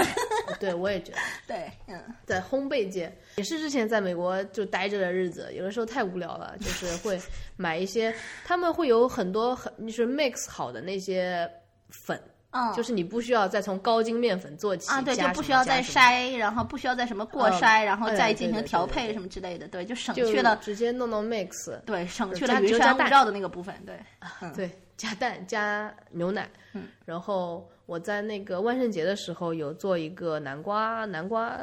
[0.58, 1.18] 对，我也觉得。
[1.46, 2.00] 对，嗯。
[2.26, 7.20] 在烘焙界也是之前在美国就待着的日子，有的时候太无聊了，就是会
[7.56, 8.14] 买一些，
[8.44, 11.48] 他们会有很多很就是 mix 好的那些
[11.90, 12.20] 粉，
[12.50, 23.98] 嗯，就是你不需要再从高筋面粉做起啊，对，就不需要再筛，然后不需要再什么过嗯筛，然后再进行调配什么之类的，对，就省去了，直接弄弄 mix，对，省去了云山雾罩的那个部分，对，
[24.40, 31.58] 嗯对，加蛋加牛奶，嗯，然后我在那个万圣节的时候有做一个南瓜南瓜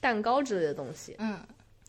[0.00, 1.40] 蛋糕之类的东西，嗯，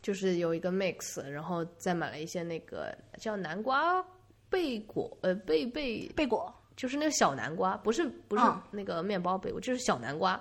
[0.01, 4.03] 就是有一个 mix，然后再买了一些那个叫南瓜
[4.49, 10.39] 贝果，呃，贝贝贝果就是那个小南瓜，不是不是嗯那个面包贝果，就是小南瓜，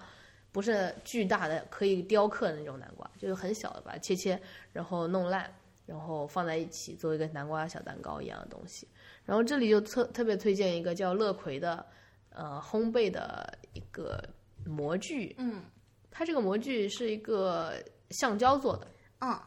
[0.52, 4.40] 不是巨大的可以雕刻的那种南瓜，就是很小的，吧切切，
[4.72, 5.52] 然后弄烂，
[5.86, 8.88] 然后放在一起做一个南瓜小蛋糕一样的东西。
[9.24, 11.84] 然后这里就特特别推荐一个叫乐葵的，
[12.30, 14.22] 呃，烘焙的一个
[14.66, 15.62] 模具，嗯
[16.10, 17.74] 它这个模具是一个
[18.10, 18.86] 橡胶做的。
[19.20, 19.38] 嗯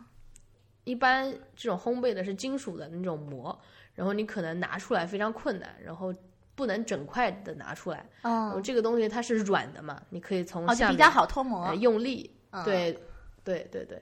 [0.84, 3.58] 一般这种烘焙的是金属的那种膜，
[3.94, 6.14] 然后你可能拿出来非常困难，然后
[6.56, 7.98] 不能整块的拿出来。
[8.22, 11.76] 然后嗯，这个东西它是软的嘛，你可以从比较好脱模呃。
[11.76, 12.98] 用力，嗯对
[13.44, 14.02] 对对对。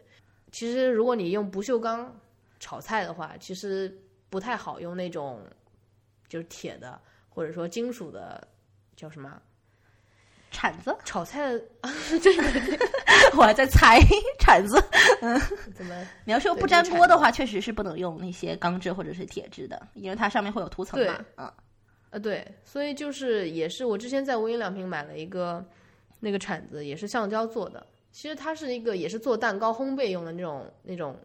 [0.51, 2.15] 其实如果你用不锈钢
[2.59, 3.91] 炒菜的话，其实
[4.29, 5.41] 不太好用那种
[6.27, 6.99] 就是铁的
[7.29, 8.47] 或者说金属的
[8.95, 9.41] 叫什么
[10.51, 11.61] 铲子，炒菜 的
[13.37, 13.99] 我还在猜
[14.39, 14.81] 铲子。
[15.21, 15.39] 嗯
[15.73, 21.25] 怎么你要说不粘锅的话，确实是不能用那些钢制或者是铁制的，因为它上面会有涂层嘛对。
[21.37, 21.51] 嗯
[22.11, 25.65] 呃，对，所以就是也是我之前在无印良品买了一个
[26.21, 27.85] 那个铲子，也是橡胶做的。
[28.13, 31.19] 其实它是一个也是做蛋糕烘焙用的那种那种，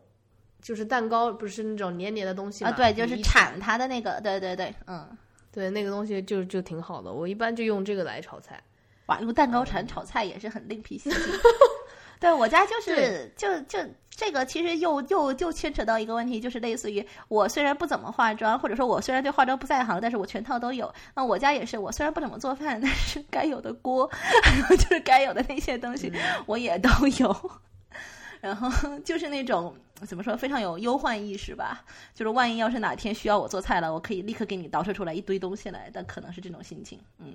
[0.60, 2.70] 就是蛋糕不是那种黏黏的东西嘛？
[2.70, 5.06] 啊，对，就是铲它的那个，对对对，嗯，
[5.52, 7.12] 对那个东西就就挺好的。
[7.12, 8.62] 我一般就用这个来炒菜。
[9.06, 11.12] 哇，用蛋糕铲炒菜也是很另辟蹊径。
[12.20, 13.78] 对我家就是就就
[14.10, 20.92] 这个，其实又又又牵扯到一个问题，就是类似于我虽然不怎么化妆，或者说我虽然对化妆不在行，但是我全套都有。
[21.14, 24.08] 那我家也是，我虽然不怎么做饭，但是该有的锅，
[24.78, 26.12] 就是该有的那些东西，
[26.44, 27.50] 我也都有。
[28.40, 29.74] 然后就是那种
[30.06, 31.84] 怎么说，非常有忧患意识吧。
[32.14, 37.34] 就是万一要是哪天需要我做菜了，我可以立刻给你倒饬出来一堆东西来，但可能是这种心情，嗯。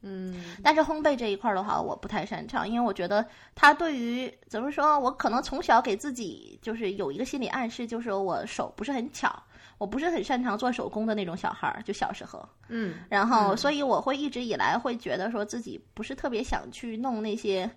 [0.00, 3.26] 嗯，但是烘焙这一块儿的话，我不太擅长，因为我觉得
[3.56, 9.42] 它对于怎么说，我可能从小给自己就是有一个心理暗示，就是我手不是很巧，
[9.76, 12.48] 我不是很擅长做手工的那种小孩儿，就小时候。
[12.68, 17.68] 嗯，然后，所以我会一直以来会觉得说自己不是特别想去弄那些。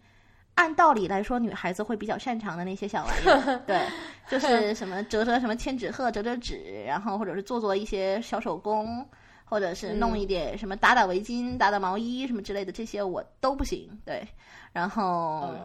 [0.56, 3.88] 按道理来说，女孩子会比较擅长的那些小玩意儿， 对，
[4.30, 9.08] 就是 什么折折什么千纸鹤、折折纸，然后或者是做做一些小手工，
[9.46, 13.90] 或者是弄一点什么打打围巾、打打毛衣什么之类的，这些我都不行。
[14.06, 14.28] 对，
[14.74, 15.60] 然后，嗯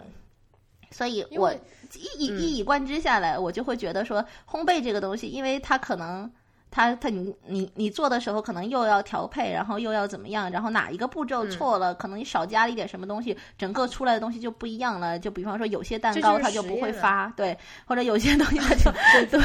[0.92, 1.52] 所以我
[1.94, 6.30] 一以嗯一以贯之下来，我就会觉得说，烘焙这个东西，因为它可能。
[6.70, 15.18] 它它你你你做的时候可能又要调配，然后又要怎么样，然后哪一个步骤错了，可能你少加了一点什么东西，整个出来的东西就不一样了。
[15.18, 17.56] 就比方说有些蛋糕它就不会发，对，
[17.86, 18.90] 或者有些东西它就
[19.30, 19.40] 对，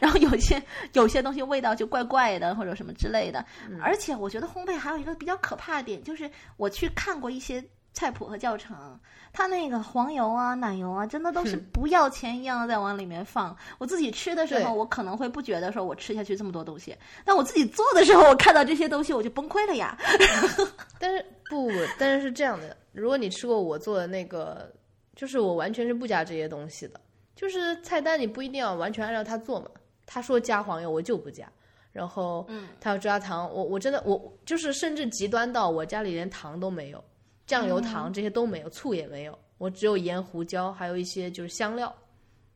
[0.00, 0.62] 然后有些
[0.92, 3.44] 有些东西味道就怪怪的，或者什么之类的。
[3.68, 8.98] 嗯而且我觉得烘焙还有一个比较可怕的点，就是我去看过一些菜谱和教程，
[9.32, 13.56] 它那个黄油啊、奶油啊，真的都是不要钱一样的在往里面放。
[13.78, 19.98] 我自己吃的时候，我可能会不觉得说我吃下去这么多东西，但我自己做的时候，我看到这些东西我就崩溃了呀。
[20.98, 24.72] 但是不，但是是这样的，如果你吃过我做的那个，
[25.16, 27.00] 就是我完全是不加这些东西的，
[27.34, 29.66] 就是菜单你不一定要完全按照它做嘛。
[30.06, 31.46] 他说加黄油，我就不加。
[31.90, 37.02] 然后，嗯，他要加糖，我我真的我就是甚至极端到我家里连糖都没有，
[37.48, 41.92] 酱油、糖这些都没有，醋也没有，我只有盐、胡椒，还有一些就是香料。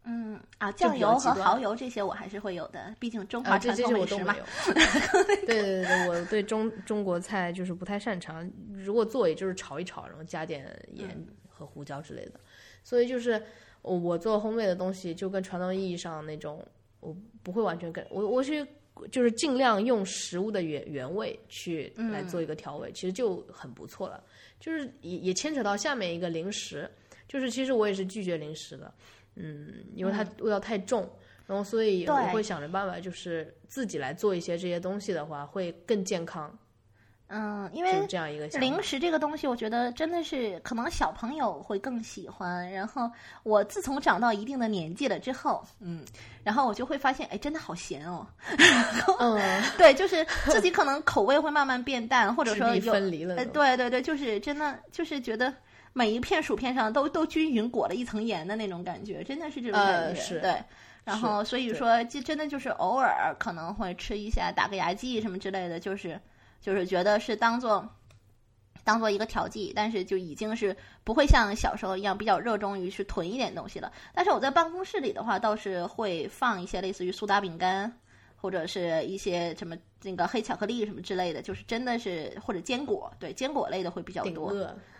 [0.04, 4.34] 嗯啊，酱油和蚝油这些我还是会有的，毕竟中华传统美食嘛。
[4.66, 5.36] 都没。
[5.46, 12.40] 对对对对，我对中中国菜就是不太擅长，如果做也就是炒一炒，然后加点盐嗯和胡椒之类的。
[12.82, 13.40] 所以就是
[13.82, 16.66] 我我做烘焙的东西，就跟传统意义上那种，
[16.98, 18.66] 我不会完全跟我我是
[19.12, 24.20] 就是尽量用食物的原原味去来做一个调味，其实就很不错了。
[24.62, 26.88] 就是也也牵扯到下面一个零食，
[27.26, 28.94] 就是其实我也是拒绝零食的，
[29.34, 31.10] 嗯，因为它味道太重。
[31.48, 36.56] 然后，所以我对会想着办法，就是自己来做一些这些东西的话，会更健康，
[37.34, 38.46] 嗯，因就是为这样一个。
[38.58, 42.70] 零食这个东西，我觉得真的是可能小朋友会更喜欢。
[42.70, 43.10] 然后
[43.42, 46.04] 我自从长到一定的年纪了之后，嗯，
[46.44, 48.26] 然后我就会发现，哎，真的好咸哦。
[49.18, 53.52] 嗯，对，就是自己可能口味会慢慢变淡，或者说有，呃，分离了都。
[53.52, 55.52] 对对对，就是真的就是觉得
[55.94, 60.38] 每一片薯片上都都均匀裹了一层盐的那种感觉，真的是这种感觉。
[60.40, 60.62] 对。
[61.04, 66.16] 然后，所以说，就真的就是偶尔可能会吃一下，打个牙祭什么之类的，就是
[66.62, 67.86] 就是觉得是当做
[68.84, 70.74] 当做一个调剂，但是就已经是
[71.04, 73.92] 不会像小时候一样比较热衷于去囤一点东西了。
[74.14, 77.92] 但是我在办公室里的话，倒是会放一些类似于苏打饼干，
[78.36, 84.52] 或者是一些什么那个黑巧克力什么之类的，就是真的是或者坚果，对坚果类的会比较多。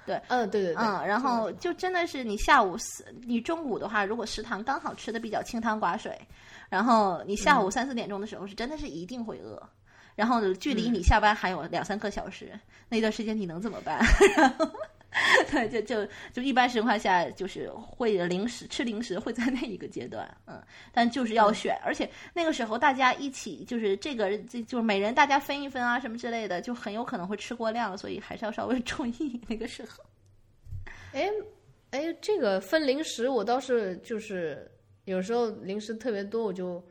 [0.05, 0.85] 对，嗯，对对对。
[0.85, 6.21] 嗯，然后就真的是你下午四，你中午的话，如果食堂刚好吃的比较清汤寡水，
[6.69, 9.61] 然后你下午三四点钟的时候是真的是一定会饿，
[10.15, 12.53] 然后距离你下班还有两三个小时，
[12.89, 14.01] 那段时间你能怎么办？
[14.37, 14.71] 然后。
[15.51, 20.59] 对，就就就一般情况下，就是会零食吃零食会在那一个阶段，嗯，
[20.91, 30.03] 但就是要选，而且那个时候大家一起就是这个这就是每人大家分一分啊什么之类的，就很有可能会吃过量，所以还是要稍微注意那个时候。
[31.13, 31.29] 哎
[31.91, 34.67] 哎，这个分零食我倒是就是
[35.05, 36.83] 有时候零食特别多，我就。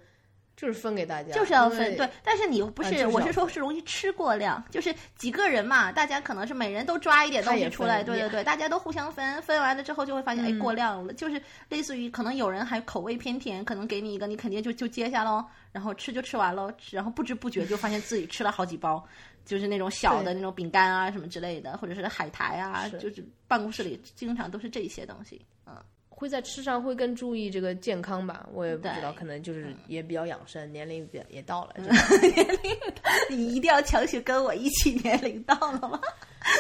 [0.62, 19.04] 就是分给大家，就是要分对，但是你不是，我是说，是容易吃过量，就是几个人嘛，大家可能是每人都抓一点东西出来，对对对，大家都互相分，分完了之后就会发现哎过量了，就是类似于可能有人还口味偏甜，可能给你一个，你肯定就就接下喽，然后吃就吃完喽，然后不知不觉就发现自己吃了好几包，
[19.44, 25.76] 就是那种小的那种饼干啊什么之类的，或者是海苔啊，就是办公室里经常都是这些东西，嗯。
[26.22, 31.74] 会在吃上会更注意这个健康吧，我也不知道，可能就是也比较养生，年龄也也到了。
[31.82, 32.78] 年龄，
[33.36, 36.00] 你一定要强行跟我一起年龄到了吗？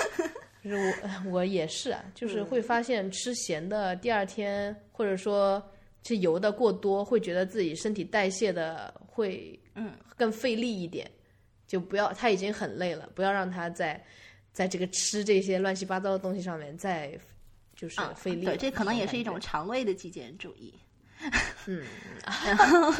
[0.63, 5.63] 就是我我也是啊，就是会发现吃咸的，第二天或者说
[6.01, 11.07] 吃油的过多，会觉得自己身体代谢的会嗯更费力一点，
[11.67, 14.03] 就不要他已经很累了，不要让他在
[14.51, 17.15] 在这个吃这些乱七八糟的东西上面再。
[17.81, 20.71] 就是费力，对，这可能也是一种肠胃的极简主义。
[21.65, 21.83] 嗯，
[22.23, 22.93] 然后，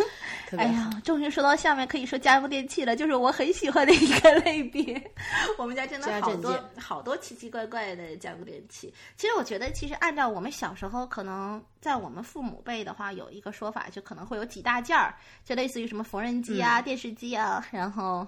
[0.58, 5.12] 哎呀，终于说到下面可以说家用电器了，就是我很喜欢的一个类别。
[5.60, 8.92] 我们家真的好多好多奇奇怪怪的家用电器。
[9.18, 18.28] 其实我觉得，其实按照我们小时候，可能在我们父母辈的话，有一个说法，就可能会有几大件儿，就类似于什么缝纫机啊、电视机啊，然后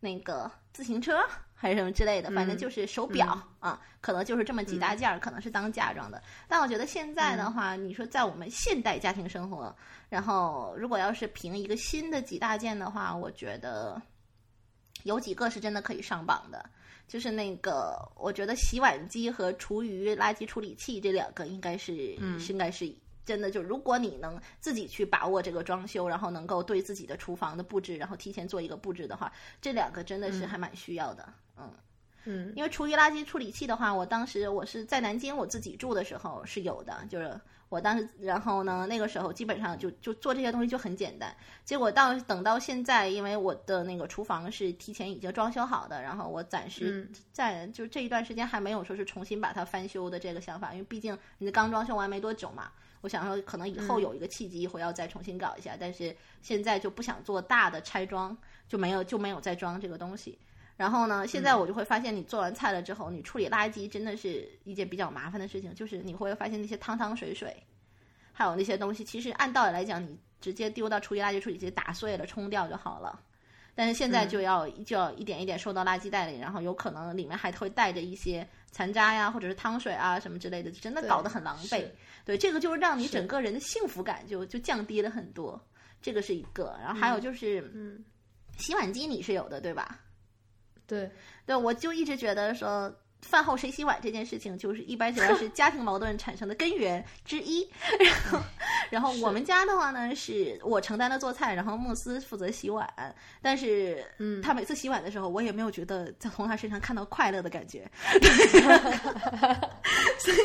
[0.00, 1.18] 那个自行车。
[1.64, 6.22] 还是什么之类的，反正就是手表啊，可能就是这么几大件儿，可能是当嫁妆的。
[6.46, 9.74] 但我觉得现在的话，你说在我们现代家庭生活，
[10.10, 13.98] 然后如果要是凭一个新的几大件的话，我觉得
[15.04, 16.68] 有几个是真的可以上榜的，
[17.08, 22.94] 就是那个我觉得洗碗机和厨余垃圾处理器这两个应该是，应该是。
[23.26, 29.32] 真的就，如果你能自己去把握这个装修，然后能够对自己的厨房的布置，然后提前做一个布置的话，
[29.62, 31.24] 这两个真的是还蛮需要的。
[31.26, 31.32] 嗯
[32.26, 41.36] 嗯，因为厨余垃圾处理器的话，我当时我是在南京我自己住的时候是有的，就是我当时，然后呢那个时候基本上就就做这些东西就很简单。
[41.66, 52.70] 结果到等到现在，因为我的那个厨房是提前已经装修好的，然后我暂时在就这一段时间还没有说是重新把它翻修的这个想法，因为毕竟人家刚装修完没多久嘛。
[53.02, 58.34] 我想说，可能以后有一个契机，会要再重新搞一下，但是现在就不想做大的拆装，
[58.66, 60.38] 就没有就没有再装这个东西。
[60.76, 67.56] 然后呢，现在我就会发现，你做完菜了之后，你处理垃圾真的是一件比较麻烦的事情，就是你会发现那些汤汤水水，
[68.32, 73.20] 还有那些东西，其实按道理来讲，你直接丢到厨余垃圾处理机打碎了冲掉就好了。
[73.76, 81.84] 但是现在就要就要一点一点收到垃圾袋里，然后有可能里面还会带着一些残渣呀，或者是汤水啊什么之类的，真的搞得很狼狈。
[82.24, 85.60] 对，这个就是让你整个人的幸福感就就降低了很多，
[86.00, 86.76] 这个是一个。
[86.80, 88.04] 然后还有就是，嗯，
[88.56, 90.00] 洗碗机你是有的对吧？
[90.86, 91.10] 对，
[91.46, 92.94] 对，我就一直觉得说。
[93.24, 97.68] 饭后谁洗碗这件事情，就是一般情况是 家庭矛盾产生的根源之一。
[97.98, 98.38] 然后，
[98.90, 102.88] 然后我们家的话呢，是我承担了做菜，然后慕斯负责洗碗。
[103.40, 107.90] 但是，嗯，他每次洗碗的时候，我也没有觉得在从他身上看到快乐的感觉。
[110.18, 110.36] 所以，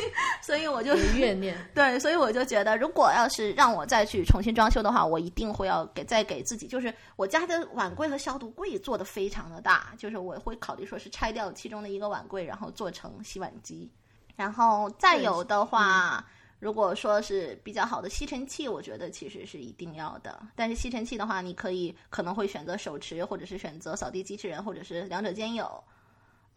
[0.42, 1.56] 所以我就怨念。
[1.74, 12.69] 对，所以我就觉得，如果要是让我再去重新装修的话，我一定会要给再给自己，就是我家的碗柜和消毒柜做的非常的大，就是我会考虑说是拆掉其中的一个碗柜，然后。
[12.70, 13.90] 做成洗碗机，
[14.36, 16.24] 然后再有的话，
[16.58, 20.40] 如果说是比较好的吸尘器，我觉得其实是一定要的。
[20.54, 25.82] 但是吸尘器的话，你可以可能会选择手持，或者是选择扫地机器人，或者是两者兼有。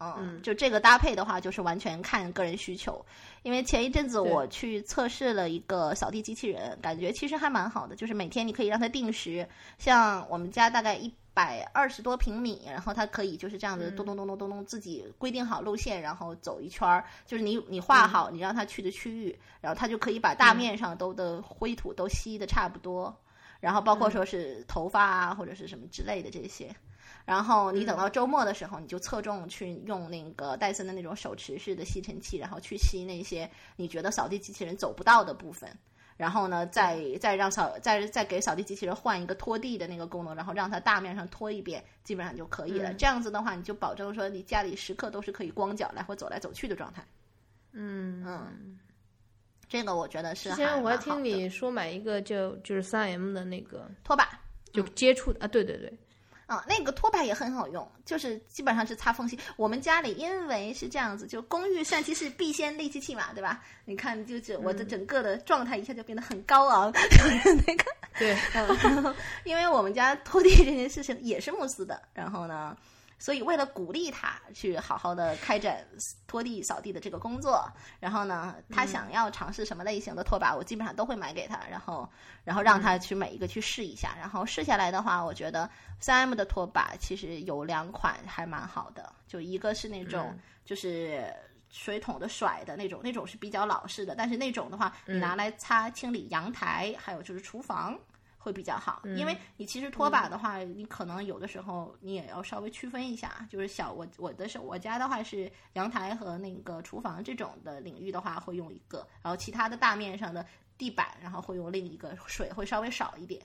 [0.00, 3.04] 嗯，就这个搭配的话，就是完全看个人需求。
[3.42, 11.12] 因为前一阵子我去测试了一个扫地机器人，感觉其实还蛮好的，就是每天你可以让它定时，像我们家大概一。
[11.34, 23.14] 百二十多平米，然后它可以就是这样子咚咚咚咚咚咚自己规定好路线，然后走一圈儿，就是你你画好你让它去的区域，然后它就可以把大面上都的灰土都吸的差不多，
[23.58, 26.72] 然后包括说是头发啊或者是什么之类的这些，
[27.24, 35.76] 然后你等到周末的时候，你就侧重去用那个戴森的那种手持式的吸尘器，然后去吸那些你觉得扫地机器人走不到的部分。
[36.16, 42.92] 然后呢，再再让扫再再给扫地机器人换一个拖地的那个功能，然后让它大面上拖一遍，基本上就可以了。
[42.94, 47.04] 这样子的话，你就保证说你家里时刻都是可以光脚来回走来走去的状态。
[47.72, 48.78] 嗯嗯，
[49.68, 50.50] 这个我觉得是。
[50.50, 54.40] 之前我还听你说买一个就就是三 M 的那个拖把，
[54.72, 55.92] 就接触的啊，对对对。
[56.46, 59.38] 啊，那个拖把也很好用，就是基本上是擦缝隙。
[59.56, 63.62] 我们家里因为是这样子，就公寓疝气是必先利其器嘛，对吧？
[63.84, 67.84] 你看，就是我的整个的状态一下就变得很高昂， 就是那个
[68.18, 68.36] 对，
[69.44, 72.76] 因为我们家拖地这件事情也是慕斯的，然后呢。
[73.18, 75.84] 所以，为了鼓励他去好好的开展
[76.26, 77.66] 拖地、扫地的这个工作，
[78.00, 82.08] 然后呢，他想要尝试什么类型的拖把，我基本上都会买给他，然后，
[82.44, 84.14] 然后让他去每一个去试一下。
[84.18, 85.68] 然后试下来的话，我觉得
[86.00, 91.32] 三 M 的拖把其实有两款还蛮好的，就一个是那种就是
[91.70, 97.98] 水桶的甩的那种，那种是比较老式的，但是那种的话，你拿来擦清理阳台，还有就是厨房。
[98.44, 110.44] 会比较好，因为你其实拖把的话，你可能有的时候你也要稍微区分一下，就是小我我的是我家的话是阳台和那个厨房这种的领域的话会用一个，然后其他的大面上的
[110.76, 113.40] 地板，然后会用另一个，水会稍微少一点，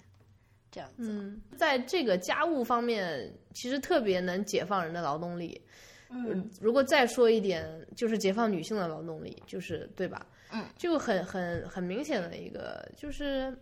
[0.70, 1.10] 这样子。
[1.10, 5.62] 嗯，在这个家务方面，其实特别能解放人的劳动力。
[6.10, 7.66] 嗯，如果再说一点，
[7.96, 10.26] 就是解放女性的劳动力，就是对吧？
[10.52, 13.58] 嗯，就很很很明显的一个就是。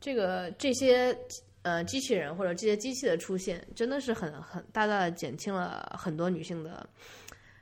[0.00, 1.16] 这个这些
[1.62, 6.88] 呃机器人或者这些机器的出现，真的是很很大大的减轻了很多女性的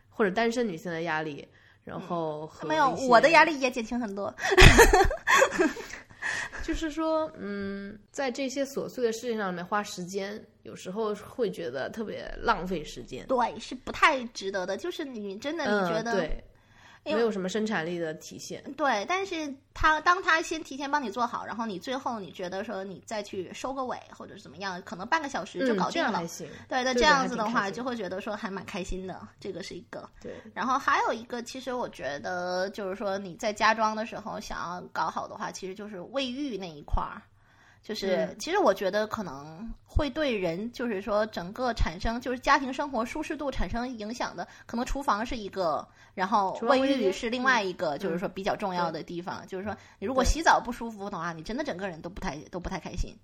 [0.09, 1.47] 或者单身女性的压力。
[1.85, 4.35] 然后没有我的压力也减轻很多。
[6.65, 13.27] 就是说，嗯，在这些琐碎的事情上面花时间，有时候会觉得特别浪费时间。
[13.27, 14.78] 对，是不太值得的。
[14.78, 16.43] 就是你真的你觉得对。
[17.05, 26.27] 没有什么生产力的体现，对，但是他当他先提前帮你做好，然后你最后你觉得说你再去收个尾或者是怎么样，可能半个小时就搞定了，
[26.67, 30.09] 对，那这样子的话就会觉得说还蛮开心的，这个是一个。
[30.23, 37.21] 对，然后还有一个，其实我觉得就是说你在家装的时候想要搞好的话，其实就是卫浴那一块儿。
[37.85, 49.47] 就是，其实我觉得可能会对人，就是说整个产生，就是家庭生活舒适度产生影响的，可能厨房是一个，然后卫浴是另外一个，就是说比较重要的地方。
[49.47, 53.15] 就是说，你如果洗澡不舒服的话，你真的整个人都不太都不太开心。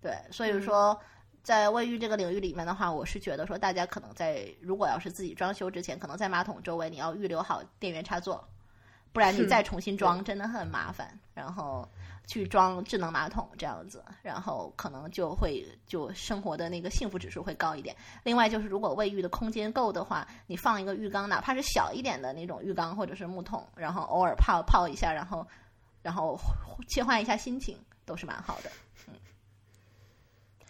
[0.00, 0.98] 对，所以说
[1.42, 8.42] 在卫浴这个领域里面的话，我是觉得说，大家可能在如果要是自己装修之前，可能在马桶周围你要预留好电源插座，
[9.12, 11.06] 不然你再重新装真的很麻烦。
[11.34, 11.86] 然后。
[12.26, 17.94] 去装智能马桶这样子，然后可能就会就生活的那个幸福指数会高一点。
[18.24, 25.46] 另外就是，如果卫浴的空间够的话，你放一个浴缸，哪怕是小一点的那种浴缸或者是木桶，然后偶尔泡泡一下，然后
[26.02, 26.36] 然后
[26.88, 28.70] 切换一下心情，都是蛮好的。
[29.06, 29.14] 嗯，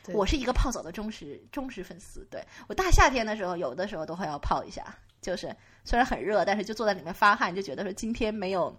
[0.13, 2.23] 我是一个泡澡的忠实忠实粉丝。
[2.31, 8.79] 对我大夏天的时候，有的时候都会要泡一下，就是虽然很热，但是就坐在里面发汗，就觉得说今天没有。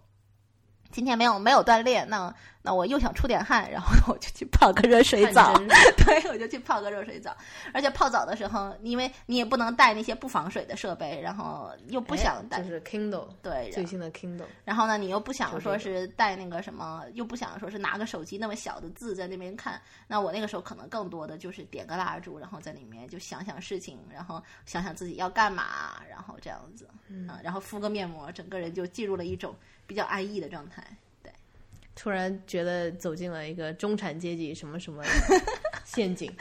[0.91, 5.53] 今天没有没有锻炼，那那我又想出点汗，然后我就去泡个热水澡。
[6.05, 7.35] 对，我就去泡个热水澡。
[7.73, 14.45] 而且泡澡的时候，因为你也不能带那些不防水的设备，然后又不想带，就是 Kindle，对，最新的 Kindle。
[14.65, 19.81] 然后呢，你又不想说是带那个什么，又不想说是拿个手机那么小的字在那边看。
[20.07, 29.55] 那我那个时候可能更多的就是点个蜡烛，然后在里面就想想事情，然后想想自己要干嘛，然后这样子，嗯，然后敷个面膜，整个人就进入了一种。
[29.87, 30.85] 比较安逸的状态，
[31.23, 31.31] 对。
[31.95, 35.03] 突然觉得走进了一个中产阶级什么什么
[35.83, 36.31] 陷阱，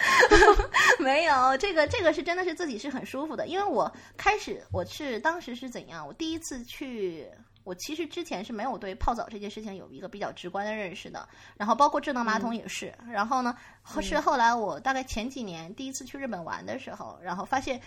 [1.01, 7.27] 没有这个这个是真的是自己是很舒服的，因为我开始我是当时是怎样，我第一次去，
[7.65, 13.57] 我其实之前是没有对泡澡这件事情有一个比较直观的认识的，然后包括智能马桶也是，然后呢
[14.03, 17.81] 是后来我大概前几年第一次去日本玩的时候，然后发现。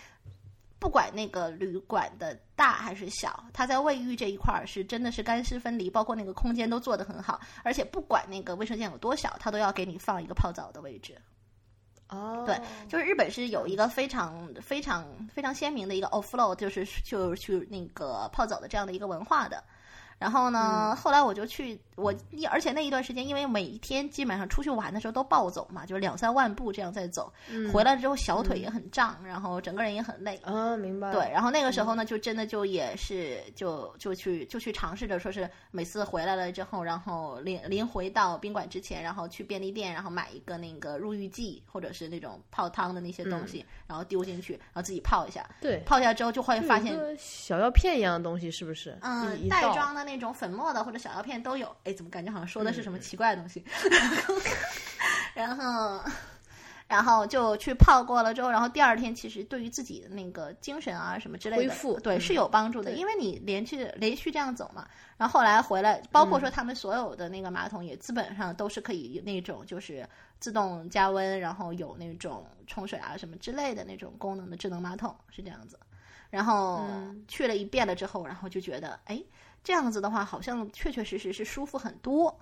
[0.80, 7.38] 不管那个旅馆的大还是小，它在卫浴这一块儿是真的是干湿分离，包括那个空间都做得很好。
[7.62, 11.16] 而且不管那个卫生间有多小，它都要给你放一个泡澡的位置。
[12.08, 12.58] 哦，对，
[12.88, 19.62] 就是日本是有一个非常非常非常鲜明的一个 offload，就是就是去那个泡澡的这样的一个文化的。
[20.20, 22.14] 然后呢，后来我就去我，
[22.50, 27.32] 而且那一段时间，因为每天基本上出去玩的时候都暴走嘛，就是两三万步这样在走，
[27.72, 30.36] 回来之后小腿也很胀，然后整个人也很累。
[30.44, 31.10] 啊，明白。
[31.10, 45.48] 对，然后那个时候呢，就真的就也是就就去就去尝试着说是每次回来了之后，然后临临回到宾馆之前，然后去便利店，然后买一个那个入浴剂或者是那种泡汤的那些东西，然后丢进去，然后自己泡一下。
[45.62, 48.94] 对，泡下之后就会发现小药片一样的东西，是不是？
[49.00, 50.09] 嗯，袋装的。
[50.10, 53.64] 那种粉末的或者小药片都有，哎，怎么感觉好像说的是什么奇怪的东西？
[55.34, 56.02] 然后，
[56.88, 62.98] 然后就去泡过了之后，然后第二天其实对于自己的那个精神啊什么之类的恢复对嗯是有帮助的，对。
[62.98, 66.40] 因为你连续连续这样走嘛，然后后来回来，包括嗯。
[66.40, 70.06] 说他们所有的那个马桶也基本上都是可以那种就是
[70.40, 75.78] 自动加温，然后有那种冲水啊什么之类的那种功能的智能马桶是这样子。
[76.28, 77.24] 然后嗯。
[77.28, 79.22] 去了一遍了之后，然后就觉得，哎，
[79.62, 82.38] 这样子的话，好像确确实实是舒服很多，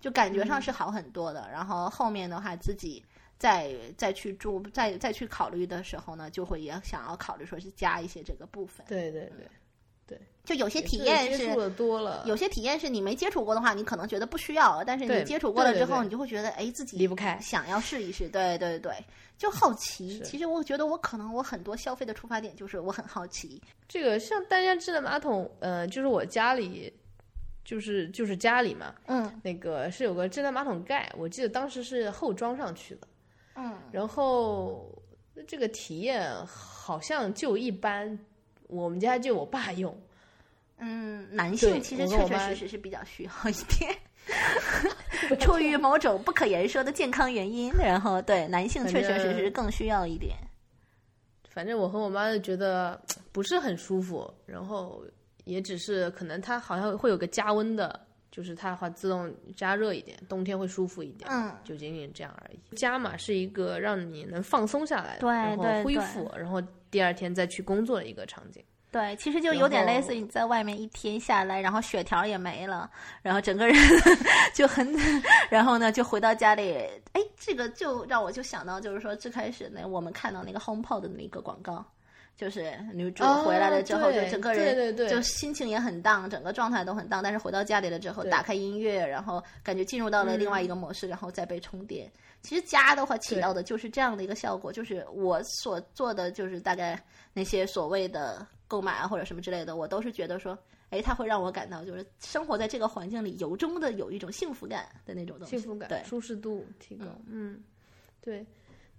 [0.00, 1.48] 就感觉嗯上是好很多的。
[1.50, 3.04] 然后后面的话，自己
[3.38, 8.84] 再再去住，再再去考虑的时候呢，就会也想要考虑说是加一些这个部分。
[8.88, 9.48] 对对对，
[10.44, 15.96] 就有些体验接触的多了，有些体验是你没接触过的话，你可能觉得不需要，但是你接触过了之后，对。
[15.96, 17.36] 对对你就会觉得，哎，自己离不开。
[17.40, 18.28] 想要试一试。
[18.28, 18.92] 对对对，
[19.36, 20.20] 就好奇。
[20.22, 23.60] 其实我觉得我可能我很多消费的出发点就是我很好奇。
[23.88, 26.92] 这个像单间智能马桶，呃，就是我家里，
[27.64, 29.40] 就是就是家里嘛，嗯。
[29.42, 33.08] 那个是有个智能马桶盖，我记得当时是后装上去的，
[33.56, 34.88] 嗯，然后
[35.48, 38.16] 这个体验好像就一般，
[38.68, 39.96] 我们家就我爸用，
[40.78, 43.96] 嗯，男性其实确确实实是比较需要一点，
[45.40, 50.36] 出于某种不可言说的健康原因，然后对男性确确实实更需要一点。
[51.48, 53.00] 反正我和我妈就觉得
[53.32, 55.02] 不是很舒服，然后
[55.44, 57.98] 也只是可能它好像会有个加温的，
[58.30, 62.76] 就是它会自动加热一点，冬天会舒服一点，嗯，就仅仅这样而已。
[62.76, 66.60] 加码是一个让你能放松下来然后恢复，然后
[66.96, 68.64] 第二天再去工作的一个场景。
[68.90, 72.90] 对，其实就有点类似于你在外面一天下来，然后血条也没了，
[73.20, 73.76] 然后整个人
[74.54, 74.90] 就很，
[75.50, 76.74] 然后呢就回到家里，
[77.12, 81.84] 哎，这个就让我就想到，就是说最开始呢，我们看到那个 HomePod 的那个广告，
[82.34, 92.10] 就是女主回来了之后，哦就整个人对对对就心情也很荡，整个状态都很荡，但是回到家里了之后，打开音乐，然后感觉进入到了另外一个模式，然后再被充电。
[92.46, 96.96] 其实家的话起到的就是这样的一个效果，就是我所做的就是大概
[97.32, 100.56] 那些所谓的购买啊或者什么之类的，我都是觉得说，
[100.90, 105.58] 哎，它会让我感到就是生活在这个环境里，由衷的有一种幸福感的那种东西。
[105.58, 107.06] 幸福感、对，舒适度提高。
[107.26, 107.60] 嗯，
[108.20, 108.46] 对。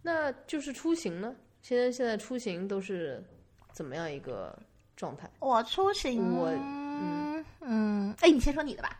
[0.01, 1.33] 那就是出行呢？
[1.61, 3.23] 现在现在出行都是
[3.71, 4.57] 怎么样一个
[4.97, 5.29] 状态？
[5.39, 8.99] 我出行，我嗯嗯，哎，你先说你的吧。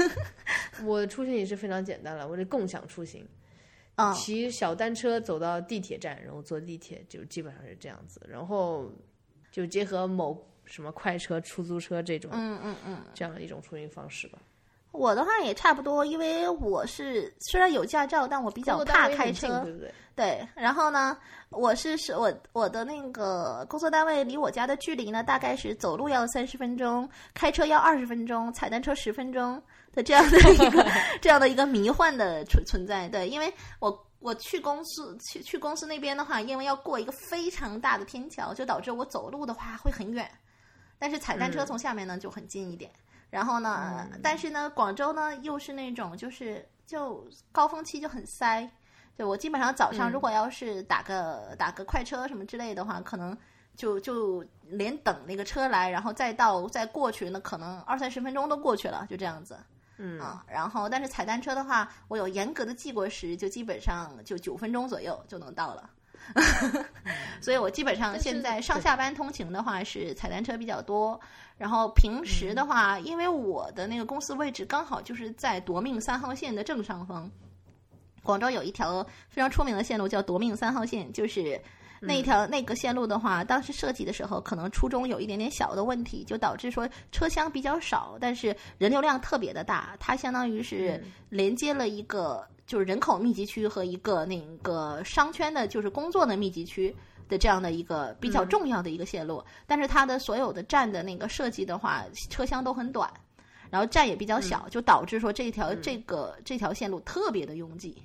[0.84, 3.26] 我出行也是非常简单了，我这共享出行，
[4.00, 8.20] 嗯骑小单车走到地铁站，然后坐地铁，就基本上是这样子。
[8.28, 8.90] 然后
[9.50, 12.98] 就结合某什么快车、出租车这种、嗯嗯嗯。
[13.14, 14.38] 这样的一种出行方式吧。
[14.92, 19.60] 我的话也差不多，因为我是虽然有驾照，但我比较怕开车。
[19.60, 19.94] 对不对？
[20.16, 21.16] 对，然后呢，
[21.50, 29.62] 我是是我我的那个工作单位离我家的距离呢，大概是走路要三十分钟，开车要二十分钟，踩单车十分钟
[29.92, 30.86] 的这样的一个
[31.20, 33.08] 这样的一个迷幻的存存在。
[33.08, 40.30] 对，因为我我去公司去去公司那边的话，因为要过一个非常大的天桥，就导致我走路的话会很远，
[40.98, 42.90] 但是踩单车嗯从下面呢就很近一点。
[43.30, 48.68] 然后呢，但是呢，广州呢又是那种就是就高峰期就很塞。
[49.16, 53.36] 对我基本上早上嗯如果要是打个、打个快车什么之类的话，可能
[53.76, 59.58] 就就连等那个车来，然后再到再过去，那可能二三十分钟都过去了，就这样子。
[60.02, 65.90] 嗯啊，然后但是踩单车的话，我有严格的计过时，就基本上就九分钟左右就能到了。
[67.40, 71.20] 所以我基本上现在上下班通勤的话是踩单车比较多，
[71.58, 77.30] 然后平时的话，因为我的那个公司位置刚好就是在夺命三号线的正上方。
[78.22, 81.60] 广州有一条非常出名的线路叫夺命三号线，就是
[82.00, 96.94] 那一条、那个线路的话，当时设计的时候可能初衷有一点点小的问题，就导致说车厢比较少，但是人流量特别的大，它相当于是连接了一个就是人口密集区和一个那个商圈的，就是工作的密集区。
[97.28, 103.08] 的这样的一个比较重要的一个线路，但是它的所有的站的那个设计的话，车厢都很短，
[103.70, 108.02] 然后站也比较小，就导致说这条、这个这条线路特别的拥挤。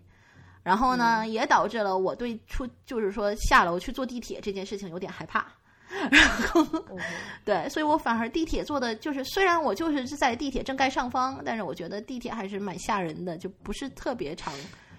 [0.65, 5.45] 然后呢，也导致了我对出就是说下楼去坐地铁这件事情有点害怕。
[6.09, 6.65] 然后
[7.45, 14.51] 对，所以我反而地铁坐的就是，虽然我就是在地铁正盖上方，但是我觉得地铁还是蛮吓人的，就不是特别常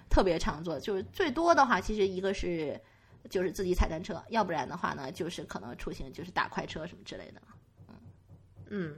[0.08, 0.78] 特别常坐。
[0.78, 2.80] 就是最多的话，其实一个是
[3.28, 7.42] 就是自己踩单车，要不然的话呢，就是可能出行就是打快车什么之类的。
[8.70, 8.94] 嗯，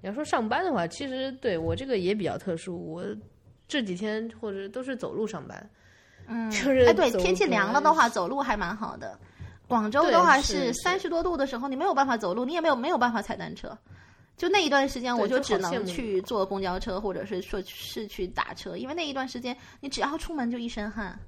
[0.00, 3.04] 你要说上班的话，其实对我这个也比较特殊，我
[3.68, 5.70] 这几天或者都是走路上班。
[6.26, 9.16] 嗯， 就是哎，对，天气凉了的话，走路还蛮好的。
[9.68, 13.76] 广州的话是是三十多度的时候，你没有办法走路，你也没有没有办法踩单车。
[14.36, 21.18] 就那一段时间，我就只能去坐公交车，或者是说是去打车，因为那一段时间你只要出门就一身汗，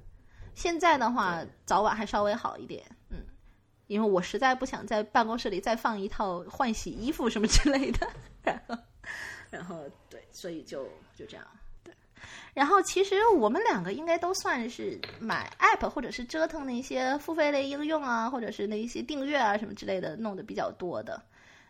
[0.55, 3.17] 现在的话，早晚还稍微好一点，嗯，
[3.87, 8.07] 因为我实在不想在办公室里再放一套换洗衣服什么之类的，
[8.41, 8.77] 然后，
[9.49, 11.60] 然后对，所以就就这样，对。
[12.53, 21.21] 然后其实我们两个应该都算是买 app 或者是折腾那些付费类应用啊，或者是那一些订阅啊什么之类的弄的比较多的。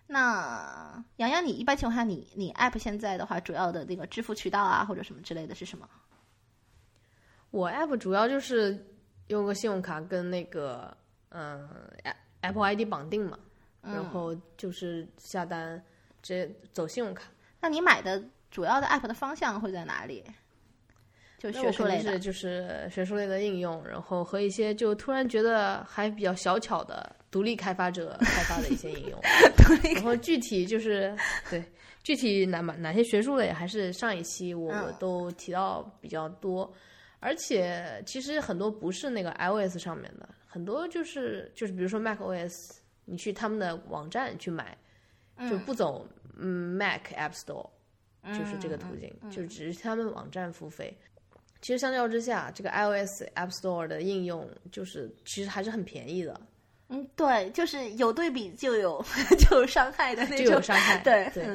[0.08, 5.88] 那洋洋，你一般情况下，你你 app 现在的话，主要的那个支付渠道啊，或者什么之类的是什么？
[7.52, 8.86] 我 app 主要就是
[9.28, 10.98] 用个信用卡跟那个
[11.30, 11.70] 嗯
[12.42, 13.38] Apple ID 绑定嘛，
[13.82, 15.82] 然后就是下单
[16.22, 17.30] 直接走信用卡。
[17.60, 20.26] 那你买的主要的 app 的方向会在哪里？
[21.42, 29.20] 就学术类的，就是学术类的应用，然后和一些就突然觉得还比较小巧的独立开发者开发的一些应用。
[29.96, 31.18] 然后具体就是
[31.50, 31.64] 对
[32.04, 36.72] 具体哪哪哪些学术类，还是上一期我都提到比较多。
[37.20, 42.54] 而且其实很多不是那个 iOS 上面的，很多就是就是比如说 macOS，
[43.06, 44.78] 你去他们的网站去买，
[45.50, 46.08] 就不走
[46.38, 47.68] 嗯 Mac App Store，
[48.38, 50.96] 就是这个途径，就只是他们网站付费。
[51.62, 56.40] 其实相较之下，这个 iOS App Store 的应用就是其实还是很便宜的。
[56.90, 59.04] 嗯，对，就是有对比就有
[59.40, 60.46] 就有伤害的那种。
[60.46, 60.98] 就有伤害。
[61.00, 61.46] 对对。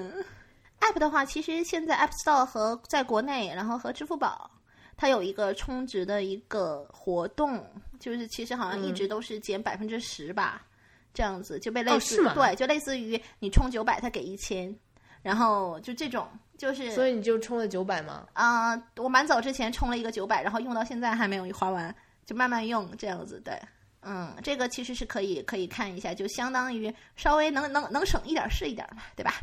[0.81, 4.51] App 的话，其实现在 App Store 和在国内，然后和支付宝。
[4.99, 7.63] 它有一个充值的一个活动，
[8.01, 10.65] 就是其实好像一直都是减百分之十吧，
[11.13, 14.75] 这样子就被类似对，就类似于你充九百，他给一千，
[15.21, 16.27] 然后就这种
[16.59, 18.27] 就是，所以你就充了九百吗？
[18.33, 23.61] 啊，我蛮早之前充了一个九百，然后用到现在还没有花完，就慢慢用这样子，对，
[24.03, 29.35] 嗯，这个其实是可以可以看一下，就相当于稍微能能能省一点是一点嘛，对吧？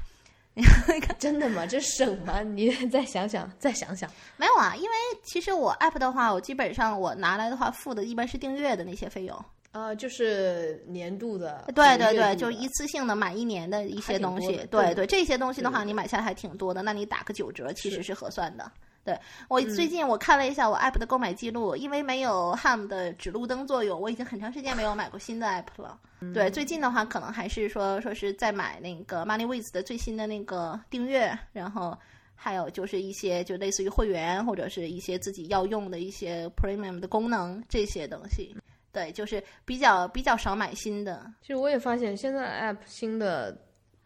[1.18, 1.65] 真的吗？
[1.65, 2.41] 这省吗？
[2.41, 4.10] 你 再想想，再想想。
[4.38, 4.90] 没有啊，因为
[5.23, 9.45] 其实我 app 的话，我基本上我拿来的话付的一般是订阅的那些费用。
[9.73, 11.65] 呃，就是年度的。
[11.75, 14.65] 对对对，就一次性的买一年的一些东西。
[14.71, 16.81] 对对，这些东西的话，你买下来还挺多的。
[16.81, 18.71] 那你打个九折，其实是合算的。
[19.03, 19.19] 对
[19.49, 25.99] 我最近我看了一下我 app 的购买记录，因为没有 Ham 的指路灯作用，我已经很长时间没有买过新的 app 了。
[26.33, 31.97] 对，最近的话可能还是说说是在买那个 MoneyWiz 的最新的那个订阅，然后
[32.33, 38.55] 还有就是一些就类似于会员或者是一些自己要用的一些 Premium 的功能这些东西。
[38.94, 41.30] 对，就是比较比较少买新的。
[41.41, 43.57] 其实我也发现现在 app 新的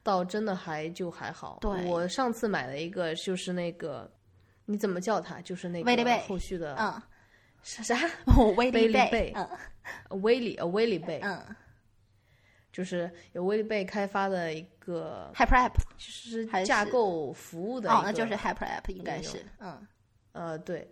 [0.01, 1.59] 倒真的还就还好。
[1.61, 4.11] 对，我上次买了一个就是那个。
[4.69, 5.39] 你怎么叫它？
[5.39, 7.01] 就是那个后续的， 嗯，
[7.63, 7.97] 啥啥？
[8.57, 11.41] 威利贝，嗯，威利，威利贝，嗯，
[12.69, 19.87] 就是有威利贝开发的一个 Hyper App，就是架构服务的，哦，那就是 Hyper App，应该是，嗯，
[20.33, 20.85] 呃，对，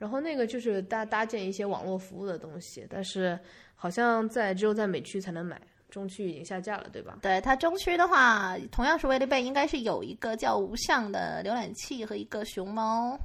[0.00, 3.38] 然后那个就是搭搭建一些网络服务的东西，但是
[3.76, 5.60] 好像在只有在美区才能买。
[5.90, 7.18] 中区已经下架了，对吧？
[7.20, 13.18] 对它中区的话，同样是威力贝，应该是有一个叫无相的浏览器和一个熊猫，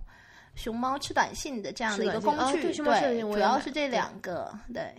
[0.55, 2.63] 熊猫吃短信的这样的一个工具。
[2.63, 4.51] 对，主要是这两个。
[4.73, 4.91] 对，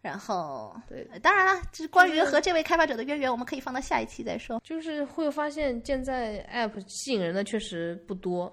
[0.00, 4.58] 然后对，当然了，就是关于和这位开发者的渊源，我们可以放到下一期再说。
[4.64, 8.50] 就是会发现现在 App 吸引人的确实不多，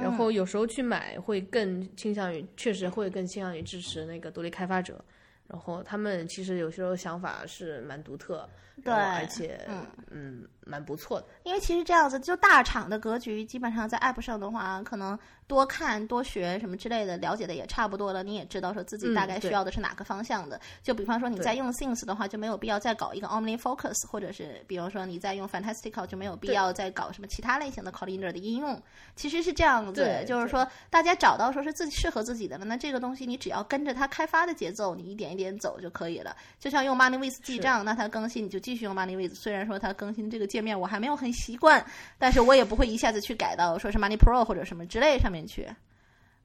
[0.00, 5.04] 然后有时候去买会更倾向于，确实会更倾向于支持那个独立开发者。
[5.46, 8.48] 然后他们其实有时候想法是蛮独特，
[8.84, 11.26] 对，而且嗯嗯蛮不错的。
[11.42, 15.18] 因为其实这样子，就大厂的格局，基本上在 App 上的话，可能。
[15.50, 18.22] 多看多学什么之类的，了解的也差不多了。
[18.22, 20.60] 你也知道说自己大概需要的是哪个方向的。
[20.80, 28.80] 就比方说你在用 Things 的话，就没有必要再搞一个 OmniFocus，或者是比方说你在用 Fantastical，就没有必要再搞什么其他类型的 Calendar 的应用。
[29.16, 36.36] 其实是这样子，就是说大家找到说是自己适合自己的了，那这个东西你只要跟着它开发的节奏，你一点一点走就可以了。
[36.60, 39.34] 就像用 MoneyWiz 记账，那它更新你就继续用 MoneyWiz。
[39.34, 41.84] 虽然说它更新这个界面我还没有很习惯，
[42.18, 45.68] 但是我也不会一下子去改到说是 Money Pro 或者什么之类上面去。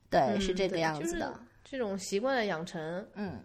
[0.09, 1.38] 对，是这个样子的。
[1.63, 3.41] 这种习惯的养成，嗯，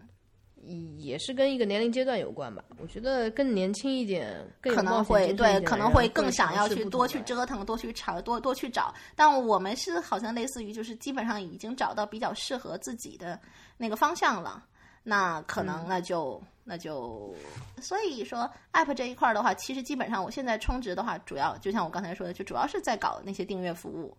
[0.97, 2.63] 也是跟一个年龄阶段有关吧。
[2.77, 8.93] 我觉得更年轻一点，可能会对，可能会更想要去多去折腾，多去尝，多多去找。
[9.15, 13.37] 但我们是好像类似于，就是基本上已经找到比较适合自己的
[13.75, 14.63] 那个方向了。
[15.03, 17.33] 那可能那就那就，
[17.81, 24.15] 所以说 App 这一块的话，其实基本上我现在充值的话，主要就像我刚才说的，就主要是在搞那些订阅服务。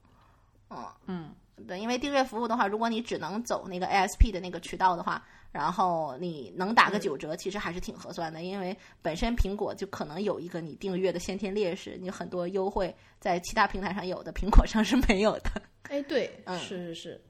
[0.76, 1.34] 嗯嗯。
[1.68, 5.22] 对，因为订阅服务的话，如果你只能走那个 ASP 的那个渠道的话，
[5.52, 8.42] 然后你能打个九折，其实还是挺合算的。
[8.42, 15.50] 因为本身苹果就可能有一个你订阅的先天劣势，你很多优惠在其他平台上有的，苹果上是没有的。
[15.84, 17.20] 哎，对， 嗯是是是，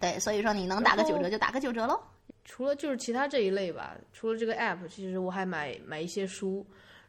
[0.00, 2.00] 对，所以说你能打个九折就打个九折喽。
[2.44, 6.64] 除了就是其他这一类吧，除了这个 app，其实我还买买一些书。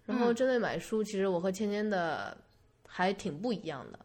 [0.05, 2.37] 然后针对买书，其实我和芊芊的
[2.85, 3.99] 还挺不一样的。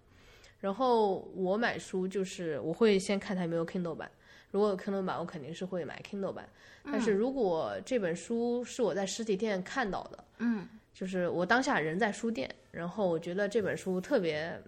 [0.61, 4.11] 然后我买书就是我会先看它有没有 Kindle 版，
[4.51, 6.49] 如果有 Kindle 版，我肯定是会买 Kindle 版。
[6.85, 14.59] 但是如果这本书是我在实体店看到的，嗯，就是我当下人在书店，然后我觉得这本书特别，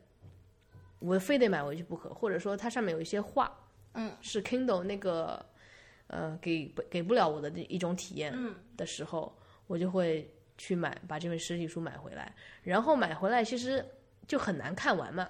[0.98, 3.50] 我非得买回去不可，或者说它上面有一些画，
[3.94, 5.44] 嗯，是 Kindle 那个
[6.08, 8.34] 呃给给不了我的一种体验
[8.76, 9.34] 的时候，
[9.66, 13.82] 我就会去买把这本实体书买回来，然后买回来其实
[14.28, 15.26] 就很难看完嘛，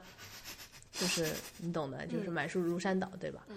[0.92, 1.26] 就是
[1.58, 3.44] 你懂的，就是买书如山倒，对吧？
[3.48, 3.56] 嗯，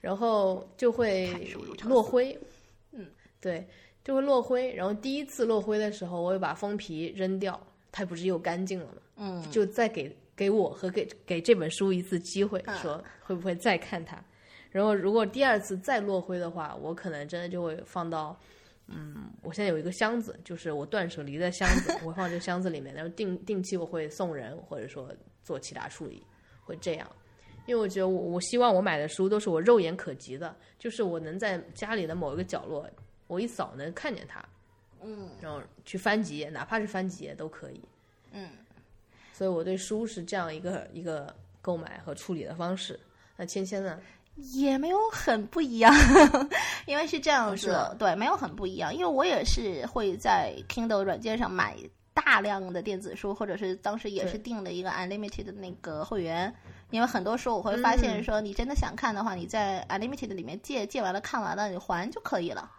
[0.00, 1.52] 然后就会
[1.84, 2.38] 落灰，
[2.92, 3.06] 嗯，
[3.40, 3.66] 对，
[4.04, 4.72] 就会落灰。
[4.74, 7.60] 然后第一次落灰的时候，我又把封皮扔掉，
[7.90, 8.92] 它不是又干净了吗？
[9.16, 14.22] 嗯，就再给给我和给给这本书一次机会，嗯说会不会再看它。
[14.70, 18.38] 然后如果第二次再落灰的话，我可能真的就会放到，
[18.88, 25.10] 嗯，我现在有一个箱子，就是我断舍离的箱子， 我会放这个箱子里面，然后定定期我会送人，或者说
[25.42, 26.22] 做其他处理，
[26.66, 27.10] 会这样。
[27.64, 32.88] 因为我觉得我我希望我买的书都是我肉眼可及的，就是我能在家里的某一个角落，
[33.26, 34.44] 我一扫能看见它，
[35.02, 37.80] 嗯然后去翻几页，哪怕是翻几页都可以。
[38.32, 38.50] 嗯，
[39.32, 42.98] 所以我对书是这样一个一个购买和处理的方式。
[43.36, 43.98] 那芊芊呢？
[44.52, 45.90] 也没有很不一样，
[46.86, 51.74] 因为是这样子，对，没有很不一样，因为我也是会在 Kindle 软件上买
[52.24, 56.52] 大量的电子书，或者是当时也是对订了一个 Unlimited 的那个会员，
[56.90, 62.70] 因为很多书我会发现嗯说，你真的想看的话，你在 Unlimited 里面借借完了看完了，你还就可以了。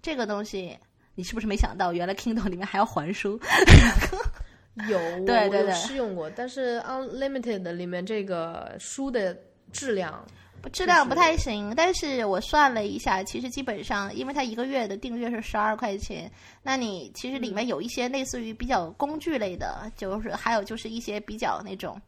[0.00, 0.78] 这个东西，
[1.16, 3.40] 你是不是没想到，原来 Kindle 里面还要还书？
[4.88, 9.36] 有， 对对对试用过，但是 Unlimited 里面这个书的
[9.72, 16.30] 质量，不质量不太行，但是我算了一下，其实基本上，因为它一个月的订阅是十二块钱，
[16.62, 22.00] 那你其实里面有一些类似于比较工具类的，就是还有就是一些比较那种，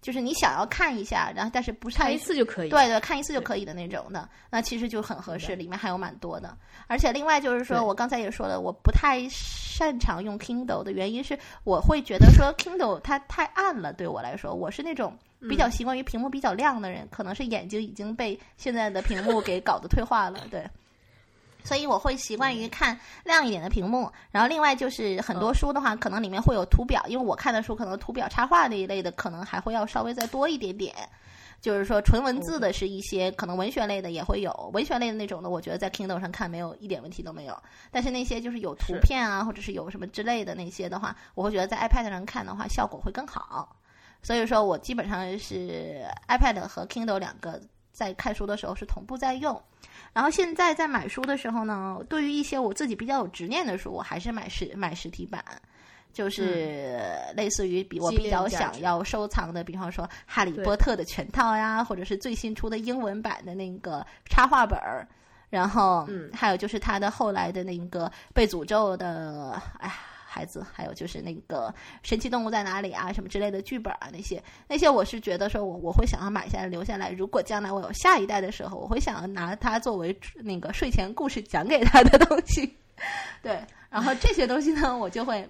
[0.00, 2.68] 就是你想要看一下，然后但是不是看一次就可以。
[2.68, 6.56] 对对，看一次就可以的那种的，那其实就很合适，里面还有蛮多的。
[6.86, 15.16] 而且另外就是说，我刚才也说了，我不太擅长用 Kindle 的原因是，我会觉得说 Kindle 它太暗了，对我来说，我是那种
[15.48, 20.68] 比较习惯于屏幕比较亮的人，可能是眼睛已经被现在的屏幕给搞得退化了，对。
[21.64, 30.94] 所以我会习惯于看亮一点的屏幕，然后另外就是很多书的话，可能里面会有图表，因为我看的书可能图表插画那一类的，可能还会要稍微再多一点点。
[31.60, 37.60] 就是说纯文字的是一些，可能文学类的也会有，文学类的那种的，我觉得在 Kindle 上看没有一点问题都没有。
[37.90, 43.74] 但是那些就是有图片啊，或者是有什么之类的那些的话，我会觉得在 iPad 上看的话效果会更好。
[44.26, 47.60] 所以说我基本上是 iPad 和 Kindle 两个
[47.92, 49.62] 在看书的时候是同步在用。
[50.12, 55.44] 然后现在在买书的时候呢，对于一些我自己比较有执念的书，我还是买实买实体版。
[56.12, 56.98] 就是
[57.36, 65.06] 类似于比我比较想要收藏的，比方说《哈利波特》的全套呀，或者是最新出的英文版的那个插画本儿，
[65.50, 69.94] 然后嗯还有就是他的后来的那个被诅咒的，哎呀。
[70.36, 77.10] 孩子，还有就是那个神奇动物在哪里啊，什么之类的剧本啊，那些那些，我是觉得说我我会想要买下来留下来。
[77.10, 82.76] 如果将来我有下一代的时候，我会想要拿它作为那个睡前故事讲给他的东西。
[83.42, 83.58] 对，
[83.88, 85.48] 然后这些东西呢，我就会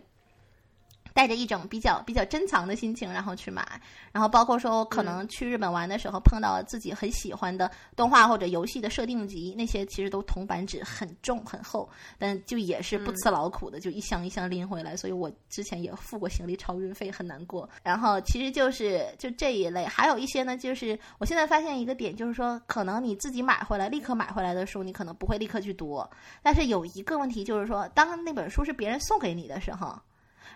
[1.16, 3.66] 带着一种比较比较珍藏的心情，然后去买。
[4.12, 11.88] 然后包括说，可能去日本玩的时候碰到自己很喜欢的动画或者游戏的设定集，那些其实都铜板纸，很重很厚，
[12.18, 14.94] 但就也是不辞劳苦的，就一箱一箱拎回来。
[14.94, 17.66] 所以我之前也付过行李超运费，很难过。
[17.82, 26.06] 然后其实就是就这一类，还有一些呢，就是我现在发现一个点，就是说，可能你自己买回来立刻买回来的书，你可能不会立刻去读，
[26.42, 29.98] 但是有一个问题就是说，当那本书是别人送给你的时候。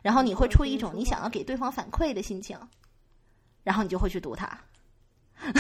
[0.03, 2.59] 然后你会出于一种你想要给对方反馈的心情，
[3.63, 4.59] 然后你就会去读它。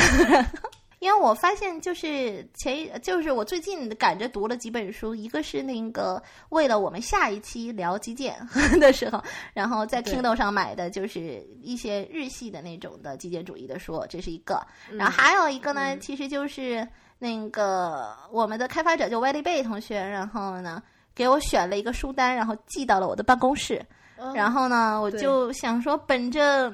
[1.00, 8.36] 因为我发现，就是前就是我最近赶着读了几本书，一个是那个为了我们下一期聊极简
[8.78, 14.60] 的时候，然后在对 Kindle 上买的就是一些日系的那种的极简主义的书，这是一个。
[14.90, 16.86] 嗯然后还有一个呢，嗯其实就是
[17.18, 20.82] 那个我们的开发者就 Wiley 贝同学，然后呢
[21.14, 23.82] 给我选了一个书单，然后寄到了我的办公室。
[24.20, 26.72] 嗯然后呢，我就想说，本着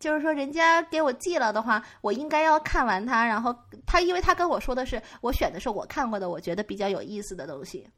[0.00, 3.24] 就是说人家给我寄了的话，我应该要看完它。
[3.24, 3.54] 然后
[3.86, 7.88] 他，因为他跟我说的是，我选的是我看过的，我觉得比较有意思的东西。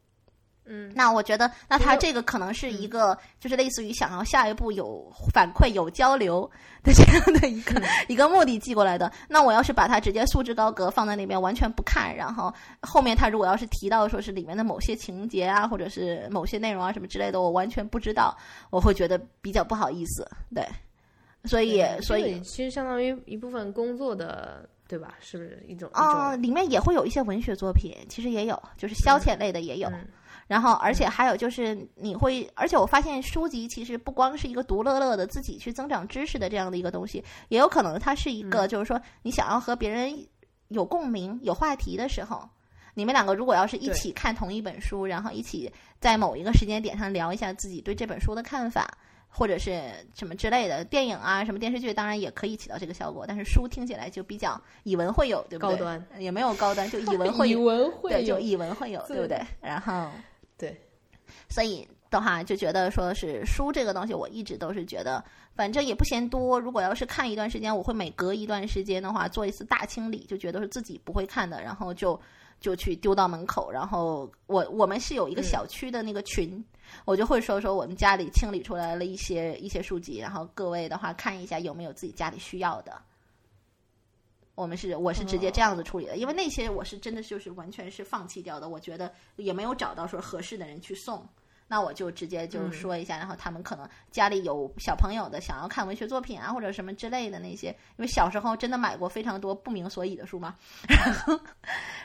[0.67, 6.51] 嗯，那我觉得，那他这个可能是一个，就是类似于想要下一步有反馈、有交流
[6.83, 9.13] 的这样的一个 一个目的寄过来的。
[9.29, 18.37] 那我要是把它直接束之高阁放在那边完全不看，然后后面他如果要是提到说是里面的某些情节啊，或者是某些内容啊什么之类的，我完全不知道，
[18.71, 20.27] 我会觉得比较不好意思。
[20.55, 20.67] 对，
[21.45, 24.69] 所以所以其实相当于一部分工作的。
[24.87, 25.15] 对吧？
[25.19, 26.37] 是不是一种啊？
[26.37, 29.91] 里面也会有一些文学作品，其实也有，就是消遣类的也有。
[30.47, 40.15] 然后，而且还有就是你会，而且我发现书籍其实不光是一个独乐乐的自己去增长知识的这样的一个东西，也有可能它是一个，就是说你想要和别人
[40.69, 42.49] 有共鸣、有话题的时候，
[42.95, 48.87] 你们两个如果要是一起看同一本书，然后一起在某一个时间点上聊一下自己对这本书的看法。
[49.37, 49.83] 或者是
[50.15, 53.25] 什么之类的电影啊，什么电视剧，当然也可以起到这个效果。
[53.27, 55.75] 但是书听起来就比较以文会友，对不对？
[55.75, 59.45] 高端也没有高端，就以文 会以文会对，就以文会友，对不对？
[59.61, 60.09] 然后
[60.57, 60.81] 对，
[61.49, 65.23] 所以的话就觉得说是书这个东西，我一直都是觉得，
[65.55, 66.59] 反正也不嫌多。
[66.59, 72.21] 如果要是看一段时间，我会每隔一段时间的话做一次大清理，就觉得是自己不会看的，然后就
[72.61, 73.71] 就去丢到门口。
[73.71, 76.65] 然后我我们是有一个小区的那个群。
[77.07, 82.93] 我就会说说我们家里清理出来了一些一些书籍，然后各位的话看一下有没有自己家里需要的。
[84.55, 91.27] 我们是我是直接这样子处理的，因为那些我是真的就是完全是放弃掉的，我觉得也没有找到说合适的人去送。
[91.67, 100.55] 那我就直接就说一下，然后他们可能家里有小朋友的，想要看文学作品啊，或者什么之类的那些，因为小时候真的买过非常多不明所以的书嘛，
[100.89, 101.41] 然 后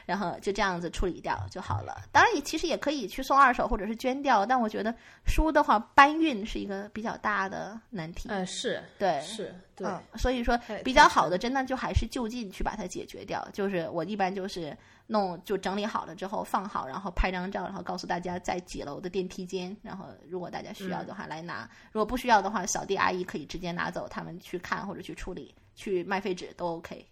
[0.06, 2.03] 然后就这样子处理掉就好了。
[2.11, 4.94] 当然，也其实也可以去送二手或者是捐掉，但我觉得
[5.26, 8.30] 书的话搬运是一个比较大的难题。
[8.31, 13.48] 嗯，是对，是对，所以说比较好的，真的就还是就近去把它解决掉。
[13.53, 14.76] 就是我一般就是。
[15.11, 19.76] 弄就整理好了之后放好，然后拍张照，然后告诉大家在几楼的电梯间。
[19.81, 27.03] 然后如果大家需要的话来拿，如果不需要的话，扫地阿姨可以直接拿走，他们去看或者去处理，去卖废纸都 OK。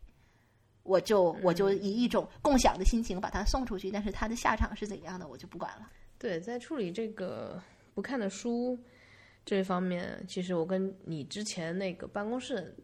[0.84, 5.90] 我就我就以一种共享的心情把它送出去，但是它的下场是怎样的，我就不管了。
[6.20, 7.60] 对，在处理这个
[7.96, 8.78] 不看的书
[9.44, 12.78] 这方面，其实我跟你之前那个办公室，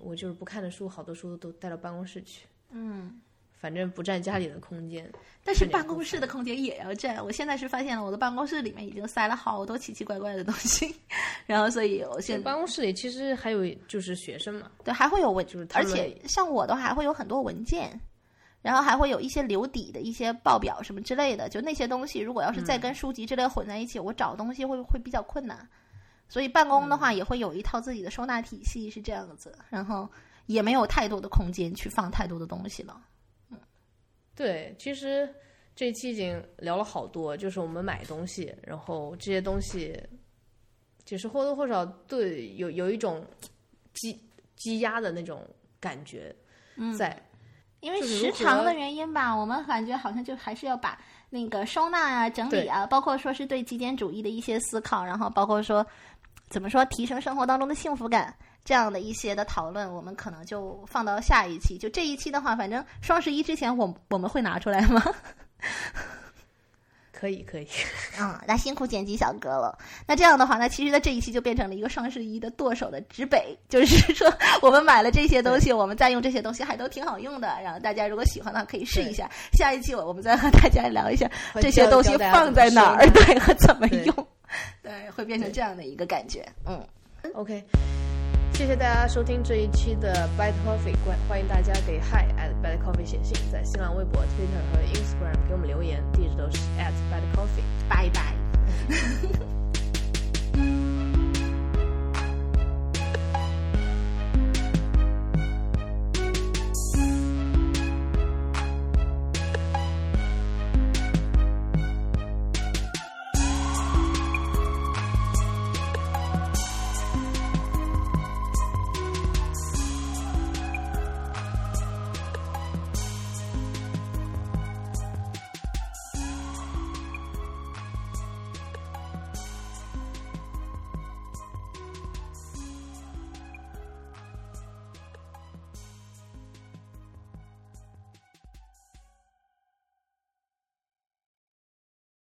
[0.00, 2.48] 我就是不看的书，好多书都带到办公室去。
[2.70, 3.20] 嗯。
[3.60, 5.10] 反正不占家里的空间，
[5.44, 7.22] 但是办公室的空间也要占。
[7.24, 10.94] 我现在是发现了，我的办公室里面已经塞了好多奇奇怪怪的东西，
[11.44, 18.00] 然后所以我现在办公室里其实还有就是学生嘛，对，还会有文，就是而且像我的话还会有很多文件，
[18.62, 25.68] 然后还会有一些留底的一些报表什么之类的，就那些东西如果要是再跟书籍之类混在一起，我找东西会会比较困难。
[26.28, 30.08] 所以办公的话也会有一套自己的收纳体系是这样子，然后
[30.46, 33.00] 也没有太多的空间去放太多的东西了。
[34.38, 35.28] 对，其实
[35.74, 40.00] 这期已经聊了好多，就是我们买东西，然后这些东西，
[41.04, 43.26] 其实或多或少对有有一种
[43.94, 44.16] 积
[44.54, 45.44] 积压的那种
[45.80, 46.32] 感觉
[46.96, 47.20] 在，
[47.80, 50.96] 因为时长的原因吧，我们感觉好像就还是要把
[51.30, 55.84] 那个收纳啊、整理啊，包括说是对极简主义的一些思考，然后包括说
[56.48, 58.32] 怎么说提升生活当中的幸福感。
[58.68, 61.78] 这样的一些的讨论，我们可能就放到下一期。
[61.78, 65.02] 就这一期的话，反正双十一之前，我我们会拿出来吗？
[67.10, 67.66] 可以，可以。
[68.20, 69.78] 啊，那辛苦剪辑小哥了。
[70.06, 74.30] 那这样的话，那其实在这一期就变成了一个双十一的剁手的指北，就是说
[74.60, 77.48] 我们买了这些东西，我们再用这些东西还都挺好用的。
[77.64, 79.30] 然后大家如果喜欢的话，可以试一下。
[79.54, 84.14] 下一期我我们再和大家聊一下这些东西放在哪儿，对，和怎么用，
[84.82, 86.46] 对，会变成这样的一个感觉。
[86.66, 86.86] 嗯
[87.32, 87.64] ，OK。
[88.58, 90.92] 谢谢大家收听这一期的 Bad Coffee，
[91.28, 97.62] 欢迎大家给 Hi at Bad Coffee 写信，在新浪微博、Twitter 和 Instagram 给我们留言，地址都是 at Bad Coffee。
[97.88, 98.34] 拜拜。